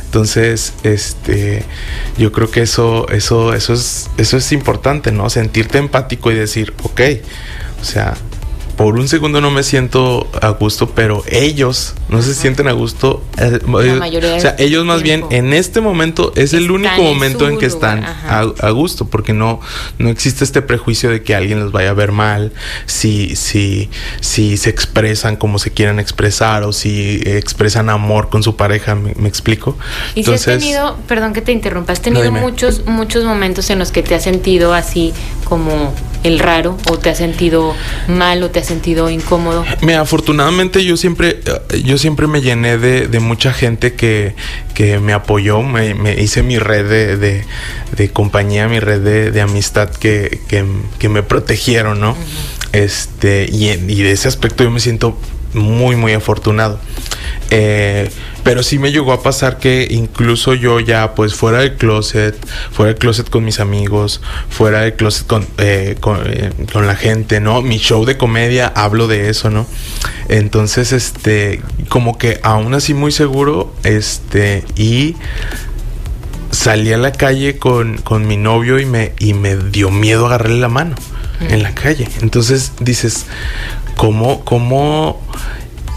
Entonces, 0.05 0.73
este, 0.83 1.65
yo 2.17 2.33
creo 2.33 2.51
que 2.51 2.63
eso, 2.63 3.07
eso, 3.11 3.53
eso 3.53 3.75
es, 3.75 4.09
eso 4.17 4.37
es 4.39 4.53
importante, 4.53 5.13
¿no? 5.13 5.29
Sentirte 5.29 5.79
empático 5.79 6.33
y 6.33 6.37
decir, 6.37 6.73
ok, 6.83 7.01
o 7.81 7.85
sea, 7.85 8.15
por 8.77 8.97
un 8.97 9.09
segundo 9.09 9.41
no 9.43 9.51
me 9.51 9.63
siento 9.63 10.27
a 10.41 10.49
gusto, 10.49 10.91
pero 10.91 11.23
ellos 11.29 11.95
no 12.13 12.23
se 12.23 12.35
sienten 12.35 12.69
a 12.69 12.73
gusto. 12.73 13.25
Eh, 13.39 13.59
o 13.67 14.41
sea, 14.41 14.55
ellos 14.59 14.85
más 14.85 15.03
bien 15.03 15.25
en 15.31 15.53
este 15.53 15.81
momento 15.81 16.33
es 16.37 16.53
el 16.53 16.71
único 16.71 17.03
momento 17.03 17.49
en, 17.49 17.59
que 17.59 17.67
están 17.67 18.05
a, 18.05 18.71
gusto, 18.71 19.07
porque 19.07 19.33
no, 19.33 19.61
no 19.99 20.11
existe 20.11 20.45
este 20.45 20.63
prejuicio 20.63 21.11
de 21.11 21.23
que 21.23 21.35
alguien 21.35 21.59
los 21.59 21.73
vaya 21.73 21.91
a 21.91 21.95
ver 21.95 22.13
mal, 22.13 22.53
si, 22.87 23.35
si, 23.35 23.91
si 24.21 24.57
se 24.57 24.71
expresan 24.71 25.37
como 25.37 25.59
se 25.59 25.71
quieran 25.71 25.99
expresar 25.99 26.63
o 26.65 26.73
si 26.73 27.21
expresan 27.25 27.89
amor 27.89 28.29
con 28.29 28.43
su 28.43 28.57
pareja, 28.57 28.95
me, 28.95 29.29
explico. 29.29 29.77
Y 30.15 30.21
Entonces, 30.21 30.45
si 30.45 30.51
has 30.51 30.59
tenido, 30.59 30.97
perdón 31.09 31.33
que 31.33 31.41
te 31.41 31.53
interrumpa, 31.53 31.93
has 31.93 32.03
tenido 32.03 32.31
muchos, 32.31 32.85
muchos 32.87 33.25
momentos 33.25 33.71
en 33.71 33.79
los 33.79 33.91
que 33.91 34.03
te 34.03 34.15
has 34.15 34.23
sentido 34.23 34.75
así 34.75 35.15
como 35.45 35.95
el 36.25 36.39
raro 36.39 36.77
o 36.89 36.99
te 36.99 37.11
has 37.11 37.19
sentido 37.19 37.75
mal 38.09 38.43
o 38.43 38.51
te 38.51 38.61
has 38.61 38.67
sentido 38.67 39.11
incómodo? 39.11 39.65
Mira, 39.81 40.01
afortunadamente 40.01 40.85
yo 40.85 40.97
siempre, 40.97 41.41
yo 41.85 41.99
siempre 42.03 42.27
me 42.27 42.43
llené 42.43 42.79
de, 42.79 43.21
mucha 43.21 43.53
gente 43.53 43.95
que, 43.95 44.35
que 44.75 44.99
me 44.99 45.13
apoyó, 45.13 45.63
me, 45.63 46.21
hice 46.21 46.43
mi 46.43 46.59
red 46.59 47.17
de, 47.17 47.45
de, 47.97 48.11
compañía, 48.11 48.67
mi 48.67 48.81
red 48.81 49.31
de, 49.31 49.41
amistad 49.41 49.89
que, 49.89 50.41
que, 50.49 51.09
me 51.09 51.23
protegieron, 51.23 52.01
¿no? 52.01 52.17
Este, 52.73 53.49
y, 53.49 53.69
y 53.69 54.03
de 54.03 54.11
ese 54.11 54.27
aspecto 54.27 54.65
yo 54.65 54.71
me 54.73 54.81
siento 54.81 55.17
muy, 55.55 55.95
muy 55.95 56.13
afortunado. 56.13 56.81
Eh, 57.51 58.11
pero 58.45 58.63
sí 58.63 58.79
me 58.79 58.91
llegó 58.91 59.13
a 59.13 59.23
pasar 59.23 59.59
que 59.59 59.87
incluso 59.91 60.55
yo 60.55 60.81
ya, 60.81 61.15
pues 61.15 61.35
fuera 61.35 61.59
del 61.59 61.77
closet, 61.77 62.37
fuera 62.71 62.93
del 62.93 62.99
closet 62.99 63.29
con 63.31 63.45
mis 63.45 63.61
amigos, 63.61 64.21
fuera 64.49 64.81
del 64.81 64.95
closet 64.95 65.27
con, 65.27 65.43
eh, 65.59 65.97
eh, 65.97 66.51
con, 66.73 66.87
la 66.87 66.97
gente, 66.97 67.41
¿no? 67.41 67.63
Mi 67.63 67.79
show 67.79 68.05
de 68.05 68.17
comedia, 68.17 68.67
hablo 68.75 69.07
de 69.07 69.29
eso, 69.29 69.51
¿no? 69.51 69.67
Entonces, 70.29 70.93
este, 70.93 71.63
como 71.89 72.19
que 72.19 72.41
aún 72.43 72.75
así 72.75 72.95
muy 72.95 73.13
seguro, 73.13 73.75
este, 73.85 74.65
y 74.77 75.17
salí 76.51 76.93
a 76.93 76.99
la 76.99 77.13
calle 77.13 77.59
con, 77.59 77.99
con 77.99 78.27
mi 78.27 78.37
novio 78.37 78.79
y 78.79 78.87
me, 78.87 79.13
y 79.19 79.35
me 79.35 79.57
dio 79.57 79.91
miedo 79.91 80.27
agarrarle 80.27 80.59
la 80.59 80.69
mano 80.69 80.97
en 81.41 81.63
la 81.63 81.75
calle. 81.75 82.09
Entonces 82.21 82.73
dices, 82.81 83.27
¿cómo, 83.97 84.45
cómo, 84.45 85.21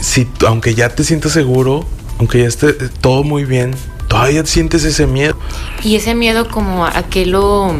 si, 0.01 0.27
aunque 0.47 0.75
ya 0.75 0.89
te 0.89 1.03
sientas 1.03 1.31
seguro, 1.31 1.87
aunque 2.19 2.39
ya 2.39 2.47
esté 2.47 2.73
todo 2.73 3.23
muy 3.23 3.45
bien, 3.45 3.75
todavía 4.07 4.45
sientes 4.45 4.83
ese 4.83 5.07
miedo. 5.07 5.37
Y 5.83 5.95
ese 5.95 6.15
miedo 6.15 6.47
como 6.47 6.85
a 6.85 7.03
que 7.03 7.25
lo... 7.25 7.75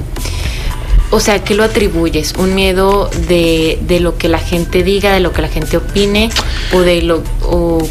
O 1.11 1.19
sea, 1.19 1.43
¿qué 1.43 1.53
lo 1.53 1.63
atribuyes? 1.63 2.33
¿Un 2.37 2.55
miedo 2.55 3.09
de, 3.27 3.79
de, 3.81 3.99
lo 3.99 4.17
que 4.17 4.27
la 4.27 4.39
gente 4.39 4.83
diga, 4.83 5.13
de 5.13 5.19
lo 5.19 5.31
que 5.31 5.41
la 5.41 5.47
gente 5.47 5.77
opine? 5.77 6.29
¿O 6.73 6.81
de 6.81 7.01
lo... 7.03 7.23
O, 7.43 7.87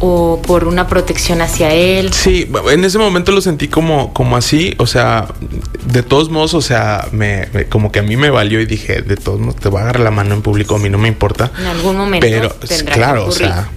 o 0.00 0.40
por 0.42 0.64
una 0.64 0.86
protección 0.86 1.42
hacia 1.42 1.72
él. 1.74 2.12
Sí, 2.12 2.50
en 2.70 2.84
ese 2.84 2.98
momento 2.98 3.32
lo 3.32 3.40
sentí 3.40 3.68
como, 3.68 4.12
como 4.12 4.36
así, 4.36 4.74
o 4.78 4.86
sea, 4.86 5.28
de 5.84 6.02
todos 6.02 6.30
modos, 6.30 6.54
o 6.54 6.62
sea, 6.62 7.06
me, 7.12 7.48
como 7.68 7.92
que 7.92 8.00
a 8.00 8.02
mí 8.02 8.16
me 8.16 8.30
valió 8.30 8.60
y 8.60 8.66
dije, 8.66 9.02
de 9.02 9.16
todos 9.16 9.38
modos, 9.40 9.56
te 9.56 9.68
voy 9.68 9.80
a 9.80 9.82
agarrar 9.82 10.02
la 10.02 10.10
mano 10.10 10.34
en 10.34 10.42
público, 10.42 10.76
a 10.76 10.78
mí 10.78 10.88
no 10.88 10.98
me 10.98 11.08
importa. 11.08 11.52
En 11.58 11.66
algún 11.66 11.96
momento. 11.96 12.26
Pero, 12.26 12.54
claro, 12.86 13.26
o 13.26 13.32
sea, 13.32 13.68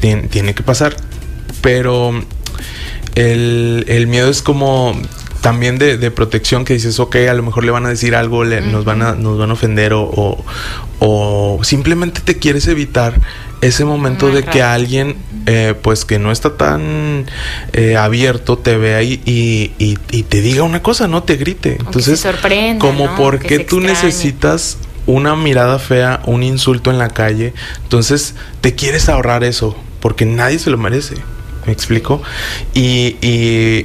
tiene, 0.00 0.22
tiene, 0.24 0.54
que 0.54 0.62
pasar 0.62 0.96
pero 1.60 2.12
el, 3.14 4.06
miedo 4.08 4.30
es 4.30 4.42
como 4.42 5.00
también 5.40 5.78
de, 5.78 6.10
protección 6.10 6.64
que 6.64 6.74
dices, 6.74 6.98
ok, 7.00 7.16
a 7.28 7.34
lo 7.34 7.42
mejor 7.42 7.64
le 7.64 7.70
van 7.70 7.86
a 7.86 7.88
decir 7.88 8.14
algo, 8.14 8.44
nos, 8.44 8.84
van 8.84 9.02
a, 9.02 9.12
nos 9.14 9.38
van 9.38 9.50
a 9.50 9.52
ofender 9.52 9.92
o, 9.92 10.44
o, 10.98 11.60
simplemente 11.62 12.20
te 12.20 12.38
quieres 12.38 12.66
evitar 12.68 13.20
ese 13.60 13.84
momento 13.84 14.28
de 14.30 14.44
que 14.44 14.62
alguien, 14.62 15.16
eh, 15.46 15.74
pues 15.80 16.04
que 16.04 16.18
no 16.18 16.30
está 16.30 16.56
tan 16.56 17.26
eh, 17.72 17.96
abierto, 17.96 18.58
te 18.58 18.76
vea 18.76 19.02
y, 19.02 19.20
y, 19.24 20.22
te 20.24 20.40
diga 20.40 20.62
una 20.62 20.82
cosa, 20.82 21.08
no 21.08 21.22
te 21.22 21.36
grite. 21.36 21.76
Entonces, 21.78 22.26
como 22.78 23.14
porque 23.16 23.60
tú 23.60 23.80
necesitas 23.80 24.78
una 25.06 25.34
mirada 25.34 25.78
fea, 25.78 26.20
un 26.26 26.42
insulto 26.42 26.90
en 26.90 26.98
la 26.98 27.08
calle, 27.08 27.54
entonces 27.82 28.34
te 28.60 28.74
quieres 28.74 29.08
ahorrar 29.08 29.42
eso, 29.42 29.76
porque 30.00 30.26
nadie 30.26 30.58
se 30.58 30.70
lo 30.70 30.76
merece. 30.76 31.16
¿Me 31.68 31.72
explico? 31.74 32.22
Y, 32.74 33.16
y, 33.20 33.84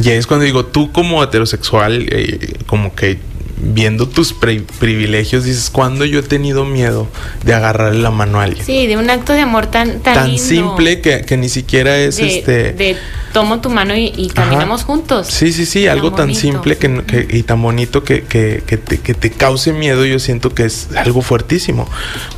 Y 0.00 0.10
es 0.10 0.26
cuando 0.26 0.44
digo, 0.44 0.66
tú 0.66 0.92
como 0.92 1.24
heterosexual, 1.24 2.06
eh, 2.12 2.52
como 2.66 2.94
que 2.94 3.18
viendo 3.60 4.06
tus 4.06 4.32
pri- 4.32 4.64
privilegios, 4.78 5.42
dices, 5.44 5.70
¿cuándo 5.70 6.04
yo 6.04 6.20
he 6.20 6.22
tenido 6.22 6.64
miedo 6.64 7.08
de 7.44 7.54
agarrarle 7.54 8.00
la 8.00 8.10
mano 8.12 8.38
a 8.38 8.44
alguien? 8.44 8.64
Sí, 8.64 8.86
de 8.86 8.96
un 8.96 9.08
acto 9.10 9.32
de 9.32 9.40
amor 9.40 9.66
tan, 9.66 9.98
tan, 10.00 10.14
Tan 10.14 10.26
lindo. 10.28 10.44
simple 10.44 11.00
que, 11.00 11.22
que 11.22 11.36
ni 11.38 11.48
siquiera 11.48 11.96
es 11.98 12.18
de, 12.18 12.38
este... 12.38 12.72
de 12.74 12.96
tomo 13.32 13.60
tu 13.60 13.70
mano 13.70 13.96
y, 13.96 14.12
y 14.16 14.28
caminamos 14.28 14.84
juntos. 14.84 15.26
Sí, 15.26 15.52
sí, 15.52 15.66
sí, 15.66 15.88
algo 15.88 16.10
tan 16.12 16.26
bonito. 16.28 16.40
simple 16.40 16.76
que, 16.76 17.02
que- 17.04 17.26
y 17.36 17.42
tan 17.42 17.60
bonito 17.60 18.04
que, 18.04 18.22
que, 18.22 18.62
que 18.64 18.76
te, 18.76 18.98
que 19.00 19.14
te 19.14 19.30
cause 19.30 19.72
miedo, 19.72 20.04
yo 20.04 20.18
siento 20.20 20.54
que 20.54 20.64
es 20.66 20.90
algo 20.96 21.22
fuertísimo. 21.22 21.88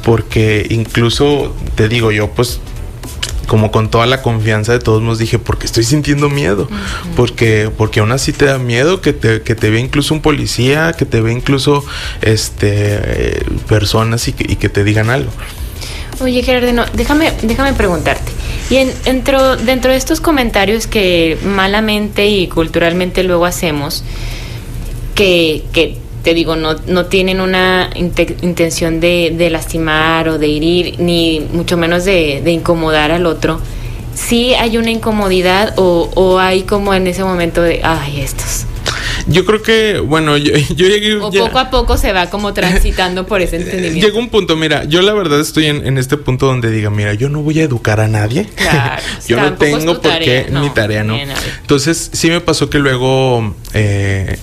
Porque 0.02 0.66
incluso, 0.70 1.54
te 1.74 1.88
digo 1.90 2.10
yo, 2.12 2.28
pues 2.30 2.60
como 3.50 3.72
con 3.72 3.90
toda 3.90 4.06
la 4.06 4.22
confianza 4.22 4.70
de 4.72 4.78
todos 4.78 5.02
nos 5.02 5.18
dije, 5.18 5.40
porque 5.40 5.66
estoy 5.66 5.82
sintiendo 5.82 6.30
miedo. 6.30 6.68
Porque, 7.16 7.68
porque 7.76 7.98
aún 7.98 8.12
así 8.12 8.32
te 8.32 8.44
da 8.44 8.58
miedo 8.58 9.00
que 9.00 9.12
te, 9.12 9.42
que 9.42 9.56
te 9.56 9.70
ve 9.70 9.80
incluso 9.80 10.14
un 10.14 10.22
policía, 10.22 10.92
que 10.96 11.04
te 11.04 11.20
ve 11.20 11.32
incluso 11.32 11.84
este 12.22 12.68
eh, 12.70 13.42
personas 13.66 14.28
y 14.28 14.34
que, 14.34 14.52
y 14.52 14.54
que 14.54 14.68
te 14.68 14.84
digan 14.84 15.10
algo. 15.10 15.32
Oye, 16.20 16.44
Gerardo, 16.44 16.72
no, 16.72 16.84
déjame, 16.94 17.32
déjame 17.42 17.72
preguntarte. 17.72 18.30
Y 18.70 18.76
en- 18.76 18.92
dentro, 19.04 19.56
dentro 19.56 19.90
de 19.90 19.96
estos 19.96 20.20
comentarios 20.20 20.86
que 20.86 21.36
malamente 21.44 22.28
y 22.28 22.46
culturalmente 22.46 23.24
luego 23.24 23.46
hacemos, 23.46 24.04
que, 25.16 25.64
que 25.72 25.96
te 26.22 26.34
digo, 26.34 26.56
no, 26.56 26.76
no 26.86 27.06
tienen 27.06 27.40
una 27.40 27.90
inte- 27.94 28.36
intención 28.42 29.00
de, 29.00 29.34
de 29.36 29.50
lastimar 29.50 30.28
o 30.28 30.38
de 30.38 30.56
herir, 30.56 30.94
ni 30.98 31.40
mucho 31.52 31.76
menos 31.76 32.04
de, 32.04 32.40
de 32.44 32.50
incomodar 32.52 33.10
al 33.10 33.26
otro, 33.26 33.60
sí 34.14 34.54
hay 34.54 34.76
una 34.76 34.90
incomodidad 34.90 35.74
o, 35.76 36.10
o 36.14 36.38
hay 36.38 36.62
como 36.62 36.92
en 36.94 37.06
ese 37.06 37.24
momento 37.24 37.62
de, 37.62 37.80
ay, 37.82 38.20
estos. 38.20 38.66
Yo 39.26 39.44
creo 39.44 39.62
que, 39.62 39.98
bueno, 40.00 40.36
yo, 40.36 40.52
yo 40.76 40.86
llegué... 40.88 41.16
O 41.16 41.30
ya- 41.30 41.44
poco 41.44 41.58
a 41.58 41.70
poco 41.70 41.96
se 41.96 42.12
va 42.12 42.28
como 42.30 42.52
transitando 42.54 43.26
por 43.26 43.40
ese 43.42 43.56
entendimiento. 43.60 44.06
Llega 44.06 44.18
un 44.18 44.28
punto, 44.28 44.56
mira, 44.56 44.84
yo 44.84 45.02
la 45.02 45.12
verdad 45.12 45.40
estoy 45.40 45.66
en, 45.66 45.86
en 45.86 45.98
este 45.98 46.16
punto 46.16 46.46
donde 46.46 46.70
diga, 46.70 46.90
mira, 46.90 47.14
yo 47.14 47.28
no 47.28 47.42
voy 47.42 47.60
a 47.60 47.64
educar 47.64 48.00
a 48.00 48.08
nadie. 48.08 48.46
Claro, 48.56 49.02
yo 49.28 49.36
no 49.40 49.54
tengo 49.54 49.94
por 49.94 50.00
tarea, 50.00 50.46
qué 50.46 50.50
no, 50.50 50.60
mi 50.62 50.70
tarea, 50.70 51.04
¿no? 51.04 51.16
Entonces, 51.60 52.10
sí 52.12 52.28
me 52.30 52.40
pasó 52.40 52.68
que 52.70 52.78
luego 52.78 53.54
eh, 53.74 54.38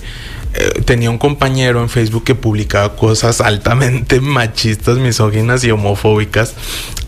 eh, 0.54 0.82
tenía 0.84 1.10
un 1.10 1.18
compañero 1.18 1.82
en 1.82 1.88
Facebook 1.88 2.24
que 2.24 2.34
publicaba 2.34 2.96
cosas 2.96 3.40
altamente 3.40 4.20
machistas, 4.22 4.98
misóginas 4.98 5.64
y 5.64 5.70
homofóbicas. 5.70 6.54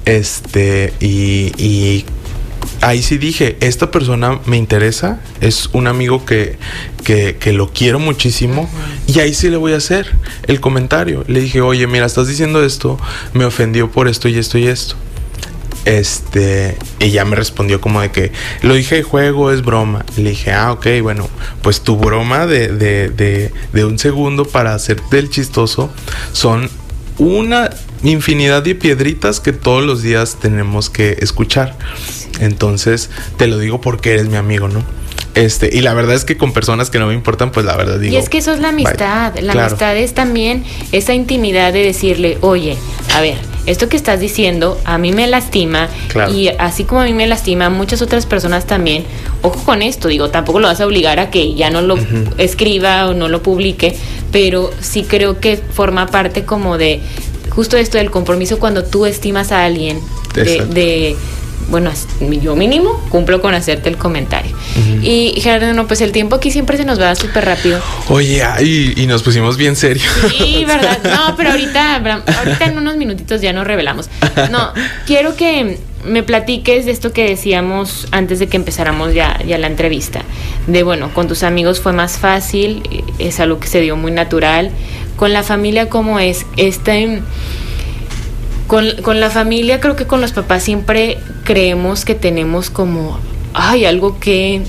Este, 0.05 0.95
y, 1.01 1.53
y 1.63 2.05
ahí 2.81 3.03
sí 3.03 3.19
dije, 3.19 3.57
esta 3.61 3.91
persona 3.91 4.41
me 4.47 4.57
interesa, 4.57 5.21
es 5.41 5.69
un 5.73 5.87
amigo 5.87 6.25
que, 6.25 6.59
que, 7.05 7.37
que 7.37 7.53
lo 7.53 7.73
quiero 7.73 7.99
muchísimo 7.99 8.69
y 9.07 9.19
ahí 9.21 9.35
sí 9.35 9.51
le 9.51 9.57
voy 9.57 9.73
a 9.73 9.77
hacer 9.77 10.15
el 10.47 10.61
comentario. 10.61 11.25
Le 11.27 11.41
dije, 11.41 11.61
oye, 11.61 11.87
mira, 11.87 12.07
estás 12.07 12.29
diciendo 12.29 12.65
esto, 12.65 12.99
me 13.35 13.45
ofendió 13.45 13.91
por 13.91 14.09
esto 14.09 14.29
y 14.29 14.39
esto 14.39 14.59
y 14.59 14.67
esto. 14.67 14.97
Este, 15.85 16.77
y 16.99 17.11
ya 17.11 17.25
me 17.25 17.37
respondió 17.37 17.81
como 17.81 18.01
de 18.01 18.11
que 18.11 18.33
lo 18.63 18.75
dije 18.75 18.97
de 18.97 19.03
juego, 19.03 19.51
es 19.51 19.63
broma. 19.63 20.05
Le 20.17 20.31
dije, 20.31 20.53
ah, 20.53 20.73
ok, 20.73 20.87
bueno, 21.03 21.29
pues 21.63 21.81
tu 21.81 21.97
broma 21.97 22.47
de, 22.47 22.69
de, 22.69 23.09
de, 23.09 23.51
de 23.73 23.85
un 23.85 23.99
segundo 23.99 24.45
para 24.45 24.75
hacerte 24.75 25.19
el 25.19 25.31
chistoso 25.31 25.91
son 26.33 26.69
una 27.19 27.71
infinidad 28.03 28.63
de 28.63 28.75
piedritas 28.75 29.41
que 29.41 29.53
todos 29.53 29.83
los 29.85 30.03
días 30.03 30.37
tenemos 30.41 30.91
que 30.91 31.17
escuchar. 31.21 31.77
Entonces, 32.41 33.11
te 33.37 33.47
lo 33.47 33.59
digo 33.59 33.81
porque 33.81 34.13
eres 34.15 34.29
mi 34.29 34.37
amigo, 34.37 34.69
¿no? 34.69 34.83
Este, 35.35 35.71
y 35.73 35.81
la 35.81 35.95
verdad 35.95 36.17
es 36.17 36.25
que 36.25 36.37
con 36.37 36.53
personas 36.53 36.91
que 36.91 36.99
no 36.99 37.07
me 37.07 37.15
importan, 37.15 37.53
pues 37.53 37.65
la 37.65 37.77
verdad 37.77 37.99
digo. 38.01 38.13
y 38.15 38.17
es 38.17 38.29
que 38.29 38.39
eso 38.39 38.53
es 38.53 38.61
la 38.61 38.71
amistad. 38.71 39.35
La 39.39 39.53
Claro. 39.53 39.69
amistad 39.69 39.97
es 39.97 40.13
también 40.15 40.65
esa 40.93 41.15
intimidad 41.15 41.73
de 41.73 41.85
decirle, 41.85 42.39
oye, 42.41 42.77
a 43.15 43.21
ver, 43.21 43.37
esto 43.71 43.89
que 43.89 43.97
estás 43.97 44.21
diciendo 44.21 44.79
a 44.85 44.99
mí 44.99 45.13
me 45.13 45.27
lastima 45.27 45.89
Claro. 46.09 46.33
y 46.33 46.49
así 46.49 46.85
como 46.85 47.01
a 47.01 47.05
mí 47.05 47.13
me 47.15 47.27
lastima, 47.27 47.67
a 47.67 47.71
muchas 47.71 48.03
otras 48.03 48.27
personas 48.27 48.67
también. 48.67 49.05
Ojo 49.43 49.63
con 49.65 49.83
esto, 49.83 50.09
digo, 50.09 50.31
tampoco 50.31 50.61
lo 50.61 50.67
vas 50.69 50.81
a 50.81 50.87
obligar 50.87 51.19
a 51.21 51.31
que 51.31 51.55
ya 51.55 51.71
no 51.71 51.81
lo 51.83 51.97
escriba 52.39 53.07
o 53.09 53.15
no 53.15 53.29
lo 53.29 53.43
publique, 53.43 53.97
pero 54.33 54.71
sí 54.81 55.05
creo 55.05 55.41
que 55.41 55.57
forma 55.57 56.07
parte 56.07 56.45
como 56.45 56.77
de 56.79 57.01
justo 57.51 57.77
esto 57.77 57.99
del 57.99 58.11
compromiso 58.11 58.59
cuando 58.59 58.85
tú 58.85 59.07
estimas 59.07 59.51
a 59.53 59.65
alguien 59.65 60.01
de, 60.35 60.65
de 60.67 61.17
bueno, 61.69 61.91
yo 62.43 62.57
mínimo 62.57 63.01
cumplo 63.11 63.41
con 63.41 63.55
hacerte 63.55 63.89
el 63.89 63.97
comentario. 63.97 64.57
Y 65.03 65.41
Gerardo, 65.41 65.73
no, 65.73 65.87
pues 65.87 66.01
el 66.01 66.13
tiempo 66.13 66.37
aquí 66.37 66.51
siempre 66.51 66.77
se 66.77 66.85
nos 66.85 67.01
va 67.01 67.15
súper 67.15 67.45
rápido. 67.45 67.81
Oye, 68.09 68.43
ay, 68.43 68.95
y 68.97 69.07
nos 69.07 69.23
pusimos 69.23 69.57
bien 69.57 69.77
serios. 69.77 70.13
Sí, 70.37 70.65
verdad. 70.67 70.99
No, 71.05 71.37
pero 71.37 71.51
ahorita, 71.51 71.97
ahorita 71.97 72.65
en 72.67 72.79
unos 72.79 72.97
minutitos 72.97 73.41
ya 73.41 73.53
nos 73.53 73.67
revelamos. 73.67 74.11
No, 74.51 74.73
quiero 75.07 75.37
que 75.37 75.79
me 76.05 76.23
platiques 76.23 76.87
de 76.87 76.93
esto 76.93 77.13
que 77.13 77.29
decíamos 77.29 78.09
antes 78.11 78.39
de 78.39 78.49
que 78.49 78.57
empezáramos 78.57 79.15
ya, 79.15 79.39
ya 79.47 79.59
la 79.59 79.67
entrevista. 79.67 80.23
De 80.67 80.83
bueno, 80.83 81.13
con 81.15 81.29
tus 81.29 81.43
amigos 81.43 81.81
fue 81.81 81.93
más 81.93 82.19
fácil, 82.19 82.83
es 83.19 83.41
algo 83.41 83.61
que 83.61 83.69
se 83.69 83.81
dio 83.81 83.97
muy 83.97 84.13
natural. 84.13 84.71
Con 85.17 85.33
la 85.33 85.43
familia, 85.43 85.89
¿cómo 85.89 86.19
es? 86.19 86.47
Este. 86.57 87.21
Con, 88.71 89.03
con 89.03 89.19
la 89.19 89.31
familia, 89.31 89.81
creo 89.81 89.97
que 89.97 90.07
con 90.07 90.21
los 90.21 90.31
papás 90.31 90.63
siempre 90.63 91.19
creemos 91.43 92.05
que 92.05 92.15
tenemos 92.15 92.71
como, 92.71 93.19
ay, 93.53 93.85
algo 93.85 94.21
que 94.21 94.63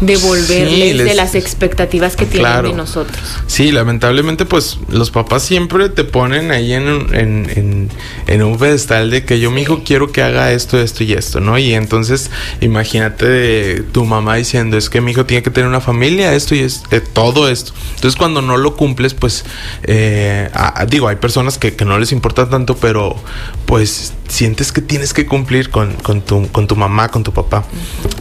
devolverles 0.00 0.70
Sí, 0.74 0.92
les- 0.94 1.06
de 1.06 1.14
las 1.14 1.34
expectativas 1.34 2.16
que 2.16 2.26
tienen 2.26 2.50
Claro. 2.52 2.68
de 2.70 2.74
nosotros. 2.74 3.18
Sí, 3.46 3.72
lamentablemente, 3.72 4.44
pues 4.44 4.78
los 4.90 5.10
papás 5.10 5.42
siempre 5.42 5.88
te 5.88 6.04
ponen 6.04 6.50
ahí 6.50 6.72
en 6.74 6.88
un, 6.88 7.14
en, 7.14 7.50
en- 7.54 7.88
en 8.26 8.42
un 8.42 8.58
pedestal 8.58 9.10
de 9.10 9.24
que 9.24 9.40
yo, 9.40 9.50
mi 9.50 9.62
hijo, 9.62 9.82
quiero 9.84 10.12
que 10.12 10.22
haga 10.22 10.52
esto, 10.52 10.78
esto 10.80 11.02
y 11.04 11.12
esto, 11.14 11.40
¿no? 11.40 11.58
Y 11.58 11.72
entonces, 11.74 12.30
imagínate 12.60 13.26
de 13.26 13.82
tu 13.92 14.04
mamá 14.04 14.36
diciendo, 14.36 14.76
es 14.76 14.90
que 14.90 15.00
mi 15.00 15.12
hijo 15.12 15.24
tiene 15.24 15.42
que 15.42 15.50
tener 15.50 15.68
una 15.68 15.80
familia, 15.80 16.34
esto 16.34 16.54
y 16.54 16.60
es, 16.60 16.82
eh, 16.90 17.00
todo 17.00 17.48
esto. 17.48 17.72
Entonces, 17.94 18.16
cuando 18.16 18.42
no 18.42 18.56
lo 18.58 18.76
cumples, 18.76 19.14
pues, 19.14 19.44
eh, 19.84 20.50
digo, 20.88 21.08
hay 21.08 21.16
personas 21.16 21.58
que, 21.58 21.74
que 21.74 21.84
no 21.84 21.98
les 21.98 22.12
importa 22.12 22.48
tanto, 22.48 22.76
pero 22.76 23.16
pues 23.64 24.12
sientes 24.28 24.72
que 24.72 24.80
tienes 24.82 25.12
que 25.12 25.26
cumplir 25.26 25.70
con, 25.70 25.92
con 25.94 26.20
tu, 26.20 26.48
con 26.52 26.66
tu 26.66 26.76
mamá, 26.76 27.08
con 27.08 27.22
tu 27.24 27.32
papá. 27.32 27.64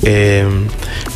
Eh, 0.04 0.46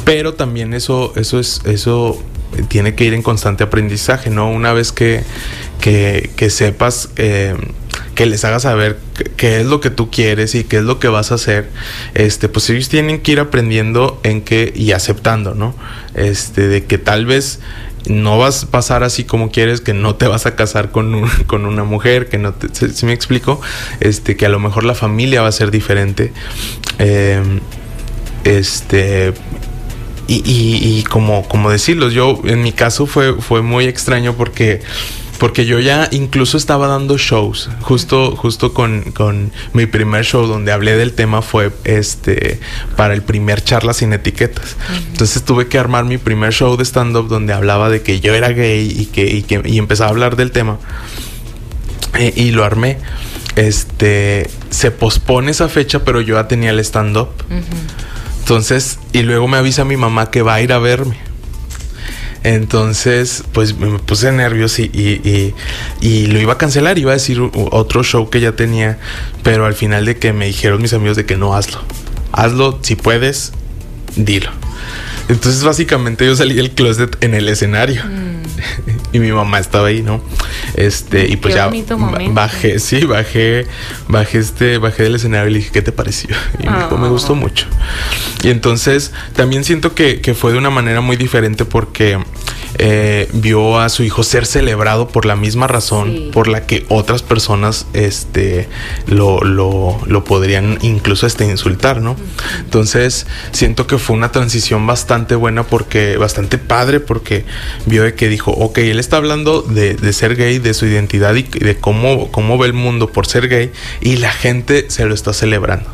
pero 0.03 0.33
también 0.33 0.48
eso, 0.57 1.13
eso 1.15 1.39
es, 1.39 1.61
eso 1.65 2.21
tiene 2.67 2.95
que 2.95 3.05
ir 3.05 3.13
en 3.13 3.21
constante 3.21 3.63
aprendizaje, 3.63 4.29
¿no? 4.29 4.49
Una 4.49 4.73
vez 4.73 4.91
que, 4.91 5.23
que, 5.79 6.31
que 6.35 6.49
sepas, 6.49 7.09
eh, 7.15 7.55
que 8.15 8.25
les 8.25 8.43
hagas 8.43 8.63
saber 8.63 8.97
qué- 9.37 9.61
es 9.61 9.65
lo 9.67 9.79
que 9.79 9.89
tú 9.91 10.09
quieres 10.09 10.55
y 10.55 10.63
qué 10.63 10.77
es 10.77 10.83
lo 10.83 10.99
que 10.99 11.07
vas 11.07 11.31
a 11.31 11.35
hacer, 11.35 11.69
este, 12.15 12.49
pues 12.49 12.69
ellos 12.69 12.89
tienen 12.89 13.21
que 13.21 13.31
ir 13.33 13.39
aprendiendo 13.39 14.19
en 14.23 14.41
qué 14.41 14.73
y 14.75 14.91
aceptando, 14.93 15.53
¿no? 15.55 15.75
Este, 16.15 16.67
de 16.67 16.85
que 16.85 16.97
tal 16.97 17.25
vez 17.25 17.59
no 18.07 18.39
vas 18.39 18.63
a 18.63 18.67
pasar 18.71 19.03
así 19.03 19.25
como 19.25 19.51
quieres, 19.51 19.81
que 19.81 19.93
no 19.93 20.15
te 20.15 20.27
vas 20.27 20.45
a 20.47 20.55
casar 20.55 20.89
con, 20.91 21.27
con 21.47 21.65
una 21.65 21.83
mujer, 21.83 22.29
que 22.29 22.39
no 22.39 22.53
te, 22.53 22.67
¿sí, 22.73 22.89
sí 22.93 23.05
me 23.05 23.13
explico? 23.13 23.61
Este, 23.99 24.35
que 24.35 24.45
a 24.47 24.49
lo 24.49 24.59
mejor 24.59 24.83
la 24.85 24.95
familia 24.95 25.41
va 25.43 25.49
a 25.49 25.51
ser 25.51 25.69
diferente. 25.69 26.33
Eh, 26.97 27.41
este 28.43 29.33
y, 30.29 30.43
y, 30.45 30.99
y 30.99 31.03
como, 31.03 31.47
como 31.47 31.71
decirlo, 31.71 32.09
yo 32.09 32.39
en 32.43 32.61
mi 32.61 32.71
caso 32.71 33.07
fue, 33.07 33.41
fue 33.41 33.63
muy 33.63 33.85
extraño 33.85 34.35
porque, 34.35 34.79
porque 35.39 35.65
yo 35.65 35.79
ya 35.79 36.07
incluso 36.11 36.55
estaba 36.55 36.85
dando 36.85 37.17
shows. 37.17 37.67
Justo, 37.81 38.35
justo 38.35 38.71
con, 38.71 39.11
con 39.11 39.51
mi 39.73 39.87
primer 39.87 40.23
show 40.23 40.45
donde 40.45 40.71
hablé 40.71 40.95
del 40.97 41.13
tema 41.13 41.41
fue 41.41 41.71
este 41.83 42.59
para 42.95 43.15
el 43.15 43.23
primer 43.23 43.63
charla 43.63 43.93
sin 43.93 44.13
etiquetas. 44.13 44.75
Entonces 45.11 45.43
tuve 45.43 45.67
que 45.67 45.79
armar 45.79 46.05
mi 46.05 46.19
primer 46.19 46.53
show 46.53 46.77
de 46.77 46.85
stand-up 46.85 47.27
donde 47.27 47.53
hablaba 47.53 47.89
de 47.89 48.03
que 48.03 48.19
yo 48.19 48.35
era 48.35 48.49
gay 48.49 48.87
y 48.87 49.05
que, 49.07 49.25
y 49.25 49.41
que 49.41 49.63
y 49.65 49.79
empezaba 49.79 50.09
a 50.09 50.11
hablar 50.11 50.35
del 50.35 50.51
tema. 50.51 50.77
Eh, 52.19 52.33
y 52.35 52.51
lo 52.51 52.63
armé. 52.63 52.99
Este 53.55 54.47
se 54.69 54.91
pospone 54.91 55.49
esa 55.49 55.69
fecha, 55.69 56.05
pero 56.05 56.21
yo 56.21 56.35
ya 56.35 56.47
tenía 56.47 56.69
el 56.69 56.79
stand-up. 56.79 57.29
Entonces, 58.49 58.97
y 59.13 59.21
luego 59.21 59.47
me 59.47 59.57
avisa 59.57 59.85
mi 59.85 59.95
mamá 59.95 60.31
que 60.31 60.41
va 60.41 60.55
a 60.55 60.61
ir 60.61 60.73
a 60.73 60.79
verme. 60.79 61.17
Entonces, 62.43 63.43
pues 63.53 63.77
me 63.77 63.99
puse 63.99 64.31
nervios 64.31 64.79
y, 64.79 64.85
y, 64.85 65.53
y- 66.01 66.25
lo 66.25 66.39
iba 66.39 66.53
a 66.53 66.57
cancelar, 66.57 66.97
iba 66.97 67.11
a 67.11 67.13
decir 67.13 67.39
otro 67.53 68.01
show 68.03 68.31
que 68.31 68.39
ya 68.41 68.53
tenía, 68.53 68.97
pero 69.43 69.67
al 69.67 69.75
final 69.75 70.03
de 70.05 70.17
que 70.17 70.33
me 70.33 70.47
dijeron 70.47 70.81
mis 70.81 70.93
amigos 70.93 71.15
de 71.15 71.27
que 71.27 71.37
no 71.37 71.53
hazlo. 71.53 71.79
Hazlo, 72.31 72.79
si 72.81 72.95
puedes, 72.95 73.51
dilo. 74.15 74.49
Entonces, 75.27 75.63
básicamente 75.63 76.25
yo 76.25 76.35
salí 76.35 76.55
del 76.55 76.71
closet 76.71 77.23
en 77.23 77.35
el 77.35 77.47
escenario. 77.49 78.01
y 79.13 79.19
mi 79.19 79.31
mamá 79.31 79.59
estaba 79.59 79.87
ahí, 79.87 80.01
¿no? 80.01 80.21
Este, 80.75 81.27
y 81.27 81.35
pues 81.37 81.53
Qué 81.53 81.59
ya 81.59 81.65
momento. 81.95 82.33
bajé, 82.33 82.79
sí, 82.79 83.05
bajé, 83.05 83.67
bajé 84.07 84.37
este, 84.39 84.77
bajé 84.77 85.03
del 85.03 85.15
escenario 85.15 85.49
y 85.49 85.53
le 85.53 85.59
dije, 85.59 85.71
¿qué 85.71 85.81
te 85.81 85.91
pareció? 85.91 86.29
Y 86.59 86.67
me 86.67 86.75
dijo, 86.77 86.97
me 86.97 87.07
Ah. 87.07 87.09
gustó 87.09 87.35
mucho. 87.35 87.65
Y 88.43 88.49
entonces 88.49 89.11
también 89.33 89.63
siento 89.63 89.93
que, 89.95 90.21
que 90.21 90.33
fue 90.33 90.51
de 90.51 90.57
una 90.57 90.69
manera 90.69 91.01
muy 91.01 91.17
diferente 91.17 91.65
porque 91.65 92.19
eh, 92.77 93.27
vio 93.33 93.79
a 93.79 93.89
su 93.89 94.03
hijo 94.03 94.23
ser 94.23 94.45
celebrado 94.45 95.07
por 95.09 95.25
la 95.25 95.35
misma 95.35 95.67
razón 95.67 96.11
Sí. 96.11 96.29
por 96.31 96.47
la 96.47 96.65
que 96.65 96.85
otras 96.87 97.23
personas 97.23 97.87
este, 97.93 98.69
lo, 99.07 99.41
lo, 99.41 99.99
lo 100.05 100.23
podrían 100.23 100.77
incluso 100.81 101.25
este, 101.27 101.45
insultar, 101.45 101.99
¿no? 102.01 102.15
Entonces 102.59 103.25
siento 103.51 103.87
que 103.87 103.97
fue 103.97 104.15
una 104.15 104.31
transición 104.31 104.85
bastante 104.87 105.35
buena 105.35 105.63
porque, 105.63 106.15
bastante 106.17 106.57
padre 106.57 106.99
porque 106.99 107.43
vio 107.85 108.03
de 108.03 108.13
que 108.13 108.29
dijo, 108.39 108.51
ok, 108.51 108.77
él 108.77 108.99
está 108.99 109.17
hablando 109.17 109.61
de, 109.61 110.13
ser 110.13 110.37
gay, 110.37 110.59
de 110.59 110.73
su 110.73 110.85
identidad 110.85 111.35
y 111.35 111.43
de 111.43 111.75
cómo, 111.75 112.31
cómo 112.31 112.57
ve 112.57 112.67
el 112.67 112.73
mundo 112.73 113.11
por 113.11 113.27
ser 113.27 113.49
gay 113.49 113.71
y 113.99 114.15
la 114.15 114.31
gente 114.31 114.89
se 114.89 115.05
lo 115.05 115.13
está 115.13 115.33
celebrando. 115.33 115.89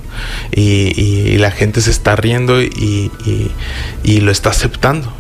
Y, 0.52 1.38
la 1.40 1.50
gente 1.52 1.82
se 1.82 1.90
está 1.90 2.16
riendo 2.16 2.62
y 2.62 3.10
lo 4.22 4.32
está 4.32 4.52
aceptando. 4.52 5.12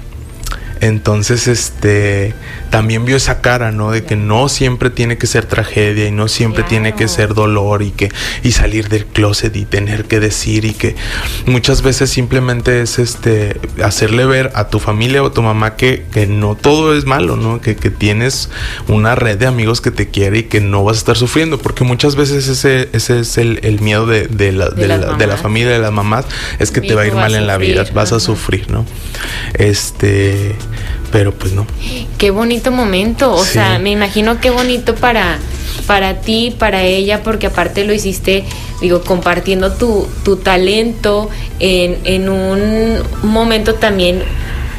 Entonces, 0.85 1.47
este, 1.47 2.35
también 2.69 3.05
vio 3.05 3.17
esa 3.17 3.41
cara, 3.41 3.71
¿no? 3.71 3.89
De 3.89 4.03
que 4.03 4.15
no 4.15 4.49
siempre 4.49 4.91
tiene 4.91 5.17
que 5.17 5.25
ser 5.25 5.45
tragedia 5.45 6.07
y 6.07 6.11
no 6.11 6.27
siempre 6.27 6.61
tiene 6.63 6.93
que 6.93 7.07
ser 7.07 7.33
dolor 7.33 7.81
y 7.81 7.89
que 7.89 8.09
y 8.43 8.51
salir 8.51 8.87
del 8.87 9.07
closet 9.07 9.55
y 9.55 9.65
tener 9.65 10.05
que 10.05 10.19
decir 10.19 10.63
y 10.63 10.73
que 10.73 10.95
muchas 11.47 11.81
veces 11.81 12.11
simplemente 12.11 12.81
es 12.83 12.99
este 12.99 13.59
hacerle 13.83 14.25
ver 14.27 14.51
a 14.53 14.67
tu 14.67 14.79
familia 14.79 15.23
o 15.23 15.27
a 15.27 15.33
tu 15.33 15.41
mamá 15.41 15.75
que, 15.75 16.05
que 16.13 16.27
no 16.27 16.53
todo 16.55 16.95
es 16.95 17.05
malo, 17.05 17.35
¿no? 17.35 17.61
Que, 17.61 17.75
que 17.75 17.89
tienes 17.89 18.49
una 18.87 19.15
red 19.15 19.39
de 19.39 19.47
amigos 19.47 19.81
que 19.81 19.89
te 19.89 20.09
quiere 20.09 20.39
y 20.39 20.43
que 20.43 20.61
no 20.61 20.83
vas 20.83 20.97
a 20.97 20.99
estar 20.99 21.17
sufriendo, 21.17 21.57
porque 21.57 21.83
muchas 21.83 22.15
veces 22.15 22.47
ese, 22.47 22.89
ese 22.93 23.21
es 23.21 23.39
el, 23.39 23.59
el 23.63 23.81
miedo 23.81 24.05
de, 24.05 24.27
de 24.27 24.51
la, 24.51 24.69
De 24.69 24.87
la- 24.87 24.97
de 24.99 25.07
la 25.07 25.17
mamás. 25.17 25.41
familia, 25.41 25.71
de 25.71 25.79
las 25.79 25.91
mamás, 25.91 26.25
es 26.59 26.69
que 26.69 26.81
te 26.81 26.93
va 26.93 27.01
a 27.01 27.07
ir 27.07 27.13
a 27.13 27.15
mal 27.15 27.33
en 27.33 27.47
la 27.47 27.57
vida, 27.57 27.85
vas 27.93 28.11
a 28.11 28.19
sufrir, 28.19 28.69
¿no? 28.69 28.85
Este, 29.55 30.53
pero 31.15 31.31
pues 31.31 31.53
no. 31.53 31.65
Qué 32.17 32.29
bonito 32.29 32.71
momento, 32.71 33.31
o 33.33 33.41
Sí. 33.45 33.53
sea, 33.53 33.79
me 33.79 33.89
imagino 33.91 34.41
qué 34.41 34.49
bonito 34.49 34.95
para 34.95 35.39
para 35.87 36.19
ti, 36.19 36.53
para 36.57 36.83
ella, 36.83 37.23
porque 37.23 37.47
aparte 37.47 37.85
lo 37.85 37.93
hiciste, 37.93 38.43
digo, 38.81 39.01
compartiendo 39.01 39.71
tu, 39.71 40.07
tu 40.25 40.35
talento 40.35 41.29
en, 41.61 41.99
en 42.03 42.27
un 42.27 42.99
momento 43.23 43.75
también 43.75 44.23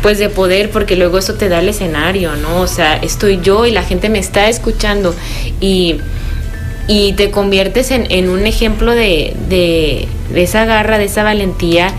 pues 0.03 0.18
de 0.18 0.28
poder, 0.28 0.70
porque 0.70 0.95
luego 0.97 1.16
eso 1.16 1.34
te 1.34 1.49
da 1.49 1.61
el 1.61 1.70
escenario, 1.70 2.37
¿no? 2.37 2.61
O 2.61 2.66
sea, 2.66 2.97
estoy 2.97 3.41
yo 3.43 3.64
y 3.64 3.70
la 3.70 3.82
gente 3.82 4.11
me 4.11 4.18
está 4.18 4.49
escuchando 4.51 5.14
y, 5.61 5.97
y 6.87 7.14
te 7.14 7.30
conviertes 7.30 7.93
en, 7.93 8.11
en 8.11 8.28
un 8.28 8.47
ejemplo 8.47 8.93
de, 8.93 9.32
de, 9.49 10.07
de 10.34 10.43
esa 10.43 10.66
garra, 10.66 10.99
de 10.99 11.05
esa 11.07 11.22
valentía 11.22 11.93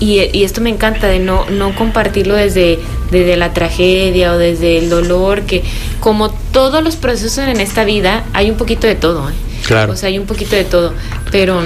y, 0.00 0.20
y 0.36 0.44
esto 0.44 0.60
me 0.60 0.70
encanta 0.70 1.06
de 1.06 1.18
no, 1.18 1.48
no 1.50 1.74
compartirlo 1.76 2.34
desde, 2.34 2.78
desde 3.10 3.36
la 3.36 3.52
tragedia 3.52 4.32
o 4.32 4.38
desde 4.38 4.78
el 4.78 4.90
dolor, 4.90 5.42
que 5.42 5.62
como 6.00 6.30
todos 6.30 6.82
los 6.82 6.96
procesos 6.96 7.38
en 7.38 7.60
esta 7.60 7.84
vida 7.84 8.24
hay 8.32 8.50
un 8.50 8.56
poquito 8.56 8.86
de 8.86 8.94
todo, 8.94 9.28
¿eh? 9.30 9.34
Claro. 9.66 9.92
O 9.92 9.96
sea, 9.96 10.08
hay 10.08 10.18
un 10.18 10.26
poquito 10.26 10.56
de 10.56 10.64
todo, 10.64 10.92
pero 11.30 11.62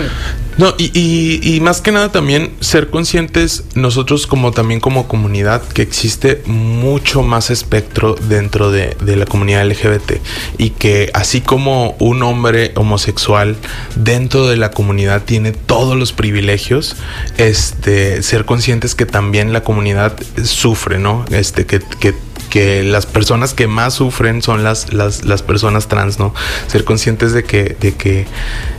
No, 0.59 0.75
y, 0.77 0.91
y- 0.93 1.55
y 1.57 1.61
más 1.61 1.81
que 1.81 1.93
nada 1.93 2.11
también 2.11 2.53
ser 2.59 2.91
conscientes 2.91 3.63
nosotros 3.75 4.27
como 4.27 4.51
también 4.51 4.81
como 4.81 5.07
comunidad 5.07 5.63
que 5.63 5.83
existe 5.83 6.43
mucho 6.47 7.23
más 7.23 7.51
espectro 7.51 8.17
dentro 8.29 8.73
de, 8.73 8.97
de 9.01 9.15
la 9.15 9.25
comunidad 9.25 9.65
LGBT 9.65 10.15
y 10.59 10.71
que 10.71 11.11
así 11.15 11.41
como 11.41 11.95
un 12.01 12.25
hombre 12.25 12.73
homosexual 12.75 13.57
dentro 13.95 14.49
de 14.49 14.57
la 14.57 14.73
comunidad 14.73 15.23
tiene 15.25 15.53
todos 15.53 15.97
los 15.97 16.13
privilegios, 16.13 16.97
este, 17.37 18.23
ser 18.25 18.45
conscientes 18.45 18.97
que 18.97 19.07
también 19.07 19.53
la 19.53 19.63
comunidad 19.63 20.17
sufre, 20.45 20.99
¿no? 20.99 21.25
Este, 21.31 21.67
que, 21.67 21.81
que 22.01 22.15
que 22.49 22.83
las 22.83 23.05
personas 23.05 23.53
que 23.53 23.67
más 23.67 23.93
sufren 23.93 24.41
son 24.41 24.65
las, 24.65 24.95
las, 24.95 25.23
las 25.27 25.43
personas 25.43 25.87
trans, 25.87 26.19
¿no? 26.19 26.33
Ser 26.67 26.85
conscientes 26.85 27.35
de 27.35 27.45
que, 27.45 27.77
de 27.79 27.93
que, 27.95 28.27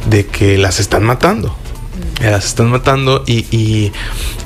de 0.09 0.25
que 0.25 0.57
las 0.57 0.80
están 0.80 1.03
matando. 1.03 1.55
Las 2.22 2.45
están 2.45 2.70
matando 2.70 3.24
y, 3.26 3.45
y, 3.56 3.91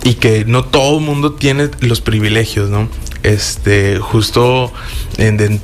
y 0.04 0.16
que 0.16 0.46
no 0.46 0.64
todo 0.66 1.00
mundo 1.00 1.34
tiene 1.34 1.70
los 1.80 2.02
privilegios, 2.02 2.70
¿no? 2.70 2.88
Este, 3.24 4.00
justo 4.00 4.72
en, 5.18 5.40
en 5.40 5.60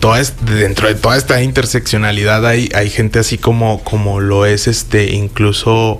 dentro 0.45 0.87
de 0.87 0.95
toda 0.95 1.17
esta 1.17 1.41
interseccionalidad 1.43 2.45
hay, 2.47 2.69
hay 2.73 2.89
gente 2.89 3.19
así 3.19 3.37
como, 3.37 3.83
como 3.83 4.21
lo 4.21 4.45
es 4.45 4.67
este, 4.67 5.13
incluso 5.13 5.99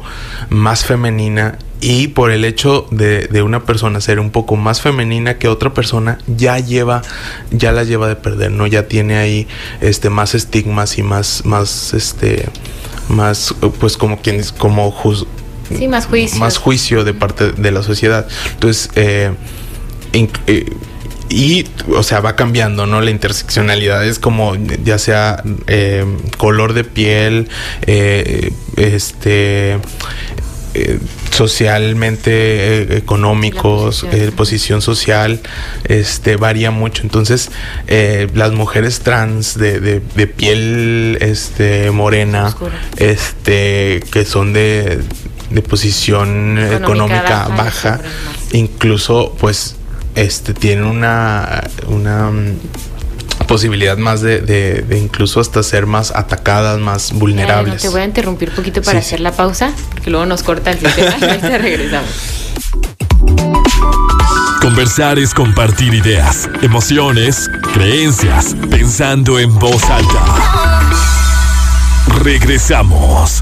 más 0.50 0.86
femenina 0.86 1.58
y 1.82 2.08
por 2.08 2.32
el 2.32 2.46
hecho 2.46 2.88
de, 2.92 3.28
de 3.28 3.42
una 3.42 3.66
persona 3.66 4.00
ser 4.02 4.20
un 4.22 4.32
poco 4.32 4.56
más 4.56 4.82
femenina 4.82 5.38
que 5.38 5.48
otra 5.50 5.74
persona 5.74 6.18
ya 6.28 6.60
lleva 6.60 7.02
ya 7.52 7.72
la 7.72 7.84
lleva 7.86 8.08
de 8.10 8.16
perder 8.18 8.52
no 8.52 8.68
ya 8.68 8.88
tiene 8.90 9.18
ahí 9.18 9.48
este 9.80 10.10
más 10.10 10.36
estigmas 10.36 10.98
y 10.98 11.04
más 11.04 11.46
más 11.46 11.94
este 11.94 12.50
más 13.08 13.56
pues 13.80 13.96
como 13.96 14.22
quien 14.22 14.42
es- 14.42 14.52
como 14.52 14.92
sí, 15.78 15.88
más 15.88 16.06
juicio. 16.08 16.40
más 16.40 16.58
juicio 16.58 17.04
de 17.04 17.14
parte 17.14 17.52
de 17.52 17.72
la 17.72 17.84
sociedad 17.84 18.28
entonces 18.52 18.90
eh, 18.96 19.32
eh, 20.48 20.66
y, 21.32 21.66
o 21.96 22.02
sea, 22.02 22.22
va 22.22 22.36
cambiando, 22.36 22.88
¿no? 22.88 23.02
La 23.02 23.12
interseccionalidad 23.12 24.04
es 24.04 24.18
como, 24.18 24.56
ya 24.84 24.98
sea 24.98 25.44
eh, 25.68 26.04
color 26.38 26.74
de 26.74 26.84
piel, 26.84 27.50
eh, 27.86 28.52
este, 28.78 29.78
eh, 30.74 31.00
socialmente 31.30 32.98
económicos, 32.98 34.02
posición. 34.02 34.32
posición 34.32 34.82
social, 34.82 35.42
este, 35.86 36.36
varía 36.36 36.72
mucho. 36.72 37.04
Entonces, 37.04 37.52
las 38.34 38.52
mujeres 38.54 39.02
trans 39.02 39.56
de, 39.58 39.80
de- 39.80 40.02
de 40.16 40.26
piel, 40.28 41.18
este, 41.22 41.92
morena, 41.92 42.48
Oscura. 42.48 42.74
este, 42.98 44.02
que 44.12 44.26
son 44.26 44.54
de, 44.54 45.00
de 45.50 45.62
posición 45.62 46.58
Económica 46.58 46.76
económica, 46.78 47.48
baja, 47.56 48.00
incluso, 48.54 49.36
pues, 49.40 49.76
este, 50.16 50.54
tienen 50.54 50.86
una, 50.86 51.64
una 51.88 52.30
mm, 52.32 52.58
posibilidad 53.48 53.98
más 53.98 54.22
de, 54.22 54.42
de- 54.42 54.82
de 54.82 54.98
incluso 55.00 55.40
hasta 55.40 55.64
ser 55.64 55.86
más 55.88 56.12
atacadas, 56.12 56.80
más 56.80 57.12
Ay, 57.12 57.18
vulnerables. 57.20 57.74
no, 57.76 57.80
te 57.80 57.90
voy 57.90 58.02
a 58.02 58.06
interrumpir 58.06 58.50
un 58.50 58.56
poquito 58.56 58.82
para 58.82 59.00
Sí, 59.02 59.08
hacer 59.08 59.18
sí. 59.20 59.24
la 59.24 59.32
pausa, 59.32 59.72
porque 59.94 60.10
luego 60.12 60.26
nos 60.26 60.44
corta 60.44 60.72
el 60.72 60.80
sistema 60.80 61.16
y 61.20 61.24
ahorita 61.24 61.58
regresamos. 61.58 62.10
Conversar 64.62 65.18
es 65.20 65.34
compartir 65.34 65.94
ideas, 65.94 66.50
emociones, 66.62 67.50
creencias, 67.74 68.56
pensando 68.70 69.40
en 69.40 69.58
voz 69.58 69.84
alta. 69.90 70.26
Regresamos. 72.24 73.42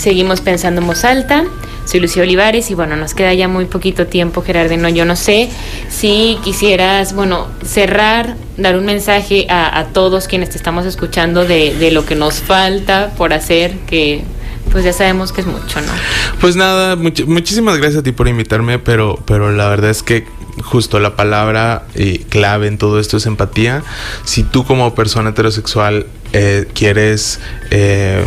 Seguimos 0.00 0.40
pensando 0.40 0.80
en 0.80 0.86
voz 0.86 1.04
alta. 1.04 1.44
Soy 1.84 2.00
Lucía 2.00 2.22
Olivares 2.22 2.70
y 2.70 2.74
bueno, 2.74 2.96
nos 2.96 3.12
queda 3.12 3.34
ya 3.34 3.48
muy 3.48 3.66
poquito 3.66 4.06
tiempo, 4.06 4.40
Gerardino. 4.40 4.88
Yo 4.88 5.04
no 5.04 5.14
sé 5.14 5.50
si 5.90 6.38
quisieras, 6.42 7.14
bueno, 7.14 7.48
cerrar, 7.62 8.34
dar 8.56 8.78
un 8.78 8.86
mensaje 8.86 9.46
a, 9.50 9.88
todos 9.92 10.26
quienes 10.26 10.48
te 10.48 10.56
estamos 10.56 10.86
escuchando 10.86 11.44
de 11.44 11.90
lo 11.92 12.06
que 12.06 12.14
nos 12.14 12.40
falta 12.40 13.10
por 13.14 13.34
hacer, 13.34 13.72
que 13.86 14.24
pues 14.70 14.84
ya 14.84 14.92
sabemos 14.92 15.32
que 15.32 15.40
es 15.42 15.46
mucho, 15.46 15.80
¿no? 15.80 15.92
Pues 16.40 16.56
nada, 16.56 16.96
much- 16.96 17.26
muchísimas 17.26 17.78
gracias 17.78 18.00
a 18.00 18.02
ti 18.02 18.12
por 18.12 18.28
invitarme, 18.28 18.78
pero, 18.78 19.18
pero 19.26 19.50
la 19.52 19.68
verdad 19.68 19.90
es 19.90 20.02
que 20.02 20.26
justo 20.64 20.98
la 21.00 21.16
palabra 21.16 21.84
eh, 21.94 22.24
clave 22.28 22.66
en 22.66 22.76
todo 22.78 23.00
esto 23.00 23.16
es 23.16 23.26
empatía. 23.26 23.82
Si 24.24 24.42
tú 24.42 24.64
como 24.64 24.94
persona 24.94 25.30
heterosexual 25.30 26.06
eh, 26.32 26.66
quieres 26.74 27.40
eh, 27.70 28.24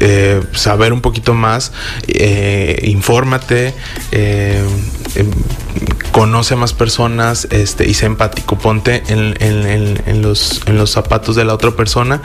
eh, 0.00 0.42
saber 0.52 0.92
un 0.92 1.00
poquito 1.00 1.34
más, 1.34 1.72
eh, 2.08 2.80
infórmate, 2.84 3.74
em, 4.10 4.66
conoce 6.16 6.54
a 6.54 6.56
más 6.56 6.72
personas 6.72 7.46
este, 7.50 7.86
y 7.86 7.92
sé 7.92 8.06
empático. 8.06 8.56
Ponte 8.58 9.02
en, 9.08 9.36
en- 9.38 9.66
en- 9.66 10.02
en 10.06 10.22
los, 10.22 10.62
en 10.66 10.78
los 10.78 10.90
zapatos 10.90 11.36
de 11.36 11.44
la 11.44 11.52
otra 11.52 11.72
persona, 11.72 12.22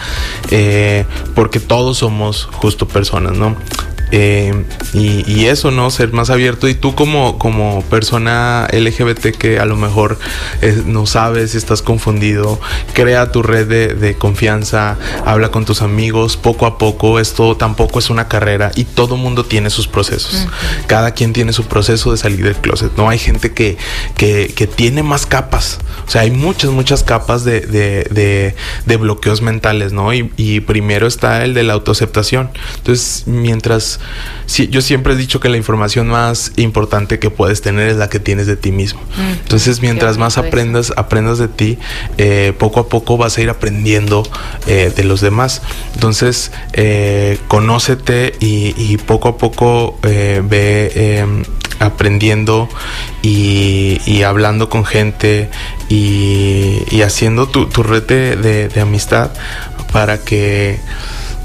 eh, 0.49 1.03
porque 1.35 1.59
todos 1.59 1.97
somos 1.97 2.47
justo 2.53 2.87
personas, 2.87 3.33
¿no? 3.33 3.57
Eh, 4.11 4.53
y, 4.93 5.45
eso, 5.45 5.71
¿no? 5.71 5.89
Ser 5.89 6.11
más 6.11 6.29
abierto. 6.29 6.67
Y 6.67 6.75
tú 6.75 6.95
como, 6.95 7.37
como 7.39 7.81
persona 7.83 8.67
LGBT 8.71 9.37
que 9.37 9.59
a 9.59 9.65
lo 9.65 9.77
mejor 9.77 10.19
eh, 10.61 10.83
no 10.85 11.05
sabes, 11.05 11.55
estás 11.55 11.81
confundido, 11.81 12.59
crea 12.93 13.31
tu 13.31 13.41
red 13.41 13.67
de, 13.67 14.17
confianza, 14.17 14.97
habla 15.25 15.49
con 15.49 15.65
tus 15.65 15.81
amigos, 15.81 16.35
poco 16.35 16.65
a 16.65 16.77
poco, 16.77 17.19
esto 17.19 17.55
tampoco 17.55 17.99
es 17.99 18.09
una 18.09 18.27
carrera 18.27 18.71
y 18.75 18.83
todo 18.83 19.15
mundo 19.15 19.45
tiene 19.45 19.69
sus 19.69 19.87
procesos. 19.87 20.47
Cada 20.87 21.11
quien 21.11 21.33
tiene 21.33 21.53
su 21.53 21.65
proceso 21.65 22.11
de 22.11 22.17
salir 22.17 22.43
del 22.43 22.55
closet, 22.55 22.91
¿no? 22.97 23.09
Hay 23.09 23.19
gente 23.19 23.53
que, 23.53 23.77
que, 24.15 24.51
que 24.53 24.67
tiene 24.67 25.03
más 25.03 25.25
capas, 25.25 25.79
o 26.05 26.11
sea, 26.11 26.21
hay 26.21 26.31
muchas, 26.31 26.71
muchas 26.71 27.03
capas 27.03 27.45
de, 27.45 27.61
de, 27.61 28.55
de, 28.85 28.97
bloqueos 28.97 29.41
mentales, 29.41 29.93
¿no? 29.93 30.13
Y, 30.13 30.31
y 30.35 30.59
primero 30.59 31.07
está 31.07 31.43
el 31.45 31.53
de 31.53 31.63
la 31.63 31.73
autoaceptación. 31.73 32.51
Entonces, 32.77 33.23
mientras 33.25 34.00
sí, 34.45 34.67
yo 34.69 34.81
siempre 34.81 35.13
he 35.13 35.15
dicho 35.15 35.39
que 35.39 35.49
la 35.49 35.57
información 35.57 36.07
más 36.07 36.51
importante 36.57 37.19
que 37.19 37.29
puedes 37.29 37.61
tener 37.61 37.89
es 37.89 37.97
la 37.97 38.09
que 38.09 38.19
tienes 38.19 38.47
de 38.47 38.55
ti 38.55 38.71
mismo. 38.71 39.01
Mm, 39.17 39.31
Entonces, 39.43 39.81
mientras 39.81 40.17
más 40.17 40.37
aprendas, 40.37 40.93
aprendas 40.97 41.37
de 41.37 41.47
ti, 41.47 41.77
eh, 42.17 42.53
poco 42.57 42.79
a 42.79 42.89
poco 42.89 43.17
vas 43.17 43.37
a 43.37 43.41
ir 43.41 43.49
aprendiendo 43.49 44.23
eh, 44.67 44.91
de 44.95 45.03
los 45.03 45.21
demás. 45.21 45.61
Entonces, 45.93 46.51
eh, 46.73 47.37
conócete 47.47 48.33
y, 48.39 48.97
poco 48.97 49.29
a 49.29 49.37
poco 49.37 49.97
ve 50.01 50.91
em, 50.95 51.43
aprendiendo 51.79 52.69
y, 53.21 54.21
hablando 54.23 54.69
con 54.69 54.85
gente 54.85 55.49
y, 55.89 57.01
haciendo 57.01 57.47
tu, 57.47 57.83
red 57.83 58.03
de 58.03 58.81
amistad 58.81 59.31
para 59.91 60.17
que 60.17 60.79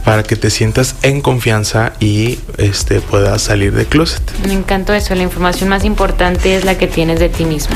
para 0.07 0.23
que 0.23 0.37
te 0.37 0.51
sientas 0.51 0.95
en 1.03 1.21
confianza 1.21 1.93
y 1.99 2.39
este 2.59 3.01
puedas 3.01 3.43
salir 3.43 3.73
de 3.73 3.87
closet. 3.87 4.23
Me 4.47 4.53
encantó 4.53 4.95
eso, 4.95 5.17
la 5.17 5.25
información 5.25 5.69
más 5.69 5.85
importante 5.85 6.57
es 6.57 6.65
la 6.65 6.79
que 6.79 6.87
tienes 6.87 7.19
de 7.19 7.29
ti 7.29 7.45
mismo. 7.45 7.75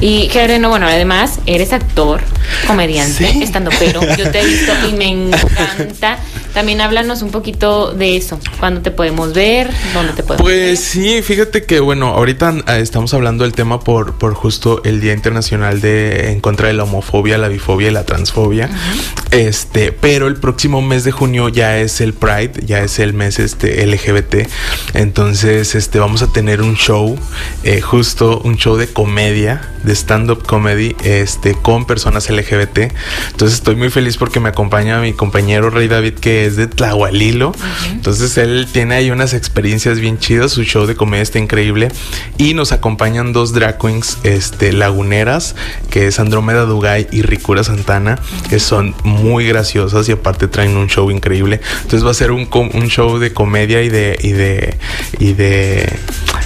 Y 0.00 0.28
Gereno, 0.32 0.68
bueno, 0.68 0.88
además 0.88 1.38
eres 1.46 1.72
actor, 1.72 2.22
comediante, 2.66 3.40
estando 3.40 3.70
pero, 3.78 4.00
yo 4.16 4.32
te 4.32 4.40
he 4.40 4.44
visto 4.44 4.72
y 4.88 4.94
me 4.94 5.10
encanta. 5.10 6.18
También 6.54 6.80
háblanos 6.80 7.22
un 7.22 7.30
poquito 7.30 7.92
de 7.92 8.16
eso. 8.16 8.38
¿Cuándo 8.58 8.80
te 8.82 8.90
podemos 8.90 9.32
ver? 9.32 9.70
¿Dónde 9.94 10.12
te 10.12 10.22
podemos 10.22 10.42
pues, 10.42 10.56
ver? 10.56 10.68
Pues 10.68 10.80
sí, 10.80 11.22
fíjate 11.22 11.64
que 11.64 11.80
bueno, 11.80 12.08
ahorita 12.08 12.54
ah, 12.66 12.78
estamos 12.78 13.14
hablando 13.14 13.44
del 13.44 13.52
tema 13.52 13.80
por, 13.80 14.18
por 14.18 14.34
justo 14.34 14.82
el 14.84 15.00
Día 15.00 15.12
Internacional 15.12 15.80
de 15.80 16.32
en 16.32 16.40
contra 16.40 16.68
de 16.68 16.74
la 16.74 16.84
homofobia, 16.84 17.38
la 17.38 17.48
bifobia 17.48 17.88
y 17.88 17.92
la 17.92 18.04
transfobia. 18.04 18.68
Este, 19.30 19.92
pero 19.92 20.26
el 20.26 20.36
próximo 20.36 20.82
mes 20.82 21.04
de 21.04 21.12
junio 21.12 21.48
ya 21.48 21.78
es 21.78 22.00
el 22.00 22.14
Pride, 22.14 22.64
ya 22.66 22.80
es 22.80 22.98
el 22.98 23.14
mes 23.14 23.38
este 23.38 23.86
LGBT. 23.86 24.48
Entonces, 24.94 25.74
este 25.74 25.98
vamos 25.98 26.22
a 26.22 26.32
tener 26.32 26.62
un 26.62 26.74
show, 26.76 27.16
eh, 27.62 27.80
justo 27.80 28.40
un 28.44 28.56
show 28.56 28.76
de 28.76 28.88
comedia, 28.88 29.70
de 29.84 29.94
stand-up 29.94 30.46
comedy, 30.46 30.96
este, 31.04 31.54
con 31.54 31.86
personas 31.86 32.28
LGBT. 32.28 32.92
Entonces 33.30 33.58
estoy 33.58 33.76
muy 33.76 33.90
feliz 33.90 34.16
porque 34.16 34.40
me 34.40 34.48
acompaña 34.48 35.00
mi 35.00 35.12
compañero 35.12 35.70
Rey 35.70 35.88
David 35.88 36.14
que 36.14 36.39
es 36.46 36.56
de 36.56 36.66
Tlahualilo. 36.66 37.52
Entonces 37.90 38.36
él 38.38 38.66
tiene 38.72 38.96
ahí 38.96 39.10
unas 39.10 39.34
experiencias 39.34 40.00
bien 40.00 40.18
chidas. 40.18 40.52
Su 40.52 40.64
show 40.64 40.86
de 40.86 40.96
comedia 40.96 41.22
está 41.22 41.38
increíble. 41.38 41.88
Y 42.38 42.54
nos 42.54 42.72
acompañan 42.72 43.32
dos 43.32 43.52
drag 43.52 43.78
queens 43.78 44.18
este, 44.22 44.72
laguneras, 44.72 45.54
que 45.90 46.06
es 46.06 46.20
Andrómeda 46.20 46.64
Dugay 46.64 47.08
y 47.10 47.22
Ricura 47.22 47.64
Santana, 47.64 48.18
que 48.48 48.58
son 48.58 48.94
muy 49.04 49.46
graciosas 49.46 50.08
y 50.08 50.12
aparte 50.12 50.48
traen 50.48 50.76
un 50.76 50.88
show 50.88 51.10
increíble. 51.10 51.60
Entonces 51.82 52.04
va 52.04 52.10
a 52.10 52.14
ser 52.14 52.30
un, 52.30 52.48
un 52.52 52.88
show 52.88 53.18
de 53.18 53.32
comedia 53.32 53.82
y 53.82 53.88
de, 53.88 54.18
y 54.22 54.32
de, 54.32 54.76
y 55.18 55.32
de, 55.32 55.92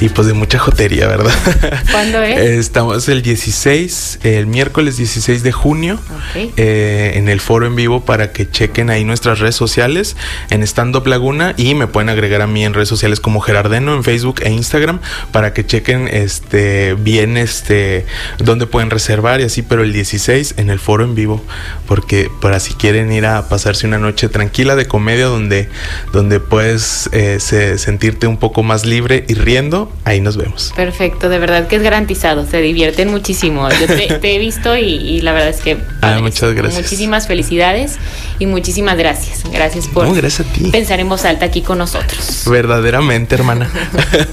y 0.00 0.08
pues 0.08 0.26
de 0.26 0.34
mucha 0.34 0.58
jotería, 0.58 1.06
¿verdad? 1.06 1.32
¿Cuándo 1.90 2.22
es? 2.22 2.38
Estamos 2.38 3.08
el 3.08 3.22
16, 3.22 4.20
el 4.22 4.46
miércoles 4.46 4.96
16 4.96 5.42
de 5.42 5.52
junio, 5.52 5.98
eh, 6.34 7.12
en 7.14 7.28
el 7.28 7.40
foro 7.40 7.66
en 7.66 7.76
vivo 7.76 8.04
para 8.04 8.32
que 8.32 8.50
chequen 8.50 8.90
ahí 8.90 9.04
nuestras 9.04 9.38
redes 9.38 9.56
sociales 9.56 10.16
en 10.50 10.62
Stand 10.62 10.96
Up 10.96 11.06
Laguna 11.06 11.54
y 11.56 11.74
me 11.74 11.86
pueden 11.86 12.08
agregar 12.08 12.42
a 12.42 12.46
mí 12.46 12.64
en 12.64 12.74
redes 12.74 12.88
sociales 12.88 13.20
como 13.20 13.40
Gerardeno 13.40 13.94
en 13.94 14.04
Facebook 14.04 14.40
e 14.42 14.50
Instagram 14.50 15.00
para 15.32 15.52
que 15.52 15.64
chequen 15.64 16.08
este 16.08 16.94
bien 16.94 17.36
este 17.36 18.06
dónde 18.38 18.66
pueden 18.66 18.90
reservar 18.90 19.40
y 19.40 19.44
así, 19.44 19.62
pero 19.62 19.82
el 19.82 19.92
16 19.92 20.54
en 20.56 20.70
el 20.70 20.78
foro 20.78 21.04
en 21.04 21.14
vivo, 21.14 21.42
porque 21.86 22.30
para 22.40 22.60
si 22.60 22.74
quieren 22.74 23.12
ir 23.12 23.26
a 23.26 23.48
pasarse 23.48 23.86
una 23.86 23.98
noche 23.98 24.28
tranquila 24.28 24.76
de 24.76 24.86
comedia 24.86 25.26
donde, 25.26 25.68
donde 26.12 26.40
puedes 26.40 27.08
eh, 27.12 27.38
sentirte 27.40 28.26
un 28.26 28.36
poco 28.36 28.62
más 28.62 28.84
libre 28.84 29.24
y 29.28 29.34
riendo, 29.34 29.83
ahí 30.04 30.20
nos 30.20 30.36
vemos. 30.36 30.72
Perfecto, 30.74 31.28
de 31.28 31.38
verdad 31.38 31.66
que 31.66 31.76
es 31.76 31.82
garantizado, 31.82 32.46
se 32.46 32.60
divierten 32.60 33.10
muchísimo. 33.10 33.68
Yo 33.70 33.86
te, 33.86 34.34
he 34.34 34.38
visto 34.38 34.76
y, 34.76 35.20
la 35.20 35.32
verdad 35.32 35.50
es 35.50 35.60
que... 35.60 35.78
Ah, 36.02 36.18
muchas 36.20 36.54
gracias. 36.54 36.82
Muchísimas 36.82 37.26
felicidades 37.26 37.98
y 38.38 38.46
muchísimas 38.46 38.96
gracias. 38.96 39.42
Gracias 39.50 39.88
por 39.88 40.14
gracias 40.14 40.46
a 40.46 40.52
ti. 40.52 40.70
pensar 40.70 41.00
en 41.00 41.08
voz 41.08 41.24
alta 41.24 41.46
aquí 41.46 41.62
con 41.62 41.78
nosotros. 41.78 42.44
Verdaderamente, 42.50 43.34
hermana. 43.34 43.70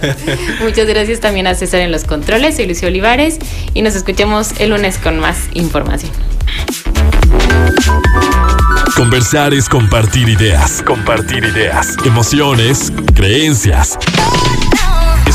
Muchas 0.62 0.88
gracias 0.88 1.20
también 1.20 1.48
a 1.48 1.56
César 1.56 1.82
en 1.82 1.92
los 1.92 2.04
controles. 2.04 2.56
Soy 2.56 2.68
Lucio 2.68 2.88
Olivares 2.88 3.40
y 3.74 3.82
nos 3.82 3.96
escuchamos 3.96 4.60
el 4.60 4.70
lunes 4.70 4.98
con 4.98 5.20
más 5.20 5.38
información. 5.54 6.12
Conversar 8.96 9.54
es 9.54 9.68
compartir 9.68 10.30
ideas. 10.30 10.84
Compartir 10.86 11.44
ideas. 11.44 11.96
Emociones, 12.06 12.92
creencias. 13.16 13.98